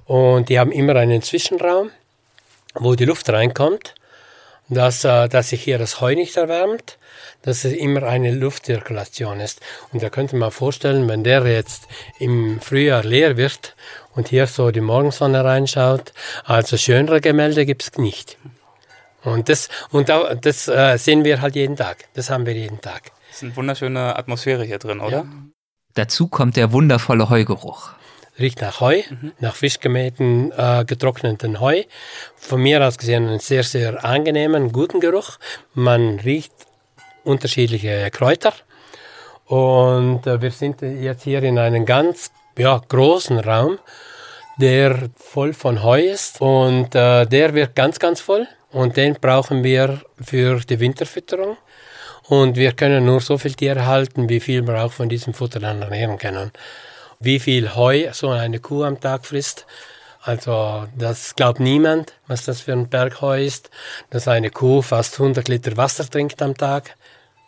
Und 0.06 0.50
die 0.50 0.60
haben 0.60 0.72
immer 0.72 0.96
einen 0.96 1.22
Zwischenraum, 1.22 1.92
wo 2.76 2.96
die 2.96 3.06
Luft 3.06 3.30
reinkommt, 3.30 3.96
dass, 4.70 5.04
äh, 5.04 5.28
dass 5.28 5.50
sich 5.50 5.64
hier 5.64 5.78
das 5.78 6.00
Heu 6.00 6.16
nicht 6.16 6.38
erwärmt 6.38 6.98
dass 7.46 7.64
es 7.64 7.74
immer 7.74 8.04
eine 8.04 8.32
Luftzirkulation 8.32 9.40
ist. 9.40 9.62
Und 9.94 10.04
da 10.04 10.10
könnte 10.10 10.36
man 10.36 10.52
vorstellen, 10.52 11.08
wenn 11.08 11.24
der 11.24 11.46
jetzt 11.46 11.88
im 12.20 12.60
Frühjahr 12.60 13.04
leer 13.04 13.38
wird 13.38 13.76
und 14.16 14.30
hier 14.30 14.48
so 14.48 14.72
die 14.72 14.82
Morgensonne 14.82 15.44
reinschaut, 15.44 16.12
also 16.44 16.76
schönere 16.78 17.22
Gemälde 17.22 17.66
gibt 17.66 17.84
es 17.84 17.98
nicht. 17.98 18.38
Und 19.24 19.50
das, 19.50 19.70
und 19.92 20.10
das 20.10 20.68
äh, 20.68 20.98
sehen 20.98 21.24
wir 21.24 21.42
halt 21.42 21.56
jeden 21.56 21.76
Tag. 21.76 22.06
Das 22.14 22.30
haben 22.30 22.46
wir 22.46 22.54
jeden 22.54 22.82
Tag. 22.82 23.12
Das 23.28 23.38
ist 23.38 23.44
eine 23.44 23.56
wunderschöne 23.56 24.16
Atmosphäre 24.16 24.64
hier 24.64 24.80
drin, 24.80 25.00
oder? 25.00 25.18
Ja. 25.18 25.26
Dazu 25.94 26.28
kommt 26.28 26.58
der 26.58 26.72
wundervolle 26.72 27.30
Heugeruch 27.30 27.96
riecht 28.40 28.62
nach 28.62 28.82
Heu, 28.82 29.02
mhm. 29.10 29.32
nach 29.40 29.56
frisch 29.56 29.80
gemähten, 29.80 30.52
äh, 30.52 30.84
getrockneten 30.86 31.60
Heu. 31.60 31.84
Von 32.36 32.62
mir 32.62 32.86
aus 32.86 32.98
gesehen 32.98 33.28
einen 33.28 33.40
sehr, 33.40 33.64
sehr 33.64 34.04
angenehmen, 34.04 34.72
guten 34.72 35.00
Geruch. 35.00 35.38
Man 35.74 36.20
riecht 36.20 36.54
unterschiedliche 37.26 38.10
Kräuter. 38.12 38.54
Und 39.46 40.26
äh, 40.26 40.42
wir 40.42 40.52
sind 40.52 40.82
jetzt 40.82 41.24
hier 41.24 41.44
in 41.44 41.60
einem 41.60 41.86
ganz 41.86 42.32
ja, 42.58 42.82
großen 42.88 43.40
Raum, 43.40 43.78
der 44.58 45.10
voll 45.18 45.54
von 45.54 45.84
Heu 45.84 46.02
ist. 46.02 46.42
Und 46.42 46.96
äh, 46.96 47.26
der 47.26 47.54
wird 47.54 47.76
ganz, 47.76 48.00
ganz 48.00 48.22
voll. 48.22 48.48
Und 48.72 48.98
den 48.98 49.16
brauchen 49.16 49.64
wir 49.64 50.02
für 50.24 50.60
die 50.60 50.80
Winterfütterung. 50.80 51.58
Und 52.28 52.56
wir 52.56 52.72
können 52.72 53.06
nur 53.06 53.22
so 53.22 53.38
viel 53.38 53.54
Tiere 53.54 53.86
halten, 53.86 54.28
wie 54.30 54.40
viel 54.40 54.66
wir 54.68 54.84
auch 54.84 54.92
von 54.92 55.10
diesem 55.10 55.34
Futter 55.34 55.60
dann 55.60 55.82
ernähren 55.82 56.18
können. 56.18 56.52
Wie 57.20 57.40
viel 57.40 57.76
Heu 57.76 58.08
so 58.12 58.30
eine 58.30 58.60
Kuh 58.60 58.84
am 58.84 59.00
Tag 59.00 59.26
frisst, 59.26 59.66
also 60.26 60.88
das 60.98 61.36
glaubt 61.36 61.60
niemand, 61.60 62.14
was 62.28 62.46
das 62.46 62.62
für 62.62 62.74
ein 62.74 62.90
Berg 62.90 63.22
Heu 63.22 63.46
ist, 63.46 63.70
dass 64.10 64.28
eine 64.28 64.50
Kuh 64.50 64.82
fast 64.82 65.20
100 65.20 65.48
Liter 65.48 65.78
Wasser 65.78 66.10
trinkt 66.10 66.42
am 66.42 66.56
Tag 66.56 66.96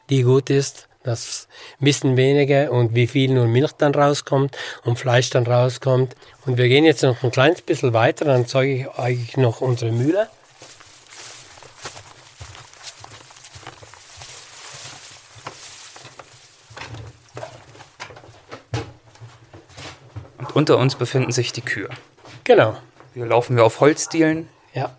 die 0.09 0.23
gut 0.23 0.49
ist. 0.49 0.87
Das 1.03 1.47
wissen 1.79 2.17
wenige 2.17 2.69
und 2.71 2.93
wie 2.93 3.07
viel 3.07 3.31
nur 3.31 3.47
Milch 3.47 3.71
dann 3.73 3.95
rauskommt 3.95 4.57
und 4.83 4.99
Fleisch 4.99 5.29
dann 5.29 5.47
rauskommt. 5.47 6.15
Und 6.45 6.57
wir 6.57 6.67
gehen 6.67 6.83
jetzt 6.83 7.03
noch 7.03 7.23
ein 7.23 7.31
kleines 7.31 7.61
bisschen 7.61 7.93
weiter, 7.93 8.25
dann 8.25 8.45
zeige 8.45 8.73
ich 8.73 8.99
euch 8.99 9.37
noch 9.37 9.61
unsere 9.61 9.91
Mühle. 9.91 10.29
Und 20.39 20.55
unter 20.55 20.77
uns 20.77 20.95
befinden 20.95 21.31
sich 21.31 21.53
die 21.53 21.61
Kühe. 21.61 21.89
Genau. 22.47 22.77
Hier 23.13 23.25
laufen 23.25 23.57
wir 23.57 23.65
auf 23.65 23.81
Holzdielen. 23.81 24.47
Ja 24.73 24.95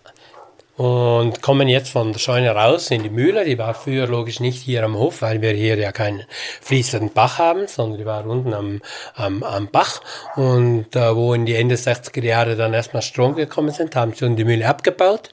und 0.77 1.43
kommen 1.43 1.67
jetzt 1.67 1.91
von 1.91 2.13
der 2.13 2.21
Scheune 2.21 2.53
raus 2.53 2.93
in 2.93 3.03
die 3.03 3.11
Mühle. 3.11 3.45
Die 3.45 3.59
war 3.59 3.75
früher 3.75 4.07
logisch 4.07 4.39
nicht 4.39 4.63
hier 4.63 4.85
am 4.85 4.97
Hof, 4.97 5.23
weil 5.23 5.43
wir 5.43 5.51
hier 5.51 5.77
ja 5.77 5.91
keinen 5.91 6.23
fließenden 6.61 7.13
Bach 7.13 7.39
haben, 7.39 7.67
sondern 7.67 7.99
die 7.99 8.07
war 8.07 8.25
unten 8.25 8.55
am, 8.55 8.81
am, 9.15 9.43
am 9.43 9.67
Bach. 9.67 10.01
Und 10.37 10.95
äh, 10.95 11.17
wo 11.17 11.35
in 11.35 11.47
die 11.47 11.57
Ende 11.57 11.75
60er 11.75 12.23
Jahre 12.23 12.55
dann 12.55 12.75
erstmal 12.75 13.03
Strom 13.03 13.35
gekommen 13.35 13.73
sind, 13.73 13.97
haben 13.97 14.13
sie 14.15 14.37
die 14.37 14.45
Mühle 14.45 14.69
abgebaut 14.69 15.31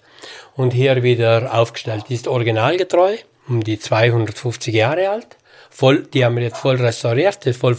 und 0.55 0.74
hier 0.74 1.03
wieder 1.03 1.53
aufgestellt. 1.53 2.05
Die 2.09 2.16
ist 2.16 2.28
originalgetreu, 2.28 3.16
um 3.47 3.63
die 3.63 3.78
250 3.78 4.74
Jahre 4.74 5.11
alt. 5.11 5.38
Voll, 5.70 6.07
die 6.07 6.26
haben 6.26 6.38
wir 6.38 6.43
jetzt 6.43 6.57
voll 6.57 6.78
restauriert, 6.78 7.45
ist 7.45 7.59
voll 7.59 7.76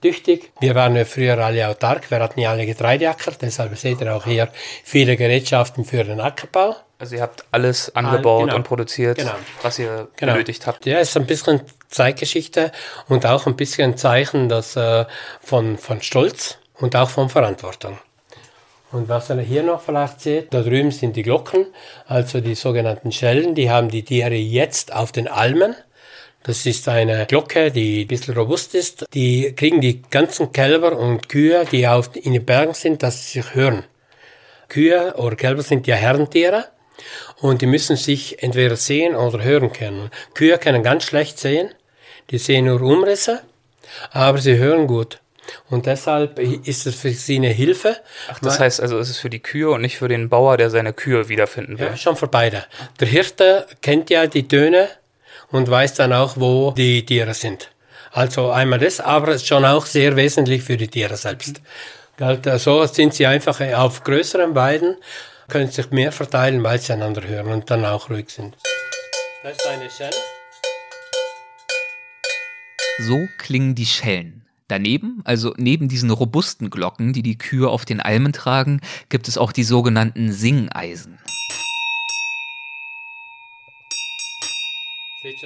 funktionstüchtig. 0.00 0.52
Wir 0.60 0.74
waren 0.74 0.96
ja 0.96 1.04
früher 1.04 1.38
alle 1.38 1.68
autark, 1.68 2.10
wir 2.10 2.20
hatten 2.20 2.40
ja 2.40 2.50
alle 2.50 2.66
Getreideacker, 2.66 3.32
deshalb 3.40 3.76
seht 3.76 4.00
ihr 4.00 4.14
auch 4.14 4.24
hier 4.24 4.48
viele 4.84 5.16
Gerätschaften 5.16 5.84
für 5.84 6.04
den 6.04 6.20
Ackerbau. 6.20 6.76
Also 6.98 7.16
ihr 7.16 7.22
habt 7.22 7.44
alles 7.50 7.94
angebaut 7.94 8.44
genau. 8.44 8.56
und 8.56 8.62
produziert, 8.62 9.18
genau. 9.18 9.34
was 9.62 9.78
ihr 9.78 10.08
genau. 10.16 10.32
benötigt 10.32 10.66
habt. 10.66 10.86
Ja, 10.86 10.98
ist 10.98 11.16
ein 11.16 11.26
bisschen 11.26 11.60
Zeitgeschichte 11.88 12.72
und 13.08 13.26
auch 13.26 13.46
ein 13.46 13.56
bisschen 13.56 13.92
ein 13.92 13.96
Zeichen 13.98 14.48
dass, 14.48 14.76
äh, 14.76 15.04
von, 15.40 15.76
von 15.76 16.00
Stolz 16.00 16.58
und 16.74 16.96
auch 16.96 17.10
von 17.10 17.28
Verantwortung. 17.28 17.98
Und 18.92 19.08
was 19.10 19.28
ihr 19.28 19.40
hier 19.40 19.62
noch 19.62 19.82
vielleicht 19.82 20.20
seht, 20.20 20.54
da 20.54 20.62
drüben 20.62 20.90
sind 20.90 21.16
die 21.16 21.22
Glocken, 21.22 21.66
also 22.06 22.40
die 22.40 22.54
sogenannten 22.54 23.12
Schellen, 23.12 23.54
die 23.54 23.70
haben 23.70 23.90
die 23.90 24.04
Tiere 24.04 24.34
jetzt 24.34 24.94
auf 24.94 25.12
den 25.12 25.28
Almen. 25.28 25.74
Das 26.46 26.64
ist 26.64 26.88
eine 26.88 27.26
Glocke, 27.26 27.72
die 27.72 28.04
ein 28.04 28.06
bisschen 28.06 28.34
robust 28.34 28.76
ist. 28.76 29.04
Die 29.12 29.52
kriegen 29.56 29.80
die 29.80 30.00
ganzen 30.02 30.52
Kälber 30.52 30.96
und 30.96 31.28
Kühe, 31.28 31.64
die 31.72 31.88
auf, 31.88 32.10
in 32.14 32.34
den 32.34 32.44
Bergen 32.44 32.72
sind, 32.72 33.02
dass 33.02 33.32
sie 33.32 33.40
sich 33.40 33.54
hören. 33.56 33.82
Kühe 34.68 35.14
oder 35.16 35.34
Kälber 35.34 35.62
sind 35.62 35.88
ja 35.88 35.96
Herrentiere 35.96 36.66
und 37.40 37.62
die 37.62 37.66
müssen 37.66 37.96
sich 37.96 38.44
entweder 38.44 38.76
sehen 38.76 39.16
oder 39.16 39.42
hören 39.42 39.72
können. 39.72 40.12
Kühe 40.34 40.56
können 40.58 40.84
ganz 40.84 41.02
schlecht 41.02 41.40
sehen, 41.40 41.74
die 42.30 42.38
sehen 42.38 42.66
nur 42.66 42.80
Umrisse, 42.80 43.42
aber 44.12 44.38
sie 44.38 44.56
hören 44.56 44.86
gut. 44.86 45.18
Und 45.68 45.86
deshalb 45.86 46.38
ist 46.38 46.86
es 46.86 46.94
für 46.94 47.10
sie 47.10 47.36
eine 47.36 47.48
Hilfe. 47.48 47.96
Ach, 48.28 48.38
das 48.38 48.60
heißt 48.60 48.80
also, 48.80 49.00
es 49.00 49.10
ist 49.10 49.18
für 49.18 49.30
die 49.30 49.40
Kühe 49.40 49.70
und 49.70 49.80
nicht 49.80 49.96
für 49.96 50.08
den 50.08 50.28
Bauer, 50.28 50.56
der 50.56 50.70
seine 50.70 50.92
Kühe 50.92 51.28
wiederfinden 51.28 51.80
will. 51.80 51.88
Ja, 51.88 51.96
schon 51.96 52.16
für 52.16 52.28
beide. 52.28 52.66
Der 53.00 53.08
Hirte 53.08 53.66
kennt 53.82 54.10
ja 54.10 54.28
die 54.28 54.46
Töne 54.46 54.88
und 55.50 55.70
weiß 55.70 55.94
dann 55.94 56.12
auch, 56.12 56.36
wo 56.36 56.72
die 56.72 57.04
Tiere 57.04 57.34
sind. 57.34 57.70
Also 58.12 58.50
einmal 58.50 58.78
das, 58.78 59.00
aber 59.00 59.38
schon 59.38 59.64
auch 59.64 59.86
sehr 59.86 60.16
wesentlich 60.16 60.62
für 60.62 60.76
die 60.76 60.88
Tiere 60.88 61.16
selbst. 61.16 61.60
Mhm. 62.18 62.58
So 62.58 62.86
sind 62.86 63.12
sie 63.12 63.26
einfach 63.26 63.60
auf 63.74 64.02
größeren 64.02 64.54
Weiden, 64.54 64.96
können 65.48 65.70
sich 65.70 65.90
mehr 65.90 66.12
verteilen, 66.12 66.62
weil 66.62 66.80
sie 66.80 66.92
einander 66.94 67.22
hören 67.26 67.48
und 67.48 67.70
dann 67.70 67.84
auch 67.84 68.08
ruhig 68.08 68.30
sind. 68.30 68.56
Das 69.42 69.56
ist 69.56 69.66
eine 69.66 69.90
Schelle. 69.90 70.16
So 72.98 73.28
klingen 73.38 73.74
die 73.74 73.84
Schellen. 73.86 74.46
Daneben, 74.68 75.20
also 75.24 75.54
neben 75.58 75.88
diesen 75.88 76.10
robusten 76.10 76.70
Glocken, 76.70 77.12
die 77.12 77.22
die 77.22 77.38
Kühe 77.38 77.68
auf 77.68 77.84
den 77.84 78.00
Almen 78.00 78.32
tragen, 78.32 78.80
gibt 79.10 79.28
es 79.28 79.38
auch 79.38 79.52
die 79.52 79.62
sogenannten 79.62 80.32
Singeisen. 80.32 81.18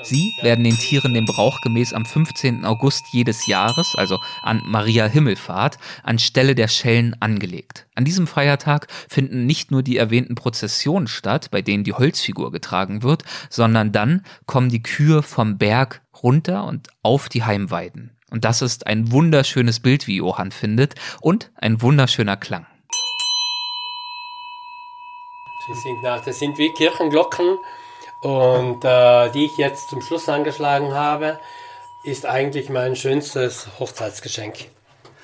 Sie 0.02 0.34
werden 0.42 0.64
den 0.64 0.76
Tieren 0.76 1.14
dem 1.14 1.24
Brauch 1.24 1.60
gemäß 1.60 1.92
am 1.92 2.04
15. 2.04 2.64
August 2.64 3.06
jedes 3.12 3.46
Jahres, 3.46 3.94
also 3.96 4.18
an 4.42 4.62
Maria 4.66 5.06
Himmelfahrt, 5.06 5.78
anstelle 6.02 6.54
der 6.54 6.68
Schellen 6.68 7.16
angelegt. 7.20 7.86
An 7.94 8.04
diesem 8.04 8.26
Feiertag 8.26 8.88
finden 9.08 9.46
nicht 9.46 9.70
nur 9.70 9.82
die 9.82 9.96
erwähnten 9.96 10.34
Prozessionen 10.34 11.08
statt, 11.08 11.50
bei 11.50 11.62
denen 11.62 11.84
die 11.84 11.92
Holzfigur 11.92 12.52
getragen 12.52 13.02
wird, 13.02 13.24
sondern 13.48 13.92
dann 13.92 14.24
kommen 14.46 14.68
die 14.68 14.82
Kühe 14.82 15.22
vom 15.22 15.58
Berg 15.58 16.02
runter 16.22 16.64
und 16.64 16.88
auf 17.02 17.28
die 17.28 17.44
Heimweiden. 17.44 18.16
Und 18.30 18.44
das 18.44 18.62
ist 18.62 18.86
ein 18.86 19.10
wunderschönes 19.10 19.80
Bild, 19.80 20.06
wie 20.06 20.16
Johann 20.16 20.52
findet, 20.52 20.94
und 21.20 21.50
ein 21.56 21.82
wunderschöner 21.82 22.36
Klang. 22.36 22.66
Sie 25.66 25.74
sind, 25.74 26.02
das 26.02 26.38
sind 26.38 26.58
wie 26.58 26.70
Kirchenglocken 26.72 27.58
und 28.20 28.84
äh, 28.84 29.30
die 29.30 29.46
ich 29.46 29.56
jetzt 29.56 29.88
zum 29.88 30.02
Schluss 30.02 30.28
angeschlagen 30.28 30.94
habe, 30.94 31.38
ist 32.04 32.26
eigentlich 32.26 32.68
mein 32.68 32.96
schönstes 32.96 33.66
Hochzeitsgeschenk. 33.78 34.66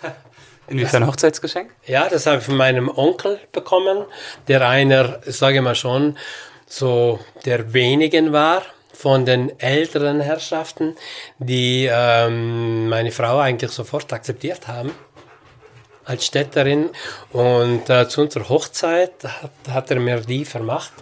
Inwiefern 0.69 1.07
Hochzeitsgeschenk? 1.07 1.71
Ja, 1.87 2.09
das 2.09 2.27
habe 2.27 2.39
ich 2.39 2.45
von 2.45 2.57
meinem 2.57 2.89
Onkel 2.89 3.41
bekommen, 3.53 4.05
der 4.49 4.69
einer, 4.69 5.21
sage 5.27 5.57
ich 5.57 5.63
mal 5.63 5.75
schon, 5.75 6.19
so 6.67 7.21
der 7.45 7.73
wenigen 7.73 8.33
war 8.33 8.63
von 8.93 9.27
den 9.27 9.59
älteren 9.61 10.21
Herrschaften, 10.21 10.97
die 11.39 11.89
ähm, 11.91 12.89
meine 12.89 13.13
Frau 13.13 13.39
eigentlich 13.39 13.71
sofort 13.71 14.13
akzeptiert 14.13 14.67
haben 14.69 14.91
als 16.07 16.25
Städterin. 16.25 16.91
Und 17.33 17.91
äh, 17.91 18.09
zu 18.09 18.23
unserer 18.23 18.49
Hochzeit 18.49 19.13
hat, 19.25 19.51
hat 19.69 19.91
er 19.91 20.01
mir 20.01 20.21
die 20.21 20.45
vermacht. 20.45 20.93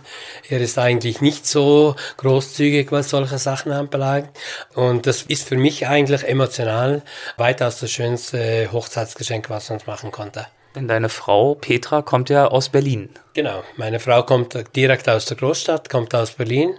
Er 0.49 0.61
ist 0.61 0.79
eigentlich 0.79 1.21
nicht 1.21 1.47
so 1.47 1.95
großzügig, 2.17 2.91
was 2.91 3.11
solche 3.11 3.39
Sachen 3.39 3.73
anbelangt. 3.73 4.31
Und 4.75 5.07
das 5.07 5.23
ist 5.23 5.47
für 5.47 5.57
mich 5.57 5.87
eigentlich 5.87 6.25
emotional 6.25 7.03
weitaus 7.37 7.79
das 7.79 7.91
schönste 7.91 8.71
Hochzeitsgeschenk, 8.73 9.51
was 9.51 9.71
man 9.71 9.81
machen 9.87 10.11
konnte. 10.11 10.47
Denn 10.75 10.89
deine 10.89 11.09
Frau 11.09 11.55
Petra 11.55 12.03
kommt 12.03 12.31
ja 12.31 12.49
aus 12.49 12.69
Berlin. 12.69 13.11
Genau, 13.35 13.63
meine 13.77 14.01
Frau 14.01 14.25
kommt 14.25 14.57
direkt 14.75 15.09
aus 15.09 15.27
der 15.27 15.37
Großstadt, 15.37 15.89
kommt 15.89 16.15
aus 16.15 16.33
Berlin. 16.33 16.75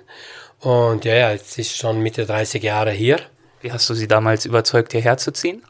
Und 0.59 1.05
ja, 1.05 1.15
ja, 1.15 1.31
jetzt 1.31 1.57
ist 1.57 1.77
schon 1.77 2.01
Mitte 2.01 2.25
30 2.25 2.61
Jahre 2.61 2.91
hier. 2.91 3.19
Wie 3.61 3.71
hast 3.71 3.89
du 3.89 3.93
sie 3.93 4.07
damals 4.07 4.45
überzeugt, 4.45 4.91
hierher 4.91 5.17
zu 5.17 5.31
ziehen? 5.31 5.63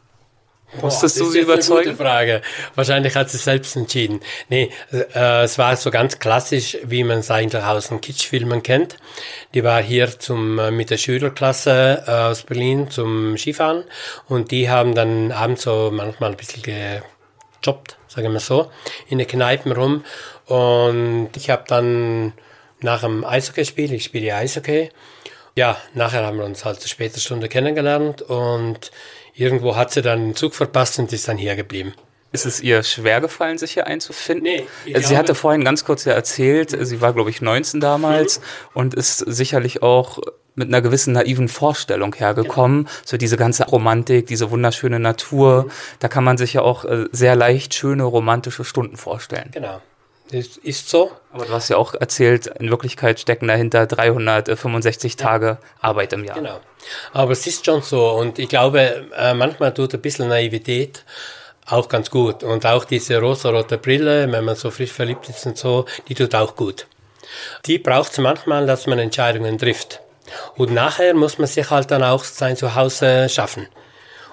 Musstest 0.80 1.20
du 1.20 1.30
sie 1.30 1.40
überzeugen? 1.40 1.88
Eine 1.88 1.96
gute 1.96 2.04
Frage. 2.04 2.42
Wahrscheinlich 2.74 3.14
hat 3.14 3.30
sie 3.30 3.38
selbst 3.38 3.76
entschieden. 3.76 4.20
Nee, 4.48 4.70
äh, 4.92 5.44
es 5.44 5.58
war 5.58 5.76
so 5.76 5.90
ganz 5.90 6.18
klassisch, 6.18 6.76
wie 6.82 7.04
man 7.04 7.18
es 7.18 7.30
eigentlich 7.30 7.62
aus 7.62 7.88
den 7.88 8.00
Kitschfilmen 8.00 8.62
kennt. 8.62 8.96
Die 9.54 9.62
war 9.64 9.80
hier 9.82 10.18
zum, 10.18 10.58
äh, 10.58 10.70
mit 10.70 10.90
der 10.90 10.98
Schülerklasse 10.98 12.04
äh, 12.06 12.10
aus 12.10 12.42
Berlin 12.42 12.90
zum 12.90 13.36
Skifahren 13.38 13.84
und 14.28 14.50
die 14.50 14.68
haben 14.68 14.94
dann 14.94 15.32
abends 15.32 15.62
so 15.62 15.90
manchmal 15.92 16.30
ein 16.30 16.36
bisschen 16.36 16.62
gejobbt, 16.62 17.96
sagen 18.08 18.32
wir 18.32 18.40
so, 18.40 18.70
in 19.08 19.18
den 19.18 19.28
Kneipen 19.28 19.72
rum. 19.72 20.04
Und 20.46 21.30
ich 21.36 21.48
habe 21.48 21.64
dann 21.66 22.32
nach 22.80 23.00
dem 23.00 23.24
Eishockeyspiel, 23.24 23.92
ich 23.92 24.04
spiele 24.04 24.34
Eishockey, 24.34 24.90
ja, 25.56 25.78
nachher 25.94 26.24
haben 26.24 26.36
wir 26.36 26.44
uns 26.44 26.66
halt 26.66 26.80
zur 26.80 26.90
später 26.90 27.18
Stunde 27.18 27.48
kennengelernt 27.48 28.20
und 28.20 28.90
irgendwo 29.36 29.76
hat 29.76 29.92
sie 29.92 30.02
dann 30.02 30.20
einen 30.20 30.34
Zug 30.34 30.54
verpasst 30.54 30.98
und 30.98 31.12
ist 31.12 31.28
dann 31.28 31.38
hier 31.38 31.56
geblieben. 31.56 31.94
Ist 32.32 32.44
es 32.44 32.60
ihr 32.60 32.82
schwer 32.82 33.20
gefallen, 33.20 33.56
sich 33.56 33.72
hier 33.72 33.86
einzufinden? 33.86 34.44
Nee, 34.44 34.66
also 34.92 35.08
sie 35.08 35.16
hatte 35.16 35.34
vorhin 35.34 35.64
ganz 35.64 35.84
kurz 35.84 36.04
ja 36.04 36.12
erzählt, 36.12 36.76
sie 36.78 37.00
war, 37.00 37.12
glaube 37.12 37.30
ich, 37.30 37.40
19 37.40 37.80
damals 37.80 38.40
mhm. 38.40 38.44
und 38.74 38.94
ist 38.94 39.18
sicherlich 39.18 39.82
auch 39.82 40.18
mit 40.54 40.68
einer 40.68 40.80
gewissen 40.82 41.12
naiven 41.12 41.48
Vorstellung 41.48 42.14
hergekommen. 42.14 42.84
Ja. 42.84 42.90
So 43.04 43.16
diese 43.16 43.36
ganze 43.36 43.64
Romantik, 43.66 44.26
diese 44.26 44.50
wunderschöne 44.50 44.98
Natur. 44.98 45.64
Mhm. 45.64 45.70
Da 46.00 46.08
kann 46.08 46.24
man 46.24 46.36
sich 46.38 46.54
ja 46.54 46.62
auch 46.62 46.84
äh, 46.84 47.06
sehr 47.12 47.36
leicht 47.36 47.74
schöne 47.74 48.02
romantische 48.02 48.64
Stunden 48.64 48.96
vorstellen. 48.96 49.50
Genau. 49.52 49.80
Das 50.30 50.56
ist 50.56 50.88
so. 50.88 51.12
Aber 51.32 51.46
du 51.46 51.52
hast 51.52 51.68
ja 51.68 51.76
auch 51.76 51.94
erzählt, 51.94 52.46
in 52.46 52.70
Wirklichkeit 52.70 53.20
stecken 53.20 53.46
dahinter 53.46 53.86
365 53.86 55.12
ja. 55.12 55.18
Tage 55.18 55.58
Arbeit 55.80 56.12
im 56.12 56.24
Jahr. 56.24 56.36
Genau. 56.36 56.60
Aber 57.12 57.32
es 57.32 57.46
ist 57.46 57.64
schon 57.64 57.82
so 57.82 58.10
und 58.10 58.38
ich 58.38 58.48
glaube, 58.48 59.06
äh, 59.16 59.34
manchmal 59.34 59.72
tut 59.72 59.94
ein 59.94 60.00
bisschen 60.00 60.28
Naivität 60.28 61.04
auch 61.66 61.88
ganz 61.88 62.10
gut. 62.10 62.42
Und 62.42 62.64
auch 62.64 62.84
diese 62.84 63.18
rosa-rote 63.18 63.78
Brille, 63.78 64.30
wenn 64.30 64.44
man 64.44 64.56
so 64.56 64.70
frisch 64.70 64.92
verliebt 64.92 65.28
ist 65.28 65.46
und 65.46 65.58
so, 65.58 65.84
die 66.08 66.14
tut 66.14 66.34
auch 66.34 66.54
gut. 66.56 66.86
Die 67.66 67.78
braucht 67.78 68.12
es 68.12 68.18
manchmal, 68.18 68.66
dass 68.66 68.86
man 68.86 68.98
Entscheidungen 68.98 69.58
trifft. 69.58 70.00
Und 70.56 70.72
nachher 70.72 71.14
muss 71.14 71.38
man 71.38 71.46
sich 71.46 71.70
halt 71.70 71.90
dann 71.90 72.02
auch 72.02 72.24
sein 72.24 72.56
Zuhause 72.56 73.28
schaffen. 73.28 73.68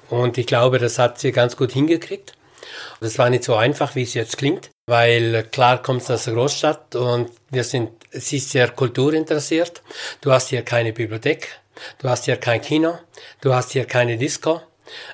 Und 0.09 0.37
ich 0.37 0.45
glaube, 0.45 0.79
das 0.79 0.99
hat 0.99 1.19
sie 1.19 1.31
ganz 1.31 1.57
gut 1.57 1.71
hingekriegt. 1.71 2.33
Das 2.99 3.17
war 3.17 3.29
nicht 3.29 3.43
so 3.43 3.55
einfach, 3.55 3.95
wie 3.95 4.03
es 4.03 4.13
jetzt 4.13 4.37
klingt, 4.37 4.69
weil 4.86 5.43
klar 5.51 5.81
kommt 5.81 6.01
es 6.01 6.11
aus 6.11 6.25
der 6.25 6.34
Großstadt 6.34 6.95
und 6.95 7.31
wir 7.49 7.63
sind, 7.63 7.91
sie 8.11 8.38
ist 8.38 8.51
sehr 8.51 8.69
kulturinteressiert. 8.69 9.81
Du 10.21 10.31
hast 10.31 10.49
hier 10.49 10.63
keine 10.63 10.93
Bibliothek, 10.93 11.59
du 11.99 12.09
hast 12.09 12.25
hier 12.25 12.38
kein 12.38 12.61
Kino, 12.61 12.97
du 13.41 13.53
hast 13.53 13.71
hier 13.71 13.86
keine 13.86 14.17
Disco. 14.17 14.61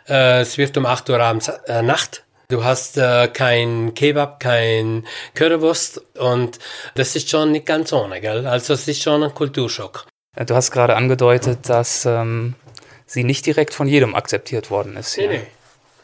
Äh, 0.07 0.41
es 0.41 0.57
wird 0.57 0.75
um 0.77 0.85
8 0.85 1.09
Uhr 1.09 1.19
abends 1.19 1.49
äh, 1.67 1.81
Nacht. 1.81 2.23
Du 2.47 2.63
hast 2.63 2.97
äh, 2.97 3.27
kein 3.27 3.93
Kebab, 3.93 4.39
kein 4.39 5.05
Currywurst 5.35 6.01
und 6.17 6.57
das 6.95 7.15
ist 7.15 7.29
schon 7.29 7.51
nicht 7.51 7.67
ganz 7.67 7.93
ohne, 7.93 8.21
gell? 8.21 8.47
Also 8.47 8.73
es 8.73 8.87
ist 8.87 9.03
schon 9.03 9.21
ein 9.21 9.35
Kulturschock. 9.35 10.07
Du 10.35 10.55
hast 10.55 10.71
gerade 10.71 10.95
angedeutet, 10.95 11.69
dass 11.69 12.05
ähm, 12.05 12.55
sie 13.05 13.23
nicht 13.23 13.45
direkt 13.45 13.75
von 13.75 13.87
jedem 13.87 14.15
akzeptiert 14.15 14.71
worden 14.71 14.97
ist. 14.97 15.15
Nee, 15.17 15.27
nee. 15.27 15.41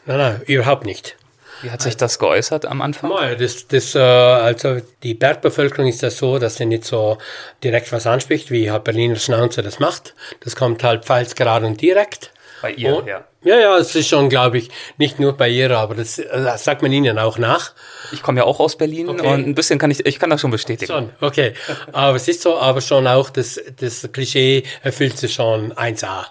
Nein, 0.04 0.18
nein, 0.18 0.42
überhaupt 0.46 0.84
nicht. 0.84 1.16
Wie 1.62 1.70
hat 1.70 1.82
sich 1.82 1.96
das 1.96 2.18
geäußert 2.18 2.66
am 2.66 2.82
Anfang? 2.82 3.10
Das, 3.38 3.66
das, 3.68 3.94
äh, 3.94 3.98
also 3.98 4.80
die 5.02 5.14
Bergbevölkerung 5.14 5.88
ist 5.88 6.02
das 6.02 6.18
so, 6.18 6.38
dass 6.38 6.56
sie 6.56 6.66
nicht 6.66 6.84
so 6.84 7.18
direkt 7.62 7.90
was 7.92 8.06
anspricht, 8.06 8.50
wie 8.50 8.70
Berliner 8.84 9.16
Schnauze 9.16 9.62
das 9.62 9.78
macht. 9.78 10.14
Das 10.40 10.56
kommt 10.56 10.82
halt 10.82 11.04
falls 11.04 11.34
gerade 11.34 11.66
und 11.66 11.80
direkt. 11.80 12.30
Bei 12.62 12.72
ihr, 12.72 12.96
und, 12.96 13.06
ja. 13.06 13.24
Ja, 13.46 13.58
ja, 13.60 13.76
es 13.78 13.94
ist 13.94 14.08
schon, 14.08 14.28
glaube 14.28 14.58
ich, 14.58 14.70
nicht 14.98 15.20
nur 15.20 15.34
bei 15.34 15.48
ihr, 15.48 15.70
aber 15.70 15.94
das, 15.94 16.16
das 16.16 16.64
sagt 16.64 16.82
man 16.82 16.90
ihnen 16.90 17.16
auch 17.16 17.38
nach. 17.38 17.74
Ich 18.12 18.20
komme 18.20 18.40
ja 18.40 18.44
auch 18.44 18.58
aus 18.58 18.76
Berlin 18.76 19.08
okay. 19.08 19.26
und 19.26 19.46
ein 19.46 19.54
bisschen 19.54 19.78
kann 19.78 19.90
ich, 19.92 20.04
ich 20.04 20.18
kann 20.18 20.30
das 20.30 20.40
schon 20.40 20.50
bestätigen. 20.50 20.92
Schon, 20.92 21.10
okay. 21.20 21.54
aber 21.92 22.16
es 22.16 22.26
ist 22.26 22.42
so, 22.42 22.58
aber 22.58 22.80
schon 22.80 23.06
auch, 23.06 23.30
das, 23.30 23.60
das 23.78 24.10
Klischee 24.12 24.64
erfüllt 24.82 25.16
sich 25.16 25.32
schon 25.32 25.72
1A. 25.74 26.24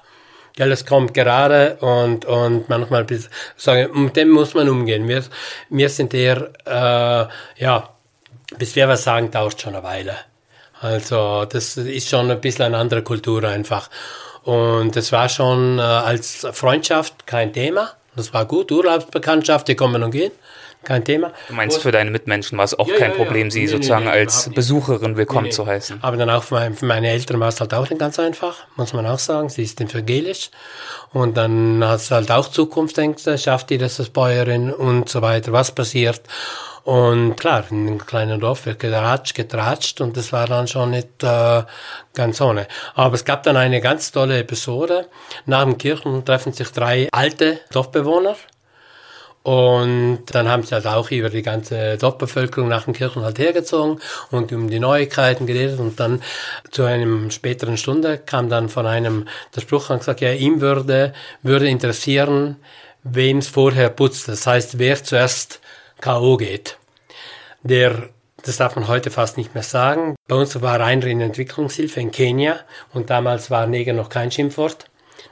Ja, 0.58 0.68
das 0.68 0.86
kommt 0.86 1.14
gerade 1.14 1.76
und, 1.82 2.24
und 2.26 2.70
manchmal 2.70 3.04
bis, 3.04 3.30
sagen, 3.58 4.06
mit 4.06 4.16
dem 4.16 4.30
muss 4.30 4.54
man 4.54 4.70
umgehen. 4.70 5.08
Wir, 5.08 5.24
wir 5.70 5.90
sind 5.90 6.14
eher, 6.14 6.50
äh, 6.66 7.62
ja, 7.62 7.90
bis 8.58 8.76
wir 8.76 8.88
was 8.88 9.04
sagen, 9.04 9.32
dauert 9.32 9.60
schon 9.60 9.76
eine 9.76 9.84
Weile. 9.84 10.16
Also, 10.80 11.46
das 11.46 11.76
ist 11.78 12.10
schon 12.10 12.32
ein 12.32 12.40
bisschen 12.40 12.66
eine 12.66 12.78
andere 12.78 13.02
Kultur 13.02 13.44
einfach. 13.44 13.90
Und 14.44 14.96
das 14.96 15.12
war 15.12 15.28
schon 15.28 15.80
äh, 15.80 15.82
als 15.82 16.48
Freundschaft 16.54 17.28
kein 17.28 17.52
Thema. 17.52 17.92
Das 18.16 18.34
war 18.34 18.46
gut, 18.46 18.72
Urlaubsbekanntschaft, 18.72 19.68
die 19.68 19.76
kommen 19.76 20.04
und 20.04 20.12
gehen 20.12 20.32
kein 20.86 21.04
Thema. 21.04 21.34
Du 21.48 21.54
meinst, 21.54 21.82
für 21.82 21.92
deine 21.92 22.12
Mitmenschen 22.12 22.58
war 22.58 22.66
es 22.66 22.78
auch 22.78 22.88
ja, 22.88 22.96
kein 22.96 23.12
ja, 23.12 23.18
Problem, 23.18 23.52
sie 23.52 23.62
nee, 23.62 23.68
sozusagen 23.68 24.06
nee, 24.06 24.12
nee, 24.12 24.18
als 24.18 24.50
Besucherin 24.50 25.18
willkommen 25.18 25.52
zu 25.52 25.66
heißen. 25.66 26.00
Aber 26.02 26.18
dann 26.18 26.30
auch 26.30 26.44
für, 26.44 26.56
mein, 26.56 26.74
für 26.74 26.86
meine 26.86 27.10
Eltern 27.10 27.40
war 27.40 27.50
es 27.50 27.60
halt 27.60 27.74
auch 27.74 27.90
nicht 27.90 28.00
ganz 28.00 28.20
einfach, 28.20 28.66
muss 28.76 28.94
man 28.94 29.06
auch 29.06 29.20
sagen. 29.20 29.50
Sie 29.50 29.64
ist 29.64 29.82
evangelisch. 29.82 30.52
Und 31.12 31.38
dann 31.38 31.84
hat 31.86 32.00
es 32.00 32.12
halt 32.12 32.32
auch 32.32 32.50
Zukunftsängste, 32.50 33.38
schafft 33.38 33.70
die 33.70 33.78
das 33.78 34.00
als 34.00 34.10
Bäuerin 34.10 34.72
und 34.72 35.10
so 35.10 35.22
weiter, 35.22 35.52
was 35.52 35.74
passiert. 35.74 36.22
Und 36.86 37.36
klar, 37.36 37.64
in 37.72 37.88
einem 37.88 38.06
kleinen 38.06 38.40
Dorf 38.40 38.68
wird 38.68 38.78
geratscht, 38.78 39.34
getratscht 39.34 40.02
und 40.02 40.16
das 40.16 40.32
war 40.32 40.46
dann 40.46 40.68
schon 40.68 40.92
nicht 40.92 41.24
äh, 41.24 41.64
ganz 42.14 42.40
ohne. 42.40 42.68
Aber 42.94 43.16
es 43.16 43.26
gab 43.26 43.42
dann 43.42 43.58
eine 43.58 43.82
ganz 43.82 44.12
tolle 44.12 44.38
Episode. 44.38 45.08
Nach 45.48 45.64
dem 45.64 45.80
Kirchen 45.80 46.24
treffen 46.24 46.54
sich 46.54 46.70
drei 46.72 47.10
alte 47.12 47.60
Dorfbewohner 47.72 48.36
Und 49.46 50.24
dann 50.32 50.50
haben 50.50 50.64
sie 50.64 50.74
halt 50.74 50.88
auch 50.88 51.12
über 51.12 51.30
die 51.30 51.44
ganze 51.44 52.00
Dorfbevölkerung 52.00 52.68
nach 52.68 52.86
den 52.86 52.96
Kirchen 52.96 53.22
halt 53.22 53.38
hergezogen 53.38 54.02
und 54.32 54.52
um 54.52 54.72
die 54.72 54.80
Neuigkeiten 54.80 55.46
geredet. 55.46 55.80
Und 55.80 56.00
dann 56.00 56.24
zu 56.72 56.82
einem 56.82 57.30
späteren 57.30 57.78
Stunde 57.78 58.18
kam 58.18 58.50
dann 58.50 58.70
von 58.70 58.88
einem 58.88 59.28
der 59.56 59.62
Spruch 59.62 59.92
und 59.92 60.00
gesagt, 60.00 60.22
ja, 60.22 60.32
ihm 60.32 60.62
würde, 60.62 61.14
würde 61.44 61.70
interessieren, 61.70 62.56
wem 63.04 63.38
es 63.38 63.48
vorher 63.48 63.90
putzt. 63.90 64.28
Das 64.28 64.48
heißt, 64.48 64.80
wer 64.80 65.04
zuerst 65.04 65.60
K.O. 66.02 66.38
geht. 66.38 66.78
Der, 67.62 68.10
das 68.44 68.58
darf 68.58 68.76
man 68.76 68.88
heute 68.88 69.12
fast 69.12 69.38
nicht 69.38 69.54
mehr 69.54 69.62
sagen. 69.62 70.16
Bei 70.28 70.38
uns 70.38 70.60
war 70.60 70.82
einer 70.82 71.06
in 71.06 71.22
Entwicklungshilfe 71.22 72.00
in 72.00 72.10
Kenia 72.10 72.62
und 72.94 73.12
damals 73.12 73.52
war 73.52 73.68
Neger 73.68 73.94
noch 73.94 74.10
kein 74.10 74.32
Schimpfwort. 74.32 74.86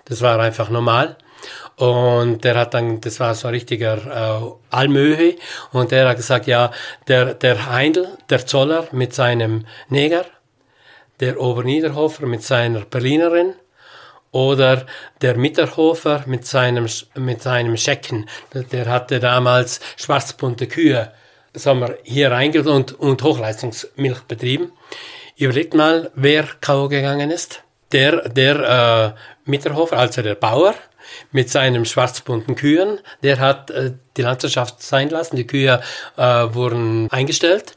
Das 0.06 0.22
war 0.22 0.40
einfach 0.40 0.70
normal. 0.70 1.18
Und 1.76 2.44
der 2.44 2.56
hat 2.56 2.74
dann, 2.74 3.02
das 3.02 3.20
war 3.20 3.34
so 3.34 3.48
ein 3.48 3.54
richtiger 3.54 3.98
äh, 3.98 4.76
Almöhe, 4.76 5.36
und 5.72 5.92
der 5.92 6.08
hat 6.10 6.18
gesagt, 6.18 6.48
ja, 6.48 6.72
der, 7.08 7.34
der 7.34 7.70
Heindl, 7.70 8.08
der 8.30 8.46
Zoller 8.46 8.88
mit 8.92 9.14
seinem 9.14 9.66
Neger, 9.90 10.26
der 11.20 11.40
Oberniederhofer 11.40 12.26
mit 12.26 12.44
seiner 12.44 12.82
Berlinerin 12.82 13.54
oder 14.32 14.86
der 15.22 15.36
Mitterhofer 15.36 16.24
mit 16.26 16.46
seinem, 16.46 16.88
mit 17.16 17.42
seinem 17.42 17.78
Schecken. 17.78 18.30
Der 18.54 18.88
hatte 18.88 19.20
damals 19.20 19.80
schwarzbunte 19.98 20.68
Kühe 20.68 21.12
sagen 21.54 21.80
wir, 21.82 21.98
hier 22.04 22.32
reingeht 22.32 22.68
und, 22.68 22.94
und 22.94 23.22
Hochleistungsmilch 23.24 24.22
betrieben. 24.22 24.72
Überlegt 25.38 25.74
mal, 25.74 26.12
wer 26.16 26.44
K.O. 26.62 26.88
gegangen 26.88 27.32
ist. 27.32 27.64
Der, 27.92 28.28
der 28.30 29.16
äh, 29.46 29.50
Mitterhofer, 29.50 29.98
also 29.98 30.22
der 30.22 30.36
Bauer, 30.36 30.74
mit 31.32 31.50
seinen 31.50 31.86
schwarzbunten 31.86 32.56
Kühen. 32.56 33.00
Der 33.22 33.40
hat 33.40 33.72
äh, 33.72 33.94
die 34.18 34.22
Landwirtschaft 34.22 34.82
sein 34.82 35.10
lassen. 35.10 35.36
Die 35.36 35.48
Kühe 35.48 35.82
äh, 36.18 36.22
wurden 36.22 37.10
eingestellt. 37.12 37.76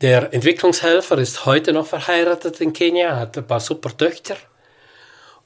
Der 0.00 0.32
Entwicklungshelfer 0.32 1.18
ist 1.18 1.44
heute 1.44 1.72
noch 1.72 1.86
verheiratet 1.86 2.60
in 2.60 2.72
Kenia, 2.72 3.16
hat 3.16 3.36
ein 3.36 3.46
paar 3.46 3.60
super 3.60 3.94
Töchter. 3.94 4.36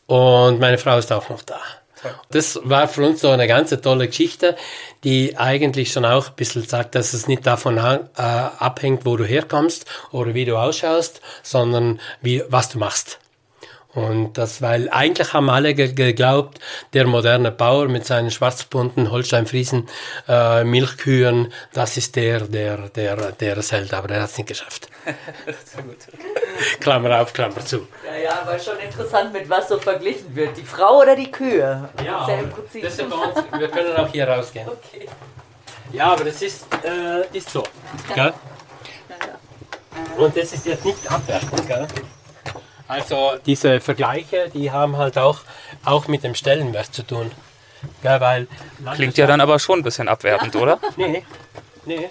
Und 0.06 0.60
meine 0.60 0.78
Frau 0.78 0.96
ist 0.98 1.10
auch 1.10 1.28
noch 1.28 1.42
da. 1.42 1.60
Das 2.30 2.60
war 2.62 2.86
für 2.86 3.06
uns 3.06 3.20
so 3.20 3.30
eine 3.30 3.46
ganz 3.46 3.70
tolle 3.80 4.06
Geschichte, 4.06 4.56
die 5.04 5.36
eigentlich 5.38 5.92
schon 5.92 6.04
auch 6.04 6.28
ein 6.28 6.34
bisschen 6.36 6.62
sagt, 6.62 6.94
dass 6.94 7.14
es 7.14 7.26
nicht 7.26 7.46
davon 7.46 7.78
äh, 7.78 8.10
abhängt, 8.18 9.06
wo 9.06 9.16
du 9.16 9.24
herkommst 9.24 9.86
oder 10.12 10.34
wie 10.34 10.44
du 10.44 10.56
ausschaust, 10.56 11.20
sondern 11.42 12.00
wie, 12.20 12.42
was 12.48 12.68
du 12.68 12.78
machst. 12.78 13.18
Und 13.94 14.34
das, 14.34 14.60
weil 14.60 14.88
eigentlich 14.90 15.32
haben 15.32 15.48
alle 15.48 15.74
geglaubt, 15.74 16.58
der 16.92 17.06
moderne 17.06 17.52
Bauer 17.52 17.86
mit 17.86 18.04
seinen 18.04 18.30
schwarzbunten 18.30 19.10
Holsteinfriesen, 19.10 19.88
äh, 20.28 20.64
Milchkühen, 20.64 21.52
das 21.72 21.96
ist 21.96 22.16
der, 22.16 22.40
der, 22.40 22.88
der, 22.88 23.32
der 23.32 23.58
es 23.58 23.70
hält, 23.70 23.94
aber 23.94 24.10
er 24.10 24.22
hat 24.22 24.30
es 24.30 24.38
nicht 24.38 24.48
geschafft. 24.48 24.88
Klammer 26.80 27.20
auf, 27.20 27.32
Klammer 27.32 27.64
zu. 27.64 27.86
Ja, 28.04 28.16
ja, 28.16 28.42
aber 28.42 28.58
schon 28.58 28.78
interessant, 28.78 29.32
mit 29.32 29.48
was 29.48 29.68
so 29.68 29.78
verglichen 29.78 30.34
wird. 30.34 30.56
Die 30.56 30.64
Frau 30.64 31.00
oder 31.00 31.14
die 31.14 31.30
Kühe? 31.30 31.88
Ja, 32.04 32.28
das 32.82 32.98
ist 32.98 33.10
bei 33.10 33.16
uns, 33.16 33.44
wir 33.58 33.68
können 33.68 33.96
auch 33.96 34.08
hier 34.08 34.28
rausgehen. 34.28 34.68
Okay. 34.68 35.08
Ja, 35.92 36.12
aber 36.12 36.24
das 36.24 36.42
ist, 36.42 36.66
äh, 36.84 37.36
ist 37.36 37.50
so. 37.50 37.62
Gell? 38.12 38.32
Und 40.16 40.36
das 40.36 40.52
ist 40.52 40.66
jetzt 40.66 40.84
nicht 40.84 41.10
abwertend, 41.10 41.66
gell? 41.68 41.86
Also 42.94 43.32
diese 43.44 43.80
Vergleiche, 43.80 44.50
die 44.54 44.70
haben 44.70 44.96
halt 44.96 45.18
auch, 45.18 45.40
auch 45.84 46.08
mit 46.08 46.22
dem 46.22 46.34
Stellenwert 46.34 46.94
zu 46.94 47.02
tun. 47.02 47.30
Ja, 48.02 48.20
weil 48.20 48.46
Klingt 48.94 49.18
ja 49.18 49.26
dann 49.26 49.40
aber 49.40 49.58
schon 49.58 49.80
ein 49.80 49.82
bisschen 49.82 50.08
abwertend, 50.08 50.56
oder? 50.56 50.78
Nee, 50.96 51.22
nee. 51.86 52.08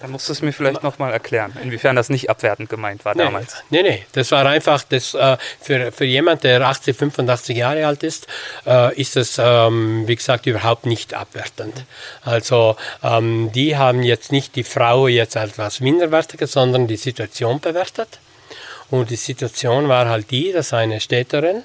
Dann 0.00 0.10
musst 0.10 0.28
du 0.28 0.32
es 0.32 0.42
mir 0.42 0.52
vielleicht 0.52 0.82
nochmal 0.82 1.12
erklären, 1.12 1.56
inwiefern 1.62 1.94
das 1.94 2.08
nicht 2.08 2.28
abwertend 2.28 2.68
gemeint 2.68 3.04
war 3.04 3.14
nee, 3.14 3.22
damals. 3.22 3.62
Nee, 3.70 3.82
nee, 3.82 4.04
das 4.12 4.32
war 4.32 4.44
einfach, 4.46 4.82
das, 4.82 5.14
äh, 5.14 5.36
für, 5.60 5.92
für 5.92 6.04
jemand, 6.04 6.42
der 6.42 6.60
80, 6.60 6.96
85 6.96 7.56
Jahre 7.56 7.86
alt 7.86 8.02
ist, 8.02 8.26
äh, 8.66 9.00
ist 9.00 9.16
es, 9.16 9.38
ähm, 9.38 10.08
wie 10.08 10.16
gesagt, 10.16 10.46
überhaupt 10.46 10.86
nicht 10.86 11.14
abwertend. 11.14 11.84
Also 12.24 12.76
ähm, 13.04 13.52
die 13.52 13.76
haben 13.76 14.02
jetzt 14.02 14.32
nicht 14.32 14.56
die 14.56 14.64
Frau 14.64 15.06
jetzt 15.06 15.36
als 15.36 15.52
etwas 15.52 15.78
Minderwertiges, 15.78 16.50
sondern 16.50 16.88
die 16.88 16.96
Situation 16.96 17.60
bewertet. 17.60 18.18
Und 18.92 19.08
die 19.08 19.16
Situation 19.16 19.88
war 19.88 20.06
halt 20.06 20.30
die, 20.30 20.52
dass 20.52 20.74
eine 20.74 21.00
Städterin 21.00 21.62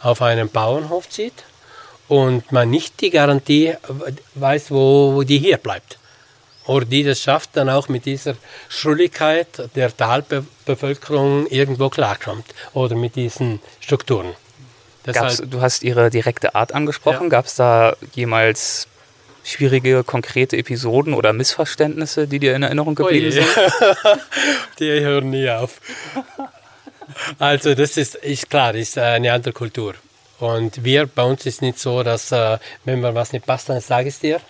auf 0.00 0.20
einem 0.20 0.50
Bauernhof 0.50 1.08
zieht 1.08 1.44
und 2.06 2.52
man 2.52 2.68
nicht 2.68 3.00
die 3.00 3.08
Garantie 3.08 3.72
weiß, 4.34 4.70
wo, 4.70 5.14
wo 5.14 5.22
die 5.22 5.38
hier 5.38 5.56
bleibt. 5.56 5.98
Oder 6.66 6.84
die 6.84 7.02
das 7.02 7.22
schafft, 7.22 7.56
dann 7.56 7.70
auch 7.70 7.88
mit 7.88 8.04
dieser 8.04 8.34
Schrulligkeit 8.68 9.70
der 9.74 9.96
Talbevölkerung 9.96 11.46
irgendwo 11.46 11.88
klarkommt. 11.88 12.44
Oder 12.74 12.94
mit 12.94 13.16
diesen 13.16 13.60
Strukturen. 13.80 14.34
du 15.46 15.62
hast 15.62 15.82
ihre 15.82 16.10
direkte 16.10 16.54
Art 16.54 16.74
angesprochen. 16.74 17.24
Ja. 17.24 17.28
Gab 17.30 17.46
es 17.46 17.54
da 17.54 17.96
jemals 18.14 18.86
schwierige, 19.44 20.04
konkrete 20.04 20.58
Episoden 20.58 21.14
oder 21.14 21.32
Missverständnisse, 21.32 22.28
die 22.28 22.38
dir 22.38 22.54
in 22.54 22.64
Erinnerung 22.64 22.96
geblieben 22.96 23.32
sind? 23.32 23.46
die 24.78 24.90
hören 24.90 25.30
nie 25.30 25.48
auf. 25.48 25.80
Also 27.38 27.74
das 27.74 27.96
ist, 27.96 28.16
ist 28.16 28.50
klar, 28.50 28.74
ist 28.74 28.98
eine 28.98 29.32
andere 29.32 29.52
Kultur. 29.52 29.94
Und 30.38 30.84
wir, 30.84 31.06
bei 31.06 31.22
uns 31.22 31.46
ist 31.46 31.62
nicht 31.62 31.78
so, 31.78 32.02
dass 32.02 32.32
äh, 32.32 32.58
wenn 32.84 33.00
mir 33.00 33.14
was 33.14 33.32
nicht 33.32 33.46
passt, 33.46 33.68
dann 33.68 33.80
sage 33.80 34.08
ich 34.08 34.14
es 34.14 34.20
dir. 34.20 34.40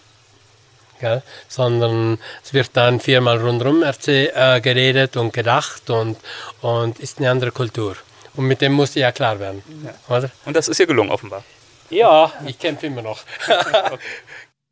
Gell? 0.98 1.22
Sondern 1.48 2.18
es 2.42 2.54
wird 2.54 2.70
dann 2.72 3.00
viermal 3.00 3.38
rundherum 3.38 3.82
äh, 3.82 4.60
geredet 4.60 5.16
und 5.16 5.32
gedacht 5.32 5.90
und, 5.90 6.16
und 6.62 6.98
ist 6.98 7.18
eine 7.18 7.30
andere 7.30 7.52
Kultur. 7.52 7.96
Und 8.34 8.46
mit 8.46 8.60
dem 8.60 8.72
muss 8.72 8.90
ich 8.90 9.02
ja 9.02 9.12
klar 9.12 9.38
werden. 9.38 9.62
Ja. 9.84 10.16
Oder? 10.16 10.30
Und 10.44 10.56
das 10.56 10.68
ist 10.68 10.80
ihr 10.80 10.86
gelungen 10.86 11.10
offenbar. 11.10 11.44
Ja, 11.90 12.32
ich 12.46 12.58
kämpfe 12.58 12.86
immer 12.86 13.02
noch. 13.02 13.20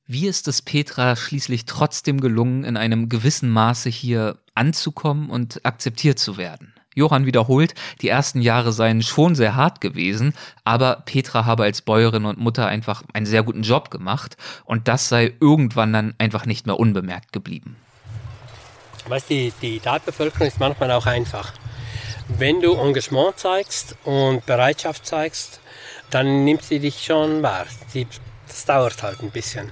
Wie 0.07 0.27
ist 0.27 0.49
es 0.49 0.61
Petra 0.61 1.17
schließlich 1.17 1.65
trotzdem 1.65 2.21
gelungen, 2.21 2.65
in 2.65 2.77
einem 2.77 3.09
gewissen 3.09 3.49
Maße 3.49 3.89
hier 3.89 4.39
anzukommen 4.55 5.31
und 5.31 5.65
akzeptiert 5.65 6.19
zu 6.19 6.37
werden? 6.37 6.74
Johann 6.95 7.27
wiederholt, 7.27 7.75
die 8.01 8.09
ersten 8.09 8.41
Jahre 8.41 8.73
seien 8.73 9.03
schon 9.03 9.35
sehr 9.35 9.55
hart 9.55 9.81
gewesen, 9.81 10.35
aber 10.65 11.03
Petra 11.05 11.45
habe 11.45 11.65
als 11.65 11.83
Bäuerin 11.83 12.25
und 12.25 12.39
Mutter 12.39 12.67
einfach 12.67 13.03
einen 13.13 13.27
sehr 13.27 13.43
guten 13.43 13.63
Job 13.63 13.91
gemacht 13.91 14.37
und 14.65 14.89
das 14.89 15.09
sei 15.09 15.35
irgendwann 15.41 15.93
dann 15.93 16.15
einfach 16.19 16.47
nicht 16.47 16.67
mehr 16.67 16.79
unbemerkt 16.79 17.33
geblieben. 17.33 17.77
Weißt 19.07 19.29
du, 19.29 19.35
die, 19.35 19.53
die 19.61 19.81
Tatbevölkerung 19.81 20.47
ist 20.47 20.61
manchmal 20.61 20.91
auch 20.93 21.07
einfach. 21.07 21.53
Wenn 22.29 22.63
du 22.63 22.75
Engagement 22.75 23.39
zeigst 23.39 23.97
und 24.05 24.47
Bereitschaft 24.47 25.05
zeigst, 25.05 25.61
dann 26.11 26.45
nimmt 26.45 26.63
sie 26.63 26.79
dich 26.79 27.05
schon 27.05 27.43
wahr. 27.43 27.67
Das 28.47 28.65
dauert 28.65 29.03
halt 29.03 29.21
ein 29.21 29.31
bisschen. 29.31 29.71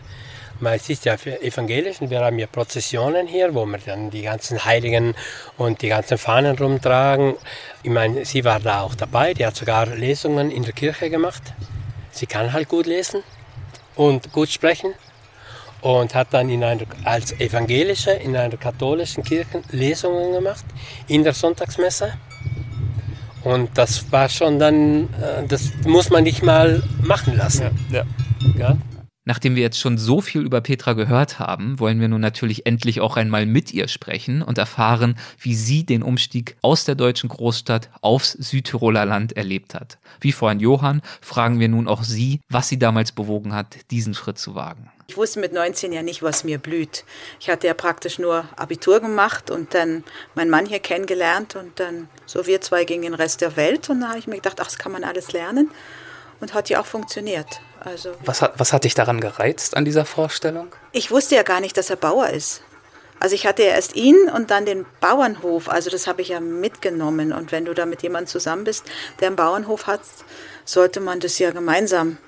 Es 0.64 0.88
ist 0.88 1.04
ja 1.04 1.14
evangelisch 1.14 2.00
und 2.00 2.10
wir 2.10 2.20
haben 2.20 2.38
ja 2.38 2.46
Prozessionen 2.46 3.26
hier, 3.26 3.52
wo 3.52 3.66
wir 3.66 3.78
dann 3.78 4.10
die 4.10 4.22
ganzen 4.22 4.64
Heiligen 4.64 5.14
und 5.58 5.82
die 5.82 5.88
ganzen 5.88 6.18
Fahnen 6.18 6.56
rumtragen. 6.56 7.34
Ich 7.82 7.90
meine, 7.90 8.24
sie 8.24 8.44
war 8.44 8.60
da 8.60 8.82
auch 8.82 8.94
dabei, 8.94 9.34
die 9.34 9.44
hat 9.44 9.56
sogar 9.56 9.86
Lesungen 9.86 10.52
in 10.52 10.62
der 10.62 10.72
Kirche 10.72 11.10
gemacht. 11.10 11.42
Sie 12.12 12.26
kann 12.26 12.52
halt 12.52 12.68
gut 12.68 12.86
lesen 12.86 13.24
und 13.96 14.32
gut 14.32 14.50
sprechen 14.50 14.94
und 15.80 16.14
hat 16.14 16.28
dann 16.30 16.48
in 16.48 16.62
einer, 16.62 16.84
als 17.04 17.32
evangelische 17.40 18.12
in 18.12 18.36
einer 18.36 18.56
katholischen 18.56 19.24
Kirche 19.24 19.62
Lesungen 19.72 20.32
gemacht 20.32 20.64
in 21.08 21.24
der 21.24 21.34
Sonntagsmesse. 21.34 22.12
Und 23.42 23.76
das 23.76 24.12
war 24.12 24.28
schon 24.28 24.60
dann, 24.60 25.12
äh, 25.14 25.46
das 25.48 25.72
muss 25.84 26.10
man 26.10 26.22
nicht 26.22 26.44
mal 26.44 26.84
machen 27.02 27.36
lassen. 27.36 27.70
Ja, 27.90 28.04
ja. 28.56 28.58
ja? 28.58 28.76
Nachdem 29.24 29.54
wir 29.54 29.62
jetzt 29.62 29.78
schon 29.78 29.98
so 29.98 30.20
viel 30.20 30.42
über 30.42 30.60
Petra 30.60 30.94
gehört 30.94 31.38
haben, 31.38 31.78
wollen 31.78 32.00
wir 32.00 32.08
nun 32.08 32.20
natürlich 32.20 32.66
endlich 32.66 33.00
auch 33.00 33.16
einmal 33.16 33.46
mit 33.46 33.72
ihr 33.72 33.86
sprechen 33.86 34.42
und 34.42 34.58
erfahren, 34.58 35.16
wie 35.38 35.54
sie 35.54 35.86
den 35.86 36.02
Umstieg 36.02 36.56
aus 36.60 36.84
der 36.84 36.96
deutschen 36.96 37.28
Großstadt 37.28 37.88
aufs 38.00 38.32
Südtiroler 38.32 39.06
Land 39.06 39.36
erlebt 39.36 39.74
hat. 39.74 39.98
Wie 40.20 40.32
vorhin 40.32 40.58
Johann 40.58 41.02
fragen 41.20 41.60
wir 41.60 41.68
nun 41.68 41.86
auch 41.86 42.02
sie, 42.02 42.40
was 42.48 42.68
sie 42.68 42.80
damals 42.80 43.12
bewogen 43.12 43.54
hat, 43.54 43.76
diesen 43.92 44.14
Schritt 44.14 44.38
zu 44.38 44.56
wagen. 44.56 44.90
Ich 45.06 45.16
wusste 45.16 45.38
mit 45.38 45.52
19 45.52 45.92
ja 45.92 46.02
nicht, 46.02 46.22
was 46.22 46.42
mir 46.42 46.58
blüht. 46.58 47.04
Ich 47.38 47.48
hatte 47.48 47.68
ja 47.68 47.74
praktisch 47.74 48.18
nur 48.18 48.48
Abitur 48.56 48.98
gemacht 48.98 49.50
und 49.52 49.72
dann 49.74 50.02
meinen 50.34 50.50
Mann 50.50 50.66
hier 50.66 50.80
kennengelernt 50.80 51.54
und 51.54 51.78
dann 51.78 52.08
so 52.26 52.46
wir 52.46 52.60
zwei 52.60 52.84
gingen 52.84 53.02
den 53.02 53.14
Rest 53.14 53.40
der 53.40 53.56
Welt 53.56 53.88
und 53.88 54.00
da 54.00 54.08
habe 54.08 54.18
ich 54.18 54.26
mir 54.26 54.36
gedacht, 54.36 54.58
ach, 54.60 54.64
das 54.64 54.78
kann 54.78 54.90
man 54.90 55.04
alles 55.04 55.32
lernen 55.32 55.70
und 56.40 56.54
hat 56.54 56.70
ja 56.70 56.80
auch 56.80 56.86
funktioniert. 56.86 57.60
Also 57.84 58.12
was, 58.24 58.42
hat, 58.42 58.54
was 58.58 58.72
hat 58.72 58.84
dich 58.84 58.94
daran 58.94 59.20
gereizt 59.20 59.76
an 59.76 59.84
dieser 59.84 60.04
Vorstellung? 60.04 60.68
Ich 60.92 61.10
wusste 61.10 61.34
ja 61.34 61.42
gar 61.42 61.60
nicht, 61.60 61.76
dass 61.76 61.90
er 61.90 61.96
Bauer 61.96 62.28
ist. 62.28 62.62
Also 63.18 63.34
ich 63.34 63.46
hatte 63.46 63.62
ja 63.62 63.70
erst 63.70 63.94
ihn 63.94 64.28
und 64.34 64.50
dann 64.50 64.66
den 64.66 64.84
Bauernhof. 65.00 65.68
Also 65.68 65.90
das 65.90 66.06
habe 66.06 66.22
ich 66.22 66.28
ja 66.28 66.40
mitgenommen. 66.40 67.32
Und 67.32 67.52
wenn 67.52 67.64
du 67.64 67.74
da 67.74 67.86
mit 67.86 68.02
jemandem 68.02 68.28
zusammen 68.28 68.64
bist, 68.64 68.84
der 69.20 69.28
einen 69.28 69.36
Bauernhof 69.36 69.86
hat, 69.86 70.00
sollte 70.64 71.00
man 71.00 71.20
das 71.20 71.38
ja 71.38 71.50
gemeinsam 71.50 72.18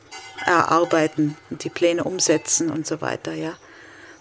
erarbeiten 0.46 1.36
und 1.50 1.64
die 1.64 1.70
Pläne 1.70 2.04
umsetzen 2.04 2.70
und 2.70 2.86
so 2.86 3.00
weiter, 3.00 3.32
ja. 3.32 3.54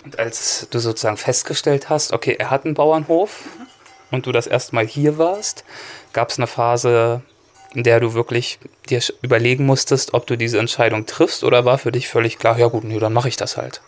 Und 0.04 0.20
als 0.20 0.68
du 0.70 0.80
sozusagen 0.80 1.18
festgestellt 1.18 1.90
hast, 1.90 2.12
okay, 2.12 2.36
er 2.38 2.50
hat 2.50 2.66
einen 2.66 2.74
Bauernhof 2.74 3.46
mhm. 3.46 3.68
und 4.12 4.26
du 4.26 4.32
das 4.32 4.48
erste 4.48 4.76
Mal 4.76 4.86
hier 4.86 5.18
warst, 5.18 5.64
gab 6.12 6.30
es 6.30 6.38
eine 6.38 6.48
Phase, 6.48 7.22
in 7.74 7.84
der 7.84 8.00
du 8.00 8.14
wirklich 8.14 8.60
dir 8.90 9.02
überlegen 9.22 9.66
musstest, 9.66 10.14
ob 10.14 10.28
du 10.28 10.38
diese 10.38 10.60
Entscheidung 10.60 11.06
triffst 11.06 11.44
oder 11.44 11.66
war 11.66 11.78
für 11.78 11.92
dich 11.92 12.08
völlig 12.08 12.38
klar, 12.38 12.58
ja 12.58 12.68
gut, 12.68 12.84
nee, 12.84 13.00
dann 13.00 13.14
mache 13.14 13.30
ich 13.30 13.38
das 13.38 13.58
halt. 13.58 13.82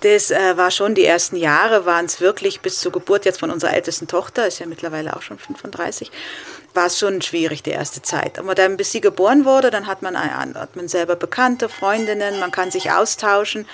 Das 0.00 0.30
äh, 0.30 0.56
war 0.56 0.70
schon 0.70 0.94
die 0.94 1.04
ersten 1.04 1.36
Jahre, 1.36 1.84
waren 1.84 2.06
es 2.06 2.22
wirklich 2.22 2.60
bis 2.60 2.80
zur 2.80 2.90
Geburt 2.90 3.26
jetzt 3.26 3.38
von 3.38 3.50
unserer 3.50 3.74
ältesten 3.74 4.08
Tochter, 4.08 4.46
ist 4.46 4.58
ja 4.58 4.64
mittlerweile 4.64 5.14
auch 5.14 5.20
schon 5.20 5.38
35, 5.38 6.10
war 6.72 6.86
es 6.86 6.98
schon 6.98 7.20
schwierig, 7.20 7.62
die 7.62 7.70
erste 7.70 8.00
Zeit. 8.00 8.38
Aber 8.38 8.54
dann, 8.54 8.78
bis 8.78 8.92
sie 8.92 9.02
geboren 9.02 9.44
wurde, 9.44 9.70
dann 9.70 9.86
hat 9.86 10.00
man, 10.00 10.16
hat 10.16 10.74
man 10.74 10.88
selber 10.88 11.16
Bekannte, 11.16 11.68
Freundinnen, 11.68 12.40
man 12.40 12.50
kann 12.50 12.70
sich 12.70 12.90
austauschen 12.90 13.66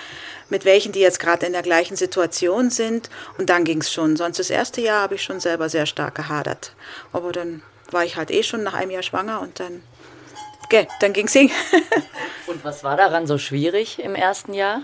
mit 0.49 0.65
welchen, 0.65 0.91
die 0.91 0.99
jetzt 0.99 1.19
gerade 1.19 1.45
in 1.45 1.53
der 1.53 1.61
gleichen 1.61 1.95
Situation 1.95 2.69
sind. 2.69 3.09
Und 3.37 3.49
dann 3.49 3.63
ging 3.63 3.81
es 3.81 3.91
schon. 3.91 4.15
Sonst 4.15 4.39
das 4.39 4.49
erste 4.49 4.81
Jahr 4.81 5.01
habe 5.01 5.15
ich 5.15 5.23
schon 5.23 5.39
selber 5.39 5.69
sehr 5.69 5.85
stark 5.85 6.15
gehadert. 6.15 6.73
Aber 7.11 7.31
dann 7.31 7.61
war 7.91 8.05
ich 8.05 8.15
halt 8.15 8.31
eh 8.31 8.43
schon 8.43 8.63
nach 8.63 8.73
einem 8.73 8.91
Jahr 8.91 9.03
schwanger 9.03 9.41
und 9.41 9.59
dann, 9.59 9.83
okay, 10.65 10.87
dann 10.99 11.13
ging 11.13 11.27
es 11.27 11.33
hin. 11.33 11.51
und 12.47 12.63
was 12.63 12.83
war 12.83 12.97
daran 12.97 13.27
so 13.27 13.37
schwierig 13.37 13.99
im 13.99 14.15
ersten 14.15 14.53
Jahr? 14.53 14.81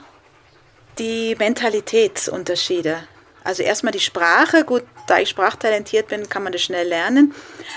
Die 1.00 1.36
Mentalitätsunterschiede. 1.36 3.08
Also 3.44 3.64
erstmal 3.64 3.92
die 3.92 4.00
Sprache, 4.00 4.64
gut, 4.64 4.84
da 5.08 5.20
ich 5.20 5.30
sprachtalentiert 5.30 6.08
bin, 6.08 6.30
kann 6.30 6.44
man 6.44 6.54
das 6.54 6.62
schnell 6.62 6.88
lernen, 6.88 7.34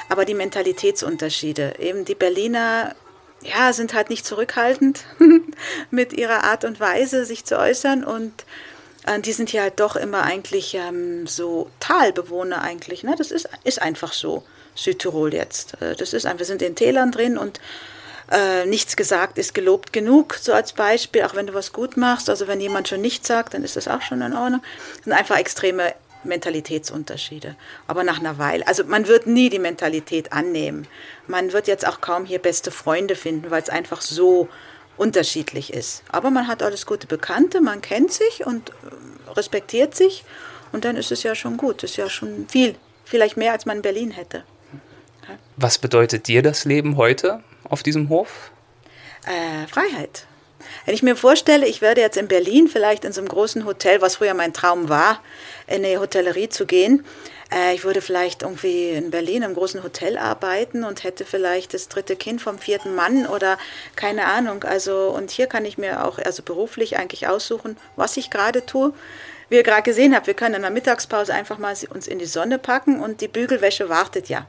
aber 0.09 0.25
die 0.25 0.35
Mentalitätsunterschiede. 0.35 1.75
Eben 1.81 2.05
die 2.05 2.15
Berliner 2.15 2.95
ja, 3.43 3.73
sind 3.73 3.95
halt 3.95 4.11
nicht 4.11 4.25
zurückhaltend 4.25 5.05
mit 5.91 6.13
ihrer 6.13 6.45
Art 6.45 6.65
und 6.65 6.81
Weise, 6.81 7.25
sich 7.25 7.45
zu 7.45 7.59
äußern. 7.59 8.05
Und 8.05 8.33
äh, 9.07 9.21
die 9.21 9.33
sind 9.33 9.51
hier 9.51 9.63
halt 9.63 9.81
doch 9.81 9.97
immer 9.97 10.23
eigentlich 10.23 10.75
ähm, 10.75 11.27
so 11.27 11.71
Talbewohner 11.81 12.63
eigentlich. 12.63 13.03
Ne? 13.03 13.15
Das 13.17 13.31
ist, 13.31 13.49
ist 13.65 13.83
einfach 13.83 14.13
so, 14.13 14.45
Südtirol 14.77 15.35
jetzt. 15.35 15.81
Äh, 15.83 15.97
das 15.97 16.13
ist 16.13 16.27
einfach, 16.27 16.41
wir 16.41 16.47
sind 16.47 16.63
in 16.63 16.77
Tälern 16.77 17.11
drin 17.11 17.37
und 17.37 17.61
äh, 18.31 18.67
nichts 18.67 18.97
gesagt 18.97 19.39
ist 19.39 19.55
gelobt 19.55 19.93
genug, 19.93 20.35
so 20.35 20.53
als 20.53 20.73
Beispiel, 20.73 21.23
auch 21.23 21.35
wenn 21.35 21.47
du 21.47 21.55
was 21.55 21.73
gut 21.73 21.97
machst. 21.97 22.29
Also 22.29 22.49
wenn 22.49 22.61
jemand 22.61 22.89
schon 22.89 23.01
nichts 23.01 23.29
sagt, 23.29 23.55
dann 23.55 23.63
ist 23.63 23.77
das 23.77 23.89
auch 23.89 24.03
schon 24.03 24.21
in 24.21 24.35
Ordnung. 24.35 24.63
Das 24.97 25.05
sind 25.05 25.13
einfach 25.13 25.39
extreme 25.39 25.95
Mentalitätsunterschiede. 26.25 27.55
Aber 27.87 28.03
nach 28.03 28.19
einer 28.19 28.39
Weile, 28.39 28.67
also 28.67 28.85
man 28.85 29.07
wird 29.07 29.27
nie 29.27 29.49
die 29.49 29.61
Mentalität 29.61 30.33
annehmen. 30.33 30.89
Man 31.29 31.53
wird 31.53 31.69
jetzt 31.69 31.87
auch 31.87 32.01
kaum 32.01 32.25
hier 32.25 32.41
beste 32.41 32.71
Freunde 32.71 33.15
finden, 33.15 33.51
weil 33.51 33.63
es 33.63 33.69
einfach 33.69 34.01
so 34.01 34.49
unterschiedlich 34.97 35.73
ist. 35.73 36.03
Aber 36.09 36.31
man 36.31 36.49
hat 36.49 36.63
alles 36.63 36.87
gute 36.87 37.07
Bekannte, 37.07 37.61
man 37.61 37.81
kennt 37.81 38.13
sich 38.13 38.45
und 38.45 38.71
äh, 38.71 39.31
respektiert 39.33 39.95
sich 39.95 40.25
und 40.73 40.85
dann 40.85 40.97
ist 40.97 41.13
es 41.13 41.23
ja 41.23 41.35
schon 41.35 41.57
gut. 41.57 41.85
Ist 41.85 41.97
ja 41.97 42.11
schon 42.11 42.49
viel, 42.49 42.75
vielleicht 43.05 43.37
mehr, 43.37 43.53
als 43.53 43.67
man 43.67 43.77
in 43.77 43.83
Berlin 43.83 44.11
hätte. 44.11 44.43
Was 45.57 45.79
bedeutet 45.79 46.29
dir 46.29 46.43
das 46.43 46.65
Leben 46.65 46.97
heute 46.97 47.43
auf 47.65 47.83
diesem 47.83 48.09
Hof? 48.09 48.51
Äh, 49.25 49.67
Freiheit. 49.67 50.27
Wenn 50.85 50.95
ich 50.95 51.03
mir 51.03 51.17
vorstelle, 51.17 51.67
ich 51.67 51.81
werde 51.81 52.01
jetzt 52.01 52.17
in 52.17 52.29
Berlin 52.29 52.69
vielleicht 52.69 53.05
in 53.05 53.13
so 53.13 53.21
einem 53.21 53.29
großen 53.29 53.65
Hotel, 53.65 54.01
was 54.01 54.17
früher 54.17 54.35
mein 54.35 54.53
Traum 54.53 54.89
war, 54.89 55.21
in 55.67 55.85
eine 55.85 55.99
Hotellerie 56.01 56.49
zu 56.49 56.67
gehen, 56.67 57.05
äh, 57.53 57.75
ich 57.75 57.85
würde 57.85 58.01
vielleicht 58.01 58.43
irgendwie 58.43 58.91
in 58.91 59.11
Berlin 59.11 59.43
im 59.43 59.55
großen 59.55 59.83
Hotel 59.83 60.19
arbeiten 60.19 60.85
und 60.85 61.05
hätte 61.05 61.25
vielleicht 61.25 61.75
das 61.75 61.89
dritte 61.89 62.17
Kind 62.17 62.41
vom 62.41 62.59
vierten 62.59 62.95
Mann 62.95 63.27
oder 63.27 63.59
keine 63.95 64.27
Ahnung. 64.27 64.65
Also, 64.65 65.09
und 65.11 65.31
hier 65.31 65.47
kann 65.47 65.65
ich 65.65 65.79
mir 65.79 66.05
auch 66.05 66.19
also 66.19 66.43
beruflich 66.43 66.99
eigentlich 66.99 67.27
aussuchen, 67.29 67.77
was 67.97 68.17
ich 68.17 68.31
gerade 68.31 68.67
tue. 68.67 68.93
Wie 69.49 69.57
ihr 69.57 69.63
gerade 69.63 69.83
gesehen 69.83 70.15
habt, 70.15 70.27
wir 70.27 70.35
können 70.35 70.57
in 70.57 70.63
der 70.63 70.73
Mittagspause 70.73 71.33
einfach 71.33 71.59
mal 71.59 71.75
uns 71.91 72.09
in 72.09 72.19
die 72.19 72.27
Sonne 72.27 72.59
packen 72.59 73.01
und 73.01 73.21
die 73.21 73.29
Bügelwäsche 73.29 73.89
wartet 73.89 74.29
ja. 74.29 74.47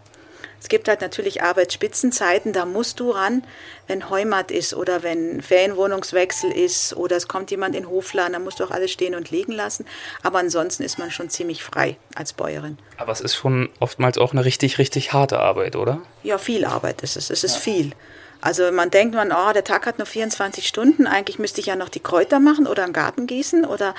Es 0.60 0.70
gibt 0.70 0.88
halt 0.88 1.02
natürlich 1.02 1.44
Arbeitsspitzenzeiten, 1.44 2.52
da 2.52 2.66
musst 2.66 3.00
du 3.00 3.12
ran, 3.12 3.44
wenn 3.88 4.10
Heimat 4.10 4.52
ist 4.52 4.74
oder 4.74 5.04
wenn 5.04 5.42
Ferienwohnungswechsel 5.42 6.52
ist 6.52 6.96
oder 6.96 7.16
es 7.16 7.28
kommt 7.28 7.52
jemand 7.52 7.76
in 7.76 7.90
Hofladen, 7.90 8.34
dann 8.34 8.44
musst 8.44 8.60
du 8.60 8.64
auch 8.64 8.72
alles 8.72 8.92
stehen 8.92 9.16
und 9.16 9.30
liegen 9.30 9.52
lassen. 9.52 9.86
Aber 10.24 10.40
ansonsten 10.40 10.84
ist 10.84 10.98
man 10.98 11.12
schon 11.12 11.30
ziemlich 11.30 11.64
frei 11.64 11.98
als 12.16 12.34
Bäuerin. 12.34 12.78
Aber 12.98 13.12
es 13.12 13.22
ist 13.22 13.36
schon 13.36 13.70
oftmals 13.80 14.18
auch 14.18 14.32
eine 14.32 14.46
richtig, 14.46 14.78
richtig 14.80 15.14
harte 15.14 15.40
Arbeit, 15.40 15.76
oder? 15.76 16.02
Ja, 16.24 16.38
viel 16.38 16.66
Arbeit 16.66 17.02
ist 17.02 17.18
es. 17.18 17.30
Es 17.30 17.44
ist 17.44 17.56
ja. 17.56 17.62
viel. 17.62 17.92
Also 18.42 18.72
man 18.72 18.92
denkt 18.92 19.16
man, 19.16 19.32
oh, 19.32 19.52
der 19.54 19.64
Tag 19.64 19.86
hat 19.86 19.98
nur 19.98 20.06
24 20.06 20.68
Stunden, 20.68 21.08
eigentlich 21.08 21.40
müsste 21.40 21.60
ich 21.60 21.68
ja 21.68 21.76
noch 21.76 21.90
die 21.90 22.00
Kräuter 22.00 22.40
machen 22.40 22.68
oder 22.68 22.84
einen 22.84 22.94
Garten 22.94 23.26
gießen 23.26 23.66
oder 23.66 23.96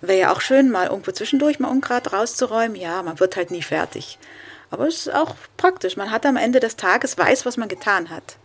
wäre 0.00 0.18
ja 0.18 0.32
auch 0.32 0.40
schön, 0.40 0.70
mal 0.70 0.86
irgendwo 0.86 1.12
zwischendurch 1.12 1.58
mal 1.58 1.68
Unkraut 1.68 2.12
rauszuräumen. 2.12 2.76
Ja, 2.76 3.02
man 3.02 3.20
wird 3.20 3.36
halt 3.36 3.50
nie 3.50 3.62
fertig. 3.62 4.18
Aber 4.72 4.88
es 4.88 5.06
ist 5.06 5.14
auch 5.14 5.34
praktisch. 5.58 5.98
Man 5.98 6.10
hat 6.10 6.24
am 6.24 6.36
Ende 6.36 6.58
des 6.58 6.76
Tages 6.76 7.18
weiß, 7.18 7.44
was 7.44 7.58
man 7.58 7.68
getan 7.68 8.08
hat. 8.08 8.36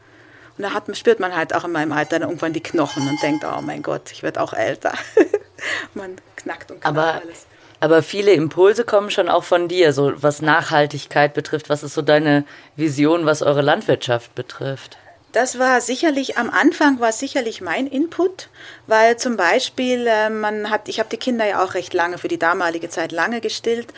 Und 0.57 0.63
da 0.63 0.73
hat, 0.73 0.95
spürt 0.97 1.21
man 1.21 1.33
halt 1.33 1.55
auch 1.55 1.63
in 1.63 1.71
meinem 1.71 1.93
Alter 1.93 2.19
dann 2.19 2.29
irgendwann 2.29 2.51
die 2.51 2.61
Knochen 2.61 3.07
und 3.07 3.23
denkt, 3.23 3.45
oh 3.45 3.61
mein 3.61 3.81
Gott, 3.81 4.11
ich 4.11 4.23
werde 4.23 4.41
auch 4.41 4.51
älter. 4.51 4.93
man 5.93 6.17
knackt 6.35 6.69
und 6.69 6.81
knackt 6.81 6.97
aber, 6.97 7.13
alles. 7.13 7.45
Aber 7.79 8.03
viele 8.03 8.33
Impulse 8.33 8.83
kommen 8.83 9.09
schon 9.09 9.29
auch 9.29 9.45
von 9.45 9.69
dir, 9.69 9.93
so 9.93 10.11
was 10.21 10.41
Nachhaltigkeit 10.41 11.33
betrifft. 11.33 11.69
Was 11.69 11.81
ist 11.81 11.93
so 11.93 12.01
deine 12.01 12.43
Vision, 12.75 13.25
was 13.25 13.41
eure 13.41 13.61
Landwirtschaft 13.61 14.35
betrifft? 14.35 14.97
Das 15.31 15.59
war 15.59 15.79
sicherlich 15.79 16.37
am 16.37 16.49
Anfang 16.49 16.99
war 16.99 17.13
sicherlich 17.13 17.61
mein 17.61 17.87
Input, 17.87 18.49
weil 18.87 19.15
zum 19.15 19.37
Beispiel 19.37 20.07
äh, 20.07 20.29
man 20.29 20.71
hat, 20.71 20.89
ich 20.89 20.99
habe 20.99 21.09
die 21.09 21.17
Kinder 21.17 21.45
ja 21.45 21.63
auch 21.63 21.73
recht 21.73 21.93
lange 21.93 22.17
für 22.17 22.27
die 22.27 22.39
damalige 22.39 22.89
Zeit 22.89 23.13
lange 23.13 23.39
gestillt 23.39 23.93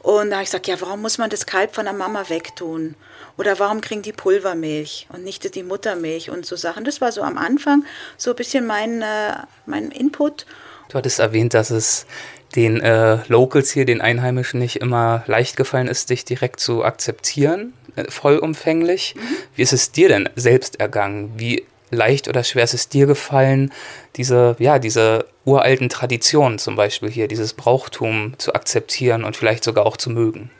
und 0.00 0.30
da 0.30 0.36
habe 0.36 0.44
ich 0.44 0.50
gesagt, 0.50 0.68
ja, 0.68 0.80
warum 0.80 1.02
muss 1.02 1.18
man 1.18 1.30
das 1.30 1.46
Kalb 1.46 1.74
von 1.74 1.84
der 1.84 1.94
Mama 1.94 2.28
wegtun? 2.28 2.94
Oder 3.36 3.58
warum 3.58 3.80
kriegen 3.80 4.02
die 4.02 4.12
Pulvermilch 4.12 5.06
und 5.12 5.24
nicht 5.24 5.54
die 5.54 5.62
Muttermilch 5.62 6.30
und 6.30 6.46
so 6.46 6.56
Sachen? 6.56 6.84
Das 6.84 7.00
war 7.00 7.12
so 7.12 7.22
am 7.22 7.38
Anfang 7.38 7.84
so 8.16 8.30
ein 8.30 8.36
bisschen 8.36 8.66
mein, 8.66 9.02
äh, 9.02 9.34
mein 9.66 9.90
Input. 9.90 10.46
Du 10.88 10.98
hattest 10.98 11.18
erwähnt, 11.18 11.54
dass 11.54 11.70
es 11.70 12.06
den 12.56 12.80
äh, 12.80 13.18
Locals 13.28 13.70
hier, 13.70 13.84
den 13.84 14.00
Einheimischen, 14.00 14.58
nicht 14.58 14.76
immer 14.76 15.22
leicht 15.26 15.56
gefallen 15.56 15.88
ist, 15.88 16.10
dich 16.10 16.24
direkt 16.24 16.60
zu 16.60 16.82
akzeptieren, 16.84 17.74
äh, 17.94 18.10
vollumfänglich. 18.10 19.14
Mhm. 19.16 19.20
Wie 19.54 19.62
ist 19.62 19.72
es 19.72 19.92
dir 19.92 20.08
denn 20.08 20.28
selbst 20.34 20.80
ergangen? 20.80 21.32
Wie 21.36 21.64
leicht 21.90 22.28
oder 22.28 22.44
schwer 22.44 22.64
ist 22.64 22.74
es 22.74 22.88
dir 22.88 23.06
gefallen, 23.06 23.72
diese, 24.16 24.56
ja, 24.58 24.78
diese 24.78 25.26
uralten 25.44 25.88
Traditionen 25.88 26.58
zum 26.58 26.76
Beispiel 26.76 27.10
hier, 27.10 27.28
dieses 27.28 27.54
Brauchtum 27.54 28.34
zu 28.38 28.54
akzeptieren 28.54 29.24
und 29.24 29.36
vielleicht 29.36 29.64
sogar 29.64 29.86
auch 29.86 29.96
zu 29.96 30.10
mögen? 30.10 30.50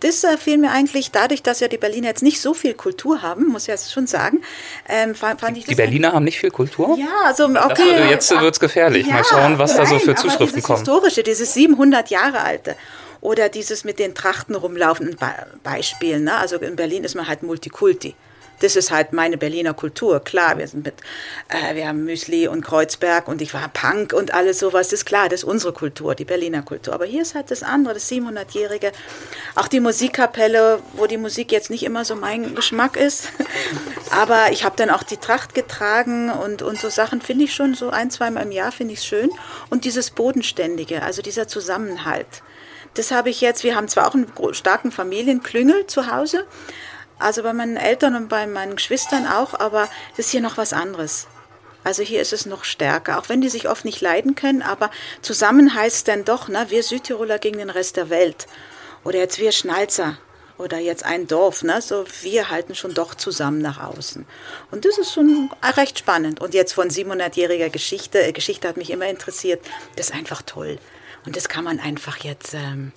Das 0.00 0.24
äh, 0.24 0.36
fiel 0.36 0.58
mir 0.58 0.72
eigentlich 0.72 1.10
dadurch, 1.10 1.42
dass 1.42 1.60
ja 1.60 1.68
die 1.68 1.78
Berliner 1.78 2.08
jetzt 2.08 2.22
nicht 2.22 2.40
so 2.40 2.52
viel 2.52 2.74
Kultur 2.74 3.22
haben, 3.22 3.46
muss 3.46 3.62
ich 3.62 3.68
jetzt 3.68 3.92
schon 3.92 4.06
sagen. 4.06 4.42
Ähm, 4.88 5.14
fand, 5.14 5.40
fand 5.40 5.56
ich 5.56 5.64
die 5.64 5.74
Berliner 5.74 6.12
haben 6.12 6.24
nicht 6.24 6.38
viel 6.38 6.50
Kultur? 6.50 6.96
Ja, 6.98 7.06
also 7.24 7.46
okay. 7.46 7.96
Das, 7.98 8.10
jetzt 8.10 8.30
wird 8.40 8.54
es 8.54 8.60
gefährlich. 8.60 9.06
Ja, 9.06 9.14
Mal 9.14 9.24
schauen, 9.24 9.58
was 9.58 9.74
nein, 9.74 9.84
da 9.84 9.86
so 9.86 9.98
für 9.98 10.14
Zuschriften 10.14 10.62
kommen. 10.62 10.78
Historische, 10.80 11.22
dieses 11.22 11.54
700 11.54 12.10
Jahre 12.10 12.40
alte 12.40 12.76
oder 13.22 13.48
dieses 13.48 13.84
mit 13.84 13.98
den 13.98 14.14
Trachten 14.14 14.54
rumlaufenden 14.54 15.16
Be 15.16 15.28
Beispielen. 15.62 16.24
Ne? 16.24 16.36
Also 16.36 16.56
in 16.56 16.76
Berlin 16.76 17.04
ist 17.04 17.14
man 17.14 17.26
halt 17.26 17.42
Multikulti 17.42 18.14
das 18.60 18.76
ist 18.76 18.90
halt 18.90 19.12
meine 19.12 19.36
Berliner 19.36 19.74
Kultur. 19.74 20.20
Klar, 20.20 20.58
wir 20.58 20.66
sind 20.66 20.84
mit, 20.84 20.94
äh, 21.48 21.74
wir 21.74 21.88
haben 21.88 22.04
Müsli 22.04 22.48
und 22.48 22.62
Kreuzberg 22.62 23.28
und 23.28 23.42
ich 23.42 23.52
war 23.54 23.68
Punk 23.68 24.12
und 24.12 24.32
alles 24.34 24.58
sowas. 24.58 24.88
Das 24.88 25.00
ist 25.00 25.04
klar, 25.04 25.28
das 25.28 25.40
ist 25.40 25.44
unsere 25.44 25.72
Kultur, 25.72 26.14
die 26.14 26.24
Berliner 26.24 26.62
Kultur. 26.62 26.94
Aber 26.94 27.04
hier 27.04 27.22
ist 27.22 27.34
halt 27.34 27.50
das 27.50 27.62
andere, 27.62 27.94
das 27.94 28.10
700-jährige. 28.10 28.92
Auch 29.54 29.68
die 29.68 29.80
Musikkapelle, 29.80 30.80
wo 30.94 31.06
die 31.06 31.18
Musik 31.18 31.52
jetzt 31.52 31.70
nicht 31.70 31.82
immer 31.82 32.04
so 32.04 32.16
mein 32.16 32.54
Geschmack 32.54 32.96
ist. 32.96 33.28
Aber 34.10 34.52
ich 34.52 34.64
habe 34.64 34.76
dann 34.76 34.90
auch 34.90 35.02
die 35.02 35.16
Tracht 35.16 35.54
getragen 35.54 36.30
und, 36.30 36.62
und 36.62 36.78
so 36.78 36.88
Sachen 36.88 37.20
finde 37.20 37.44
ich 37.44 37.54
schon 37.54 37.74
so 37.74 37.90
ein, 37.90 38.10
zweimal 38.10 38.44
im 38.44 38.52
Jahr 38.52 38.72
finde 38.72 38.94
ich 38.94 39.02
schön. 39.02 39.30
Und 39.70 39.84
dieses 39.84 40.10
Bodenständige, 40.10 41.02
also 41.02 41.22
dieser 41.22 41.48
Zusammenhalt. 41.48 42.42
Das 42.94 43.10
habe 43.10 43.28
ich 43.28 43.42
jetzt, 43.42 43.62
wir 43.62 43.76
haben 43.76 43.88
zwar 43.88 44.08
auch 44.08 44.14
einen 44.14 44.32
starken 44.52 44.90
Familienklüngel 44.90 45.86
zu 45.86 46.10
Hause, 46.10 46.46
also 47.18 47.42
bei 47.42 47.52
meinen 47.52 47.76
Eltern 47.76 48.14
und 48.14 48.28
bei 48.28 48.46
meinen 48.46 48.76
Geschwistern 48.76 49.26
auch, 49.26 49.54
aber 49.54 49.88
das 50.16 50.26
ist 50.26 50.30
hier 50.30 50.40
noch 50.40 50.56
was 50.56 50.72
anderes. 50.72 51.26
Also 51.84 52.02
hier 52.02 52.20
ist 52.20 52.32
es 52.32 52.46
noch 52.46 52.64
stärker, 52.64 53.18
auch 53.18 53.28
wenn 53.28 53.40
die 53.40 53.48
sich 53.48 53.68
oft 53.68 53.84
nicht 53.84 54.00
leiden 54.00 54.34
können, 54.34 54.60
aber 54.60 54.90
zusammen 55.22 55.72
heißt 55.74 55.96
es 55.96 56.04
dann 56.04 56.24
doch, 56.24 56.48
ne, 56.48 56.66
wir 56.68 56.82
Südtiroler 56.82 57.38
gegen 57.38 57.58
den 57.58 57.70
Rest 57.70 57.96
der 57.96 58.10
Welt. 58.10 58.46
Oder 59.04 59.18
jetzt 59.18 59.38
wir 59.38 59.52
Schnalzer 59.52 60.18
oder 60.58 60.78
jetzt 60.78 61.04
ein 61.04 61.28
Dorf, 61.28 61.62
ne, 61.62 61.80
so 61.80 62.04
wir 62.22 62.50
halten 62.50 62.74
schon 62.74 62.92
doch 62.92 63.14
zusammen 63.14 63.60
nach 63.60 63.80
außen. 63.80 64.26
Und 64.72 64.84
das 64.84 64.98
ist 64.98 65.12
schon 65.12 65.48
recht 65.76 66.00
spannend. 66.00 66.40
Und 66.40 66.54
jetzt 66.54 66.72
von 66.72 66.90
700-jähriger 66.90 67.70
Geschichte, 67.70 68.20
äh, 68.20 68.32
Geschichte 68.32 68.66
hat 68.66 68.76
mich 68.76 68.90
immer 68.90 69.06
interessiert, 69.06 69.64
das 69.94 70.10
ist 70.10 70.14
einfach 70.16 70.42
toll. 70.42 70.78
Und 71.24 71.36
das 71.36 71.48
kann 71.48 71.62
man 71.62 71.78
einfach 71.78 72.16
jetzt 72.18 72.54
ähm, 72.54 72.90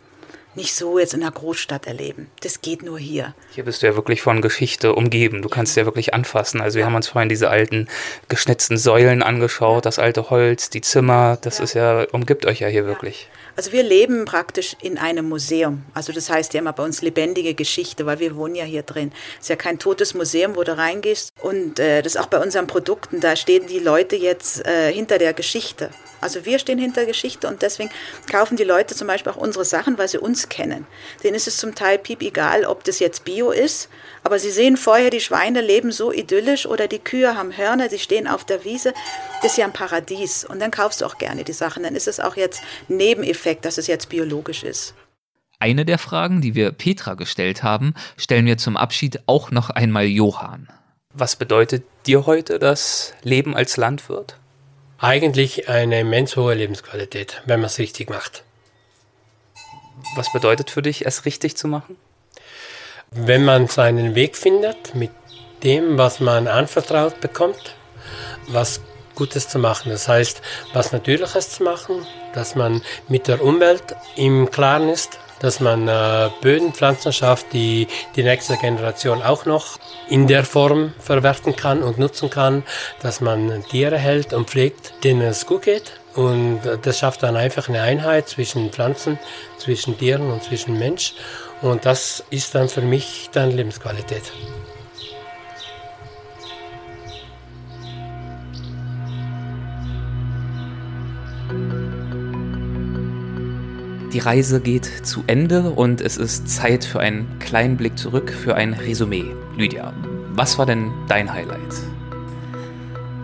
nicht 0.59 0.75
so 0.75 0.99
jetzt 0.99 1.13
in 1.13 1.23
einer 1.23 1.31
Großstadt 1.31 1.87
erleben. 1.87 2.29
Das 2.41 2.61
geht 2.61 2.83
nur 2.83 2.99
hier. 2.99 3.33
Hier 3.51 3.63
bist 3.63 3.81
du 3.81 3.87
ja 3.87 3.95
wirklich 3.95 4.21
von 4.21 4.41
Geschichte 4.41 4.93
umgeben. 4.93 5.41
Du 5.41 5.47
kannst 5.47 5.77
ja 5.77 5.85
wirklich 5.85 6.13
anfassen. 6.13 6.59
Also 6.59 6.77
wir 6.77 6.85
haben 6.85 6.95
uns 6.95 7.07
vorhin 7.07 7.29
diese 7.29 7.49
alten 7.49 7.87
geschnitzten 8.27 8.77
Säulen 8.77 9.23
angeschaut, 9.23 9.85
das 9.85 9.99
alte 9.99 10.29
Holz, 10.29 10.69
die 10.69 10.81
Zimmer. 10.81 11.37
Das 11.41 11.61
ist 11.61 11.75
ja, 11.75 12.05
umgibt 12.11 12.45
euch 12.45 12.59
ja 12.59 12.67
hier 12.67 12.85
wirklich. 12.85 13.29
Also 13.55 13.71
wir 13.71 13.83
leben 13.83 14.25
praktisch 14.25 14.75
in 14.81 14.97
einem 14.97 15.29
Museum. 15.29 15.83
Also 15.93 16.11
das 16.11 16.29
heißt 16.29 16.53
ja 16.53 16.59
immer 16.59 16.73
bei 16.73 16.83
uns 16.83 17.01
lebendige 17.01 17.53
Geschichte, 17.53 18.05
weil 18.05 18.19
wir 18.19 18.35
wohnen 18.35 18.55
ja 18.55 18.65
hier 18.65 18.83
drin. 18.83 19.11
Es 19.35 19.43
ist 19.43 19.49
ja 19.49 19.55
kein 19.55 19.79
totes 19.79 20.13
Museum, 20.13 20.57
wo 20.57 20.63
du 20.63 20.77
reingehst. 20.77 21.31
Und 21.41 21.79
äh, 21.79 22.01
das 22.01 22.17
auch 22.17 22.27
bei 22.27 22.39
unseren 22.39 22.67
Produkten. 22.67 23.21
Da 23.21 23.37
stehen 23.37 23.67
die 23.67 23.79
Leute 23.79 24.17
jetzt 24.17 24.65
äh, 24.67 24.91
hinter 24.91 25.17
der 25.19 25.33
Geschichte. 25.33 25.89
Also 26.21 26.45
wir 26.45 26.59
stehen 26.59 26.79
hinter 26.79 27.05
Geschichte 27.05 27.47
und 27.47 27.61
deswegen 27.61 27.89
kaufen 28.29 28.57
die 28.57 28.63
Leute 28.63 28.95
zum 28.95 29.07
Beispiel 29.07 29.31
auch 29.31 29.37
unsere 29.37 29.65
Sachen, 29.65 29.97
weil 29.97 30.07
sie 30.07 30.17
uns 30.17 30.49
kennen. 30.49 30.85
Denen 31.23 31.35
ist 31.35 31.47
es 31.47 31.57
zum 31.57 31.75
Teil 31.75 31.97
piep 31.97 32.21
egal, 32.21 32.65
ob 32.65 32.83
das 32.83 32.99
jetzt 32.99 33.23
Bio 33.23 33.51
ist, 33.51 33.89
aber 34.23 34.39
sie 34.39 34.51
sehen 34.51 34.77
vorher, 34.77 35.09
die 35.09 35.19
Schweine 35.19 35.61
leben 35.61 35.91
so 35.91 36.11
idyllisch 36.11 36.65
oder 36.65 36.87
die 36.87 36.99
Kühe 36.99 37.35
haben 37.35 37.55
Hörner, 37.55 37.89
sie 37.89 37.99
stehen 37.99 38.27
auf 38.27 38.45
der 38.45 38.65
Wiese. 38.65 38.93
Das 39.41 39.51
ist 39.51 39.57
ja 39.57 39.65
ein 39.65 39.73
Paradies 39.73 40.43
und 40.45 40.59
dann 40.59 40.71
kaufst 40.71 41.01
du 41.01 41.05
auch 41.05 41.17
gerne 41.17 41.43
die 41.43 41.53
Sachen. 41.53 41.83
Dann 41.83 41.95
ist 41.95 42.07
es 42.07 42.19
auch 42.19 42.35
jetzt 42.35 42.61
Nebeneffekt, 42.87 43.65
dass 43.65 43.77
es 43.77 43.87
jetzt 43.87 44.09
biologisch 44.09 44.63
ist. 44.63 44.93
Eine 45.59 45.83
der 45.83 45.97
Fragen, 45.97 46.39
die 46.39 46.55
wir 46.55 46.71
Petra 46.71 47.15
gestellt 47.15 47.63
haben, 47.63 47.93
stellen 48.15 48.45
wir 48.45 48.57
zum 48.57 48.77
Abschied 48.77 49.19
auch 49.25 49.51
noch 49.51 49.69
einmal 49.69 50.05
Johann. 50.05 50.69
Was 51.13 51.35
bedeutet 51.35 51.83
dir 52.05 52.25
heute 52.25 52.59
das 52.59 53.13
Leben 53.23 53.55
als 53.55 53.75
Landwirt? 53.75 54.37
Eigentlich 55.01 55.69
eine 55.69 56.01
immens 56.01 56.35
hohe 56.35 56.53
Lebensqualität, 56.53 57.41
wenn 57.45 57.61
man 57.61 57.67
es 57.67 57.79
richtig 57.79 58.09
macht. 58.09 58.43
Was 60.15 60.31
bedeutet 60.33 60.69
für 60.69 60.81
dich, 60.81 61.05
es 61.05 61.23
richtig 61.23 61.55
zu 61.55 61.69
machen? 61.69 61.95
Wenn 63.11 63.45
man 63.45 63.67
seinen 63.67 64.13
Weg 64.13 64.35
findet 64.35 64.95
mit 64.95 65.11
dem, 65.63 65.97
was 65.97 66.19
man 66.19 66.47
anvertraut 66.49 67.21
bekommt, 67.21 67.75
was 68.47 68.81
Gutes 69.15 69.47
zu 69.47 69.57
machen. 69.59 69.89
Das 69.89 70.07
heißt, 70.07 70.41
was 70.73 70.91
Natürliches 70.91 71.49
zu 71.49 71.63
machen, 71.63 72.05
dass 72.33 72.55
man 72.55 72.81
mit 73.07 73.27
der 73.27 73.41
Umwelt 73.41 73.95
im 74.15 74.51
Klaren 74.51 74.89
ist, 74.89 75.19
dass 75.39 75.59
man 75.59 75.87
äh, 75.87 76.29
Böden, 76.41 76.73
Pflanzen 76.73 77.13
schafft, 77.13 77.53
die 77.53 77.87
die 78.15 78.23
nächste 78.23 78.57
Generation 78.57 79.21
auch 79.21 79.45
noch 79.45 79.79
in 80.07 80.27
der 80.27 80.43
Form 80.43 80.93
verwerten 80.99 81.55
kann 81.55 81.81
und 81.83 81.97
nutzen 81.97 82.29
kann, 82.29 82.63
dass 83.01 83.21
man 83.21 83.63
Tiere 83.69 83.97
hält 83.97 84.33
und 84.33 84.49
pflegt, 84.49 84.93
denen 85.03 85.21
es 85.21 85.45
gut 85.45 85.63
geht. 85.63 85.93
Und 86.15 86.65
äh, 86.65 86.77
das 86.81 86.99
schafft 86.99 87.23
dann 87.23 87.35
einfach 87.35 87.69
eine 87.69 87.81
Einheit 87.81 88.27
zwischen 88.27 88.71
Pflanzen, 88.71 89.19
zwischen 89.57 89.97
Tieren 89.97 90.31
und 90.31 90.43
zwischen 90.43 90.77
Mensch. 90.77 91.13
Und 91.61 91.85
das 91.85 92.23
ist 92.29 92.55
dann 92.55 92.69
für 92.69 92.81
mich 92.81 93.29
dann 93.33 93.51
Lebensqualität. 93.51 94.23
Die 104.11 104.19
Reise 104.19 104.59
geht 104.59 104.85
zu 104.85 105.23
Ende 105.27 105.69
und 105.69 106.01
es 106.01 106.17
ist 106.17 106.49
Zeit 106.49 106.83
für 106.83 106.99
einen 106.99 107.37
kleinen 107.37 107.77
Blick 107.77 107.95
zurück, 107.95 108.31
für 108.31 108.55
ein 108.55 108.73
Resümee. 108.73 109.35
Lydia, 109.55 109.93
was 110.33 110.57
war 110.57 110.65
denn 110.65 110.91
dein 111.07 111.31
Highlight? 111.31 111.75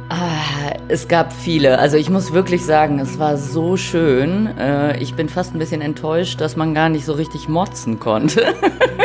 Ah, 0.09 0.77
es 0.87 1.07
gab 1.07 1.33
viele. 1.33 1.79
Also 1.79 1.97
ich 1.97 2.11
muss 2.11 2.33
wirklich 2.33 2.63
sagen, 2.63 2.99
es 2.99 3.17
war 3.17 3.37
so 3.37 3.77
schön. 3.77 4.45
Äh, 4.59 4.99
ich 4.99 5.15
bin 5.15 5.27
fast 5.27 5.55
ein 5.55 5.59
bisschen 5.59 5.81
enttäuscht, 5.81 6.39
dass 6.39 6.55
man 6.55 6.75
gar 6.75 6.89
nicht 6.89 7.05
so 7.05 7.13
richtig 7.13 7.47
motzen 7.47 7.99
konnte. 7.99 8.53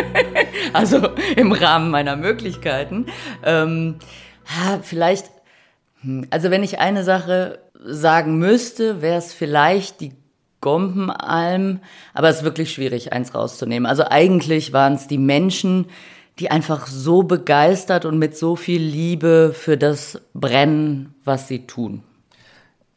also 0.74 1.08
im 1.34 1.50
Rahmen 1.50 1.90
meiner 1.90 2.16
Möglichkeiten. 2.16 3.06
Ähm, 3.42 3.96
vielleicht, 4.82 5.30
hm, 6.02 6.26
also 6.28 6.50
wenn 6.50 6.62
ich 6.62 6.78
eine 6.78 7.04
Sache 7.04 7.58
sagen 7.82 8.36
müsste, 8.36 9.00
wäre 9.00 9.16
es 9.16 9.32
vielleicht 9.32 10.02
die 10.02 10.19
Gompenalm, 10.60 11.80
aber 12.14 12.28
es 12.28 12.38
ist 12.38 12.44
wirklich 12.44 12.72
schwierig, 12.72 13.12
eins 13.12 13.34
rauszunehmen. 13.34 13.86
Also 13.86 14.04
eigentlich 14.04 14.72
waren 14.72 14.94
es 14.94 15.06
die 15.06 15.18
Menschen, 15.18 15.86
die 16.38 16.50
einfach 16.50 16.86
so 16.86 17.22
begeistert 17.22 18.04
und 18.04 18.18
mit 18.18 18.36
so 18.36 18.56
viel 18.56 18.80
Liebe 18.80 19.54
für 19.54 19.76
das 19.76 20.20
brennen, 20.32 21.14
was 21.24 21.48
sie 21.48 21.66
tun. 21.66 22.02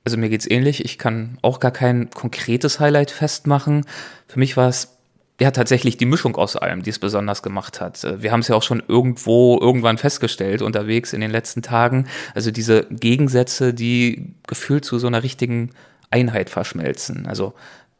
Also 0.05 0.17
mir 0.17 0.29
geht's 0.29 0.49
ähnlich. 0.49 0.83
Ich 0.83 0.97
kann 0.97 1.37
auch 1.41 1.59
gar 1.59 1.71
kein 1.71 2.09
konkretes 2.09 2.79
Highlight 2.79 3.11
festmachen. 3.11 3.85
Für 4.27 4.39
mich 4.39 4.57
war 4.57 4.67
es 4.67 4.97
ja 5.39 5.51
tatsächlich 5.51 5.97
die 5.97 6.05
Mischung 6.05 6.35
aus 6.35 6.55
allem, 6.55 6.83
die 6.83 6.89
es 6.89 6.99
besonders 6.99 7.41
gemacht 7.41 7.81
hat. 7.81 8.05
Wir 8.21 8.31
haben 8.31 8.41
es 8.41 8.49
ja 8.49 8.55
auch 8.55 8.63
schon 8.63 8.83
irgendwo 8.87 9.59
irgendwann 9.59 9.97
festgestellt 9.97 10.61
unterwegs 10.61 11.13
in 11.13 11.21
den 11.21 11.31
letzten 11.31 11.61
Tagen. 11.61 12.07
Also 12.35 12.51
diese 12.51 12.85
Gegensätze, 12.89 13.73
die 13.73 14.33
gefühlt 14.47 14.85
zu 14.85 14.99
so 14.99 15.07
einer 15.07 15.23
richtigen 15.23 15.71
Einheit 16.13 16.49
verschmelzen. 16.49 17.25
Also 17.27 17.53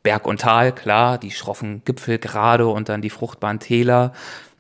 Berg 0.04 0.28
und 0.28 0.42
Tal, 0.42 0.72
klar, 0.74 1.18
die 1.18 1.32
schroffen 1.32 1.82
Gipfel 1.86 2.20
gerade 2.20 2.68
und 2.68 2.90
dann 2.90 3.02
die 3.02 3.10
fruchtbaren 3.10 3.60
Täler. 3.60 4.14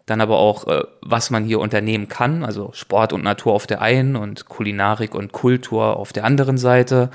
Dann 0.05 0.19
aber 0.19 0.37
auch, 0.37 0.67
äh, 0.67 0.83
was 1.01 1.29
man 1.29 1.45
hier 1.45 1.59
unternehmen 1.59 2.09
kann, 2.09 2.43
also 2.43 2.71
Sport 2.73 3.13
und 3.13 3.23
Natur 3.23 3.53
auf 3.53 3.67
der 3.67 3.81
einen 3.81 4.15
und 4.15 4.47
Kulinarik 4.47 5.15
und 5.15 5.31
Kultur 5.31 5.97
auf 5.97 6.11
der 6.11 6.25
anderen 6.25 6.57
Seite 6.57 7.09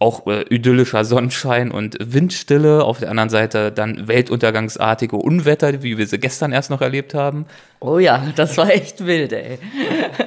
auch 0.00 0.26
äh, 0.26 0.42
idyllischer 0.42 1.04
Sonnenschein 1.04 1.70
und 1.70 1.96
Windstille, 2.00 2.84
auf 2.84 3.00
der 3.00 3.10
anderen 3.10 3.30
Seite 3.30 3.72
dann 3.72 4.06
weltuntergangsartige 4.06 5.16
Unwetter, 5.16 5.82
wie 5.82 5.98
wir 5.98 6.06
sie 6.06 6.18
gestern 6.18 6.52
erst 6.52 6.70
noch 6.70 6.80
erlebt 6.80 7.14
haben. 7.14 7.46
Oh 7.80 7.98
ja, 7.98 8.32
das 8.36 8.56
war 8.56 8.70
echt 8.70 9.04
wild, 9.04 9.32
ey. 9.32 9.58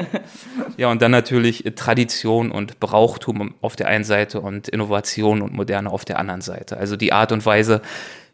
ja, 0.77 0.89
und 0.91 1.01
dann 1.01 1.11
natürlich 1.11 1.63
Tradition 1.75 2.51
und 2.51 2.79
Brauchtum 2.81 3.55
auf 3.61 3.77
der 3.77 3.87
einen 3.87 4.03
Seite 4.03 4.41
und 4.41 4.67
Innovation 4.67 5.41
und 5.41 5.53
Moderne 5.53 5.89
auf 5.89 6.03
der 6.03 6.19
anderen 6.19 6.41
Seite. 6.41 6.75
Also 6.75 6.97
die 6.97 7.13
Art 7.13 7.31
und 7.31 7.45
Weise, 7.45 7.81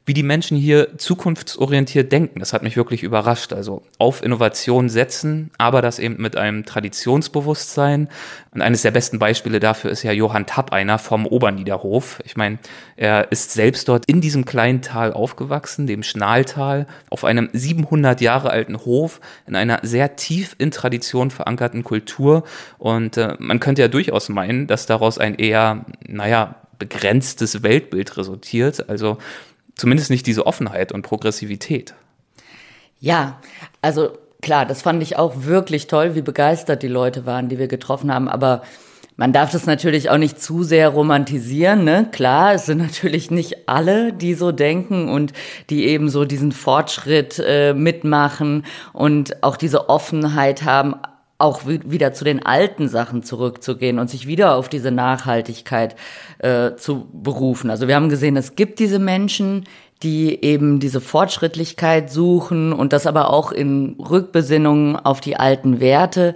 wie 0.08 0.14
die 0.14 0.24
Menschen 0.24 0.56
hier 0.56 0.98
zukunftsorientiert 0.98 2.14
denken. 2.14 2.40
Das 2.40 2.54
hat 2.54 2.64
mich 2.64 2.78
wirklich 2.78 3.04
überrascht. 3.04 3.52
Also 3.52 3.84
auf 3.98 4.24
Innovation 4.24 4.88
setzen, 4.88 5.52
aber 5.58 5.82
das 5.82 6.00
eben 6.00 6.16
mit 6.22 6.38
einem 6.38 6.64
Traditionsbewusstsein. 6.66 8.08
Und 8.54 8.62
eines 8.62 8.84
der 8.84 8.92
besten 8.92 9.20
Beispiele 9.20 9.60
dafür 9.60 9.92
ist 9.92 10.04
ja 10.04 10.14
Johann 10.14 10.46
Tapp, 10.46 10.72
einer 10.72 10.98
vom 10.98 11.28
Oberniederhof. 11.28 12.22
Ich 12.24 12.38
meine, 12.38 12.58
er 12.96 13.34
ist 13.34 13.52
selbst 13.52 13.90
dort 13.90 14.06
in 14.08 14.22
diesem 14.22 14.46
kleinen 14.46 14.82
Tal 14.82 15.12
aufgewachsen, 15.12 15.88
dem 15.88 16.04
Schnaltal, 16.04 16.88
auf 17.10 17.26
einem 17.26 17.50
700 17.52 18.22
Jahre 18.22 18.50
alten 18.50 18.78
Hof, 18.78 19.20
in 19.46 19.58
einer 19.58 19.82
sehr 19.84 20.16
tief 20.16 20.56
in 20.58 20.72
Tradition 20.72 21.32
verankerten 21.32 21.84
Kultur. 21.84 22.46
Und 22.78 23.18
äh, 23.18 23.36
man 23.40 23.60
könnte 23.60 23.82
ja 23.82 23.90
durchaus 23.90 24.30
meinen, 24.30 24.68
dass 24.68 24.86
daraus 24.86 25.18
ein 25.18 25.36
eher, 25.36 25.86
naja, 26.08 26.56
begrenztes 26.80 27.62
Weltbild 27.64 28.16
resultiert. 28.16 28.90
Also 28.90 29.18
zumindest 29.78 30.10
nicht 30.10 30.26
diese 30.26 30.46
Offenheit 30.46 30.92
und 30.92 31.04
Progressivität. 31.04 31.94
Ja, 33.00 33.40
also 33.82 34.18
klar, 34.42 34.66
das 34.66 34.82
fand 34.82 35.02
ich 35.04 35.18
auch 35.18 35.44
wirklich 35.44 35.88
toll, 35.88 36.16
wie 36.16 36.22
begeistert 36.22 36.84
die 36.84 36.88
Leute 36.88 37.26
waren, 37.26 37.50
die 37.50 37.60
wir 37.60 37.68
getroffen 37.68 38.14
haben. 38.14 38.28
Aber 38.28 38.64
man 39.16 39.34
darf 39.34 39.52
das 39.52 39.66
natürlich 39.66 40.10
auch 40.10 40.18
nicht 40.18 40.42
zu 40.42 40.64
sehr 40.64 40.90
romantisieren, 40.90 41.84
ne? 41.84 42.08
Klar, 42.12 42.54
es 42.54 42.68
sind 42.68 42.78
natürlich 42.78 43.32
nicht 43.32 43.68
alle, 43.68 44.14
die 44.14 44.36
so 44.36 44.52
denken 44.52 45.10
und 45.10 45.34
die 45.70 45.86
eben 45.86 46.10
so 46.10 46.24
diesen 46.24 46.52
Fortschritt 46.52 47.42
äh, 47.44 47.74
mitmachen 47.74 48.66
und 48.94 49.44
auch 49.44 49.58
diese 49.58 49.90
Offenheit 49.90 50.64
haben 50.64 50.96
auch 51.40 51.62
wieder 51.66 52.14
zu 52.14 52.24
den 52.24 52.46
alten 52.46 52.90
Sachen 52.90 53.22
zurückzugehen 53.22 54.00
und 54.00 54.10
sich 54.10 54.26
wieder 54.26 54.56
auf 54.56 54.70
diese 54.70 54.92
Nachhaltigkeit 54.92 55.96
äh, 56.40 56.76
zu 56.76 57.08
berufen. 57.14 57.70
Also 57.70 57.88
wir 57.88 57.96
haben 57.96 58.10
gesehen, 58.10 58.36
es 58.38 58.56
gibt 58.56 58.80
diese 58.80 58.98
Menschen, 58.98 59.66
die 60.04 60.44
eben 60.44 60.80
diese 60.80 61.02
Fortschrittlichkeit 61.02 62.12
suchen 62.12 62.74
und 62.74 62.94
das 62.94 63.08
aber 63.08 63.32
auch 63.32 63.52
in 63.52 63.96
Rückbesinnungen 64.00 64.96
auf 64.96 65.22
die 65.22 65.38
alten 65.38 65.80
Werte. 65.80 66.36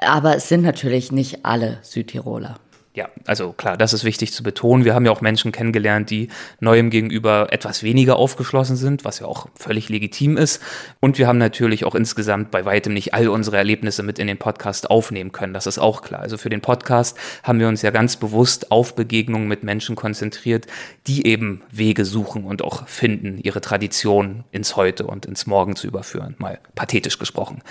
Aber 0.00 0.36
es 0.36 0.48
sind 0.48 0.62
natürlich 0.62 1.10
nicht 1.10 1.44
alle 1.44 1.78
Südtiroler. 1.82 2.58
Ja, 2.98 3.08
also 3.26 3.52
klar, 3.52 3.76
das 3.76 3.92
ist 3.92 4.02
wichtig 4.02 4.32
zu 4.32 4.42
betonen. 4.42 4.84
Wir 4.84 4.92
haben 4.92 5.06
ja 5.06 5.12
auch 5.12 5.20
Menschen 5.20 5.52
kennengelernt, 5.52 6.10
die 6.10 6.30
Neuem 6.58 6.90
gegenüber 6.90 7.46
etwas 7.52 7.84
weniger 7.84 8.16
aufgeschlossen 8.16 8.74
sind, 8.74 9.04
was 9.04 9.20
ja 9.20 9.26
auch 9.26 9.46
völlig 9.54 9.88
legitim 9.88 10.36
ist. 10.36 10.60
Und 10.98 11.16
wir 11.16 11.28
haben 11.28 11.38
natürlich 11.38 11.84
auch 11.84 11.94
insgesamt 11.94 12.50
bei 12.50 12.64
weitem 12.64 12.92
nicht 12.92 13.14
all 13.14 13.28
unsere 13.28 13.56
Erlebnisse 13.56 14.02
mit 14.02 14.18
in 14.18 14.26
den 14.26 14.36
Podcast 14.36 14.90
aufnehmen 14.90 15.30
können. 15.30 15.54
Das 15.54 15.68
ist 15.68 15.78
auch 15.78 16.02
klar. 16.02 16.22
Also 16.22 16.38
für 16.38 16.48
den 16.48 16.60
Podcast 16.60 17.16
haben 17.44 17.60
wir 17.60 17.68
uns 17.68 17.82
ja 17.82 17.92
ganz 17.92 18.16
bewusst 18.16 18.72
auf 18.72 18.96
Begegnungen 18.96 19.46
mit 19.46 19.62
Menschen 19.62 19.94
konzentriert, 19.94 20.66
die 21.06 21.24
eben 21.24 21.62
Wege 21.70 22.04
suchen 22.04 22.42
und 22.42 22.62
auch 22.62 22.88
finden, 22.88 23.38
ihre 23.40 23.60
Tradition 23.60 24.42
ins 24.50 24.74
Heute 24.74 25.06
und 25.06 25.24
ins 25.24 25.46
Morgen 25.46 25.76
zu 25.76 25.86
überführen. 25.86 26.34
Mal 26.38 26.58
pathetisch 26.74 27.20
gesprochen. 27.20 27.62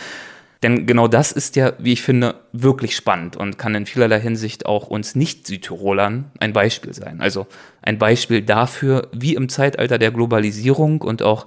Denn 0.64 0.86
genau 0.86 1.08
das 1.08 1.32
ist 1.32 1.55
ja, 1.55 1.74
wie 1.78 1.93
ich 1.93 2.01
finde, 2.01 2.36
wirklich 2.51 2.95
spannend 2.95 3.36
und 3.36 3.58
kann 3.58 3.76
in 3.76 3.86
vielerlei 3.86 4.20
Hinsicht 4.20 4.66
auch 4.66 4.88
uns 4.88 5.16
Nicht-Südtirolern 5.16 6.32
ein 6.39 6.53
Beispiel 6.53 6.93
sein. 6.93 7.22
Also 7.22 7.47
ein 7.82 7.97
Beispiel 7.97 8.41
dafür, 8.41 9.10
wie 9.14 9.36
im 9.36 9.49
Zeitalter 9.49 9.97
der 9.97 10.12
Globalisierung 10.12 11.01
und 11.01 11.22
auch 11.22 11.45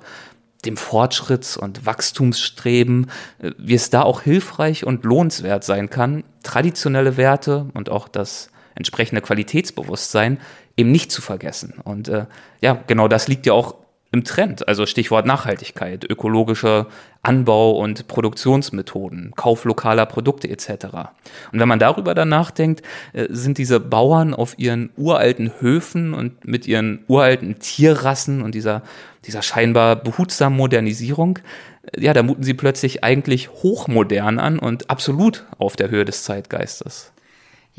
dem 0.65 0.77
Fortschritts- 0.77 1.59
und 1.59 1.87
Wachstumsstreben, 1.87 3.11
äh, 3.39 3.53
wie 3.59 3.75
es 3.75 3.91
da 3.91 4.03
auch 4.03 4.23
hilfreich 4.23 4.85
und 4.85 5.05
lohnenswert 5.05 5.65
sein 5.65 5.91
kann, 5.91 6.25
traditionelle 6.43 7.17
Werte 7.17 7.67
und 7.75 7.91
auch 7.91 8.09
das 8.09 8.51
entsprechende 8.75 9.23
Qualitätsbewusstsein 9.23 10.39
eben 10.77 10.93
nicht 10.93 11.11
zu 11.13 11.23
vergessen. 11.23 11.75
Und 11.83 12.09
äh, 12.09 12.27
ja, 12.61 12.83
genau 12.87 13.09
das 13.09 13.29
liegt 13.29 13.47
ja 13.47 13.53
auch 13.53 13.75
im 14.13 14.25
Trend. 14.25 14.67
Also 14.67 14.87
Stichwort 14.87 15.27
Nachhaltigkeit, 15.27 16.09
ökologischer 16.09 16.87
Anbau 17.23 17.73
und 17.73 18.09
Produktionsmethoden, 18.09 19.33
Kauf 19.37 19.65
lokaler 19.65 20.07
Produkte 20.07 20.49
etc. 20.49 20.87
Und 21.53 21.61
wenn 21.61 21.69
man 21.69 21.79
darüber 21.79 22.15
dann 22.15 22.29
nachdenkt, 22.29 22.83
äh, 23.13 23.27
sind 23.31 23.59
diese 23.59 23.79
Bauern 23.79 24.35
auf 24.35 24.59
ihren 24.59 24.91
uralten 24.97 25.53
Höfen 25.61 26.15
und 26.15 26.45
mit 26.47 26.67
ihren 26.67 27.05
uralten 27.07 27.59
Tierrassen 27.59 28.43
und 28.43 28.55
dieser, 28.55 28.83
dieser 29.27 29.43
scheinbar 29.43 29.97
behutsamen 29.97 30.57
Modernisierung, 30.57 31.39
äh, 31.93 32.01
ja, 32.03 32.13
da 32.13 32.23
muten 32.23 32.43
sie 32.43 32.55
plötzlich 32.55 33.05
eigentlich 33.05 33.51
hochmodern 33.51 34.39
an 34.39 34.59
und 34.59 34.91
absolut 34.91 35.45
auf 35.59 35.77
der 35.77 35.91
Höhe 35.91 36.05
des 36.05 36.25
Zeitgeistes. 36.25 37.13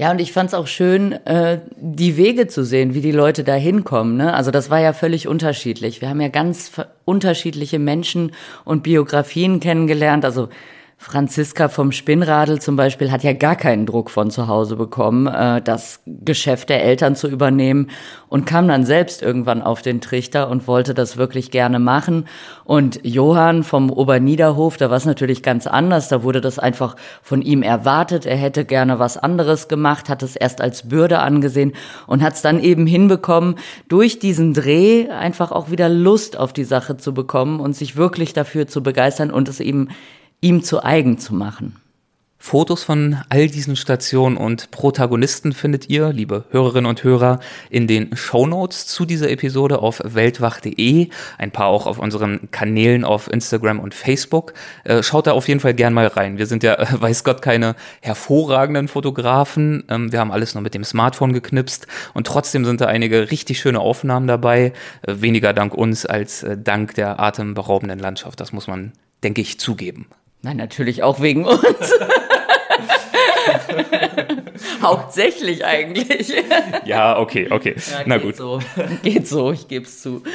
Ja, 0.02 0.10
und 0.10 0.20
ich 0.20 0.32
fand 0.32 0.48
es 0.48 0.56
auch 0.56 0.66
schön, 0.66 1.12
äh, 1.28 1.60
die 1.78 2.18
Wege 2.18 2.48
zu 2.48 2.66
sehen, 2.66 2.96
wie 2.96 3.02
die 3.02 3.12
Leute 3.12 3.44
da 3.44 3.54
hinkommen. 3.54 4.18
Ne? 4.18 4.34
Also 4.34 4.50
das 4.50 4.72
war 4.72 4.80
ja 4.80 4.94
völlig 4.94 5.28
unterschiedlich. 5.28 6.02
Wir 6.02 6.10
haben 6.10 6.20
ja 6.20 6.30
ganz 6.30 6.72
unterschiedliche 7.06 7.78
Menschen 7.78 8.32
und 8.66 8.82
Biografien 8.82 9.60
kennengelernt. 9.60 10.26
Also 10.26 10.50
Franziska 11.04 11.68
vom 11.68 11.92
Spinnradel 11.92 12.62
zum 12.62 12.76
Beispiel 12.76 13.12
hat 13.12 13.24
ja 13.24 13.34
gar 13.34 13.56
keinen 13.56 13.88
Druck 13.88 14.12
von 14.12 14.30
zu 14.30 14.48
Hause 14.48 14.76
bekommen, 14.76 15.26
äh, 15.26 15.60
das 15.60 16.00
Geschäft 16.06 16.70
der 16.70 16.84
Eltern 16.84 17.16
zu 17.16 17.28
übernehmen 17.28 17.90
und 18.30 18.46
kam 18.46 18.68
dann 18.68 18.86
selbst 18.86 19.24
irgendwann 19.24 19.64
auf 19.64 19.82
den 19.82 20.00
Trichter 20.00 20.48
und 20.48 20.68
wollte 20.68 20.94
das 20.94 21.18
wirklich 21.18 21.50
gerne 21.50 21.80
machen. 21.80 22.28
Und 22.66 23.00
Johann 23.02 23.64
vom 23.64 23.90
Oberniederhof, 23.90 24.78
da 24.78 24.92
war 24.92 24.98
es 24.98 25.06
natürlich 25.06 25.42
ganz 25.42 25.66
anders. 25.66 26.08
Da 26.08 26.22
wurde 26.22 26.40
das 26.40 26.60
einfach 26.60 26.96
von 27.24 27.42
ihm 27.42 27.64
erwartet. 27.64 28.28
Er 28.28 28.38
hätte 28.38 28.64
gerne 28.64 29.00
was 29.00 29.18
anderes 29.18 29.68
gemacht, 29.68 30.08
hat 30.08 30.22
es 30.22 30.36
erst 30.36 30.62
als 30.62 30.88
Bürde 30.90 31.18
angesehen 31.18 31.74
und 32.06 32.22
hat 32.22 32.36
es 32.36 32.44
dann 32.44 32.60
eben 32.60 32.86
hinbekommen, 32.86 33.56
durch 33.88 34.20
diesen 34.20 34.54
Dreh 34.54 35.10
einfach 35.10 35.52
auch 35.52 35.72
wieder 35.72 35.90
Lust 35.90 36.38
auf 36.38 36.54
die 36.54 36.64
Sache 36.64 36.96
zu 36.96 37.12
bekommen 37.12 37.60
und 37.60 37.76
sich 37.76 37.96
wirklich 37.96 38.34
dafür 38.34 38.68
zu 38.68 38.84
begeistern 38.84 39.32
und 39.32 39.50
es 39.50 39.60
eben 39.60 39.88
ihm 40.42 40.64
zu 40.64 40.84
eigen 40.84 41.20
zu 41.20 41.36
machen. 41.36 41.82
Fotos 42.44 42.84
von 42.84 43.18
all 43.30 43.48
diesen 43.48 43.76
Stationen 43.76 44.36
und 44.36 44.72
Protagonisten 44.72 45.54
findet 45.54 45.92
ihr, 45.92 46.12
liebe 46.12 46.46
Hörerinnen 46.50 46.90
und 46.90 47.04
Hörer, 47.04 47.40
in 47.70 47.86
den 47.86 48.16
Show 48.18 48.48
Notes 48.48 48.88
zu 48.88 49.06
dieser 49.06 49.30
Episode 49.30 49.78
auf 49.80 50.02
weltwach.de, 50.04 51.10
ein 51.38 51.52
paar 51.52 51.68
auch 51.68 51.86
auf 51.86 52.00
unseren 52.00 52.50
Kanälen 52.50 53.06
auf 53.06 53.32
Instagram 53.32 53.80
und 53.80 53.94
Facebook. 53.94 54.56
Äh, 54.86 55.04
schaut 55.04 55.28
da 55.28 55.34
auf 55.34 55.48
jeden 55.48 55.60
Fall 55.60 55.76
gern 55.76 55.94
mal 55.94 56.08
rein. 56.08 56.40
Wir 56.40 56.48
sind 56.48 56.64
ja, 56.64 56.78
weiß 57.00 57.24
Gott, 57.24 57.44
keine 57.44 57.76
hervorragenden 58.02 58.88
Fotografen. 58.88 59.84
Ähm, 59.88 60.12
wir 60.12 60.20
haben 60.20 60.32
alles 60.32 60.56
nur 60.56 60.64
mit 60.64 60.74
dem 60.74 60.84
Smartphone 60.84 61.34
geknipst 61.34 61.86
und 62.16 62.26
trotzdem 62.26 62.66
sind 62.66 62.82
da 62.82 62.88
einige 62.88 63.30
richtig 63.30 63.60
schöne 63.60 63.80
Aufnahmen 63.80 64.26
dabei. 64.26 64.74
Äh, 65.04 65.22
weniger 65.22 65.54
dank 65.54 65.76
uns 65.76 66.08
als 66.08 66.42
äh, 66.42 66.58
dank 66.58 66.96
der 66.96 67.20
atemberaubenden 67.20 68.00
Landschaft. 68.00 68.40
Das 68.40 68.52
muss 68.52 68.66
man, 68.66 68.94
denke 69.22 69.42
ich, 69.42 69.60
zugeben. 69.60 70.08
Nein, 70.42 70.58
natürlich 70.58 71.04
auch 71.04 71.22
wegen 71.22 71.46
uns. 71.46 71.62
Hauptsächlich 74.82 75.64
eigentlich. 75.66 76.34
Ja, 76.86 77.20
okay, 77.20 77.48
okay. 77.52 77.76
Ja, 77.78 78.04
Na 78.06 78.18
geht 78.18 78.26
gut. 78.26 78.38
So. 78.38 78.60
Geht 79.04 79.28
so, 79.28 79.52
ich 79.52 79.68
gebe 79.68 79.86
es 79.86 80.02
zu. 80.02 80.24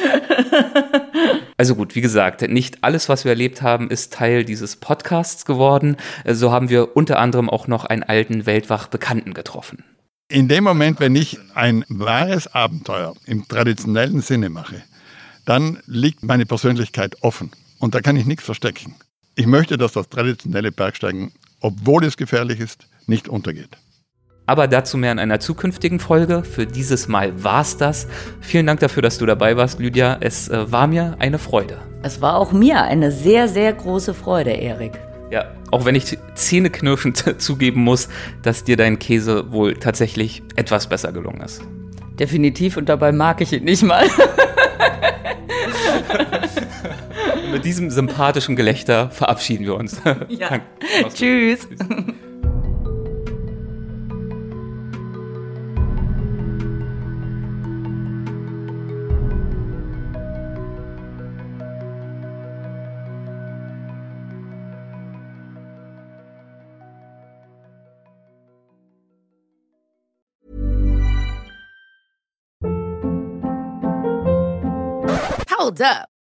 Also 1.59 1.75
gut, 1.75 1.95
wie 1.95 2.03
gesagt, 2.03 2.43
nicht 2.43 2.85
alles, 2.85 3.09
was 3.09 3.25
wir 3.25 3.31
erlebt 3.31 3.63
haben, 3.63 3.89
ist 3.89 4.13
Teil 4.13 4.45
dieses 4.45 4.77
Podcasts 4.77 5.47
geworden. 5.47 5.97
So 6.27 6.53
haben 6.53 6.69
wir 6.69 6.99
unter 6.99 7.19
anderem 7.19 7.49
auch 7.49 7.67
noch 7.67 7.87
einen 7.87 8.03
alten 8.03 8.45
Weltwach-Bekannten 8.45 9.33
getroffen. 9.33 9.83
In 10.29 10.49
dem 10.49 10.65
Moment, 10.65 11.01
wenn 11.01 11.17
ich 11.17 11.39
ein 11.55 11.83
wahres 11.89 12.53
Abenteuer 12.53 13.15
im 13.25 13.49
traditionellen 13.49 14.21
Sinne 14.21 14.51
mache, 14.51 14.83
dann 15.47 15.79
liegt 15.87 16.25
meine 16.25 16.45
Persönlichkeit 16.45 17.23
offen. 17.23 17.53
Und 17.79 17.95
da 17.95 18.03
kann 18.03 18.17
ich 18.17 18.27
nichts 18.27 18.45
verstecken. 18.45 18.95
Ich 19.39 19.47
möchte, 19.47 19.77
dass 19.77 19.93
das 19.93 20.09
traditionelle 20.09 20.73
Bergsteigen, 20.73 21.31
obwohl 21.61 22.05
es 22.05 22.17
gefährlich 22.17 22.59
ist, 22.59 22.89
nicht 23.07 23.29
untergeht. 23.29 23.69
Aber 24.47 24.67
dazu 24.67 24.97
mehr 24.97 25.13
in 25.13 25.19
einer 25.19 25.41
zukünftigen 25.41 26.01
Folge. 26.01 26.43
Für 26.43 26.65
dieses 26.65 27.07
Mal 27.07 27.45
war's 27.45 27.77
das. 27.77 28.07
Vielen 28.41 28.67
Dank 28.67 28.81
dafür, 28.81 29.03
dass 29.03 29.19
du 29.19 29.27
dabei 29.27 29.59
warst, 29.59 29.79
Lydia. 29.79 30.17
Es 30.21 30.49
äh, 30.49 30.73
war 30.73 30.87
mir 30.87 31.17
eine 31.19 31.39
Freude. 31.39 31.77
Es 32.03 32.23
war 32.23 32.37
auch 32.37 32.53
mir 32.53 32.81
eine 32.85 33.13
sehr, 33.13 33.47
sehr 33.47 33.75
große 33.75 34.15
Freude, 34.15 34.53
Erik. 34.53 34.93
Ja, 35.31 35.53
auch 35.71 35.85
wenn 35.85 35.97
ich 35.97 36.17
zähneknirschend 36.35 37.39
zugeben 37.39 37.85
muss, 37.85 38.09
dass 38.41 38.65
dir 38.65 38.79
dein 38.79 38.99
Käse 38.99 39.53
wohl 39.53 39.75
tatsächlich 39.75 40.43
etwas 40.55 40.89
besser 40.89 41.13
gelungen 41.13 41.43
ist. 41.43 41.61
Definitiv 42.19 42.79
und 42.79 42.89
dabei 42.89 43.13
mag 43.13 43.43
ich 43.43 43.53
ihn 43.53 43.65
nicht 43.65 43.83
mal. 43.83 44.07
Mit 47.57 47.65
diesem 47.65 47.91
sympathischen 47.91 48.55
Gelächter 48.55 49.09
verabschieden 49.09 49.65
wir 49.65 49.77
uns. 49.77 50.03
Ja. 50.29 50.59
Gut. 50.59 51.15
Tschüss. 51.15 51.67
Hold 75.59 75.81
up. 75.81 76.16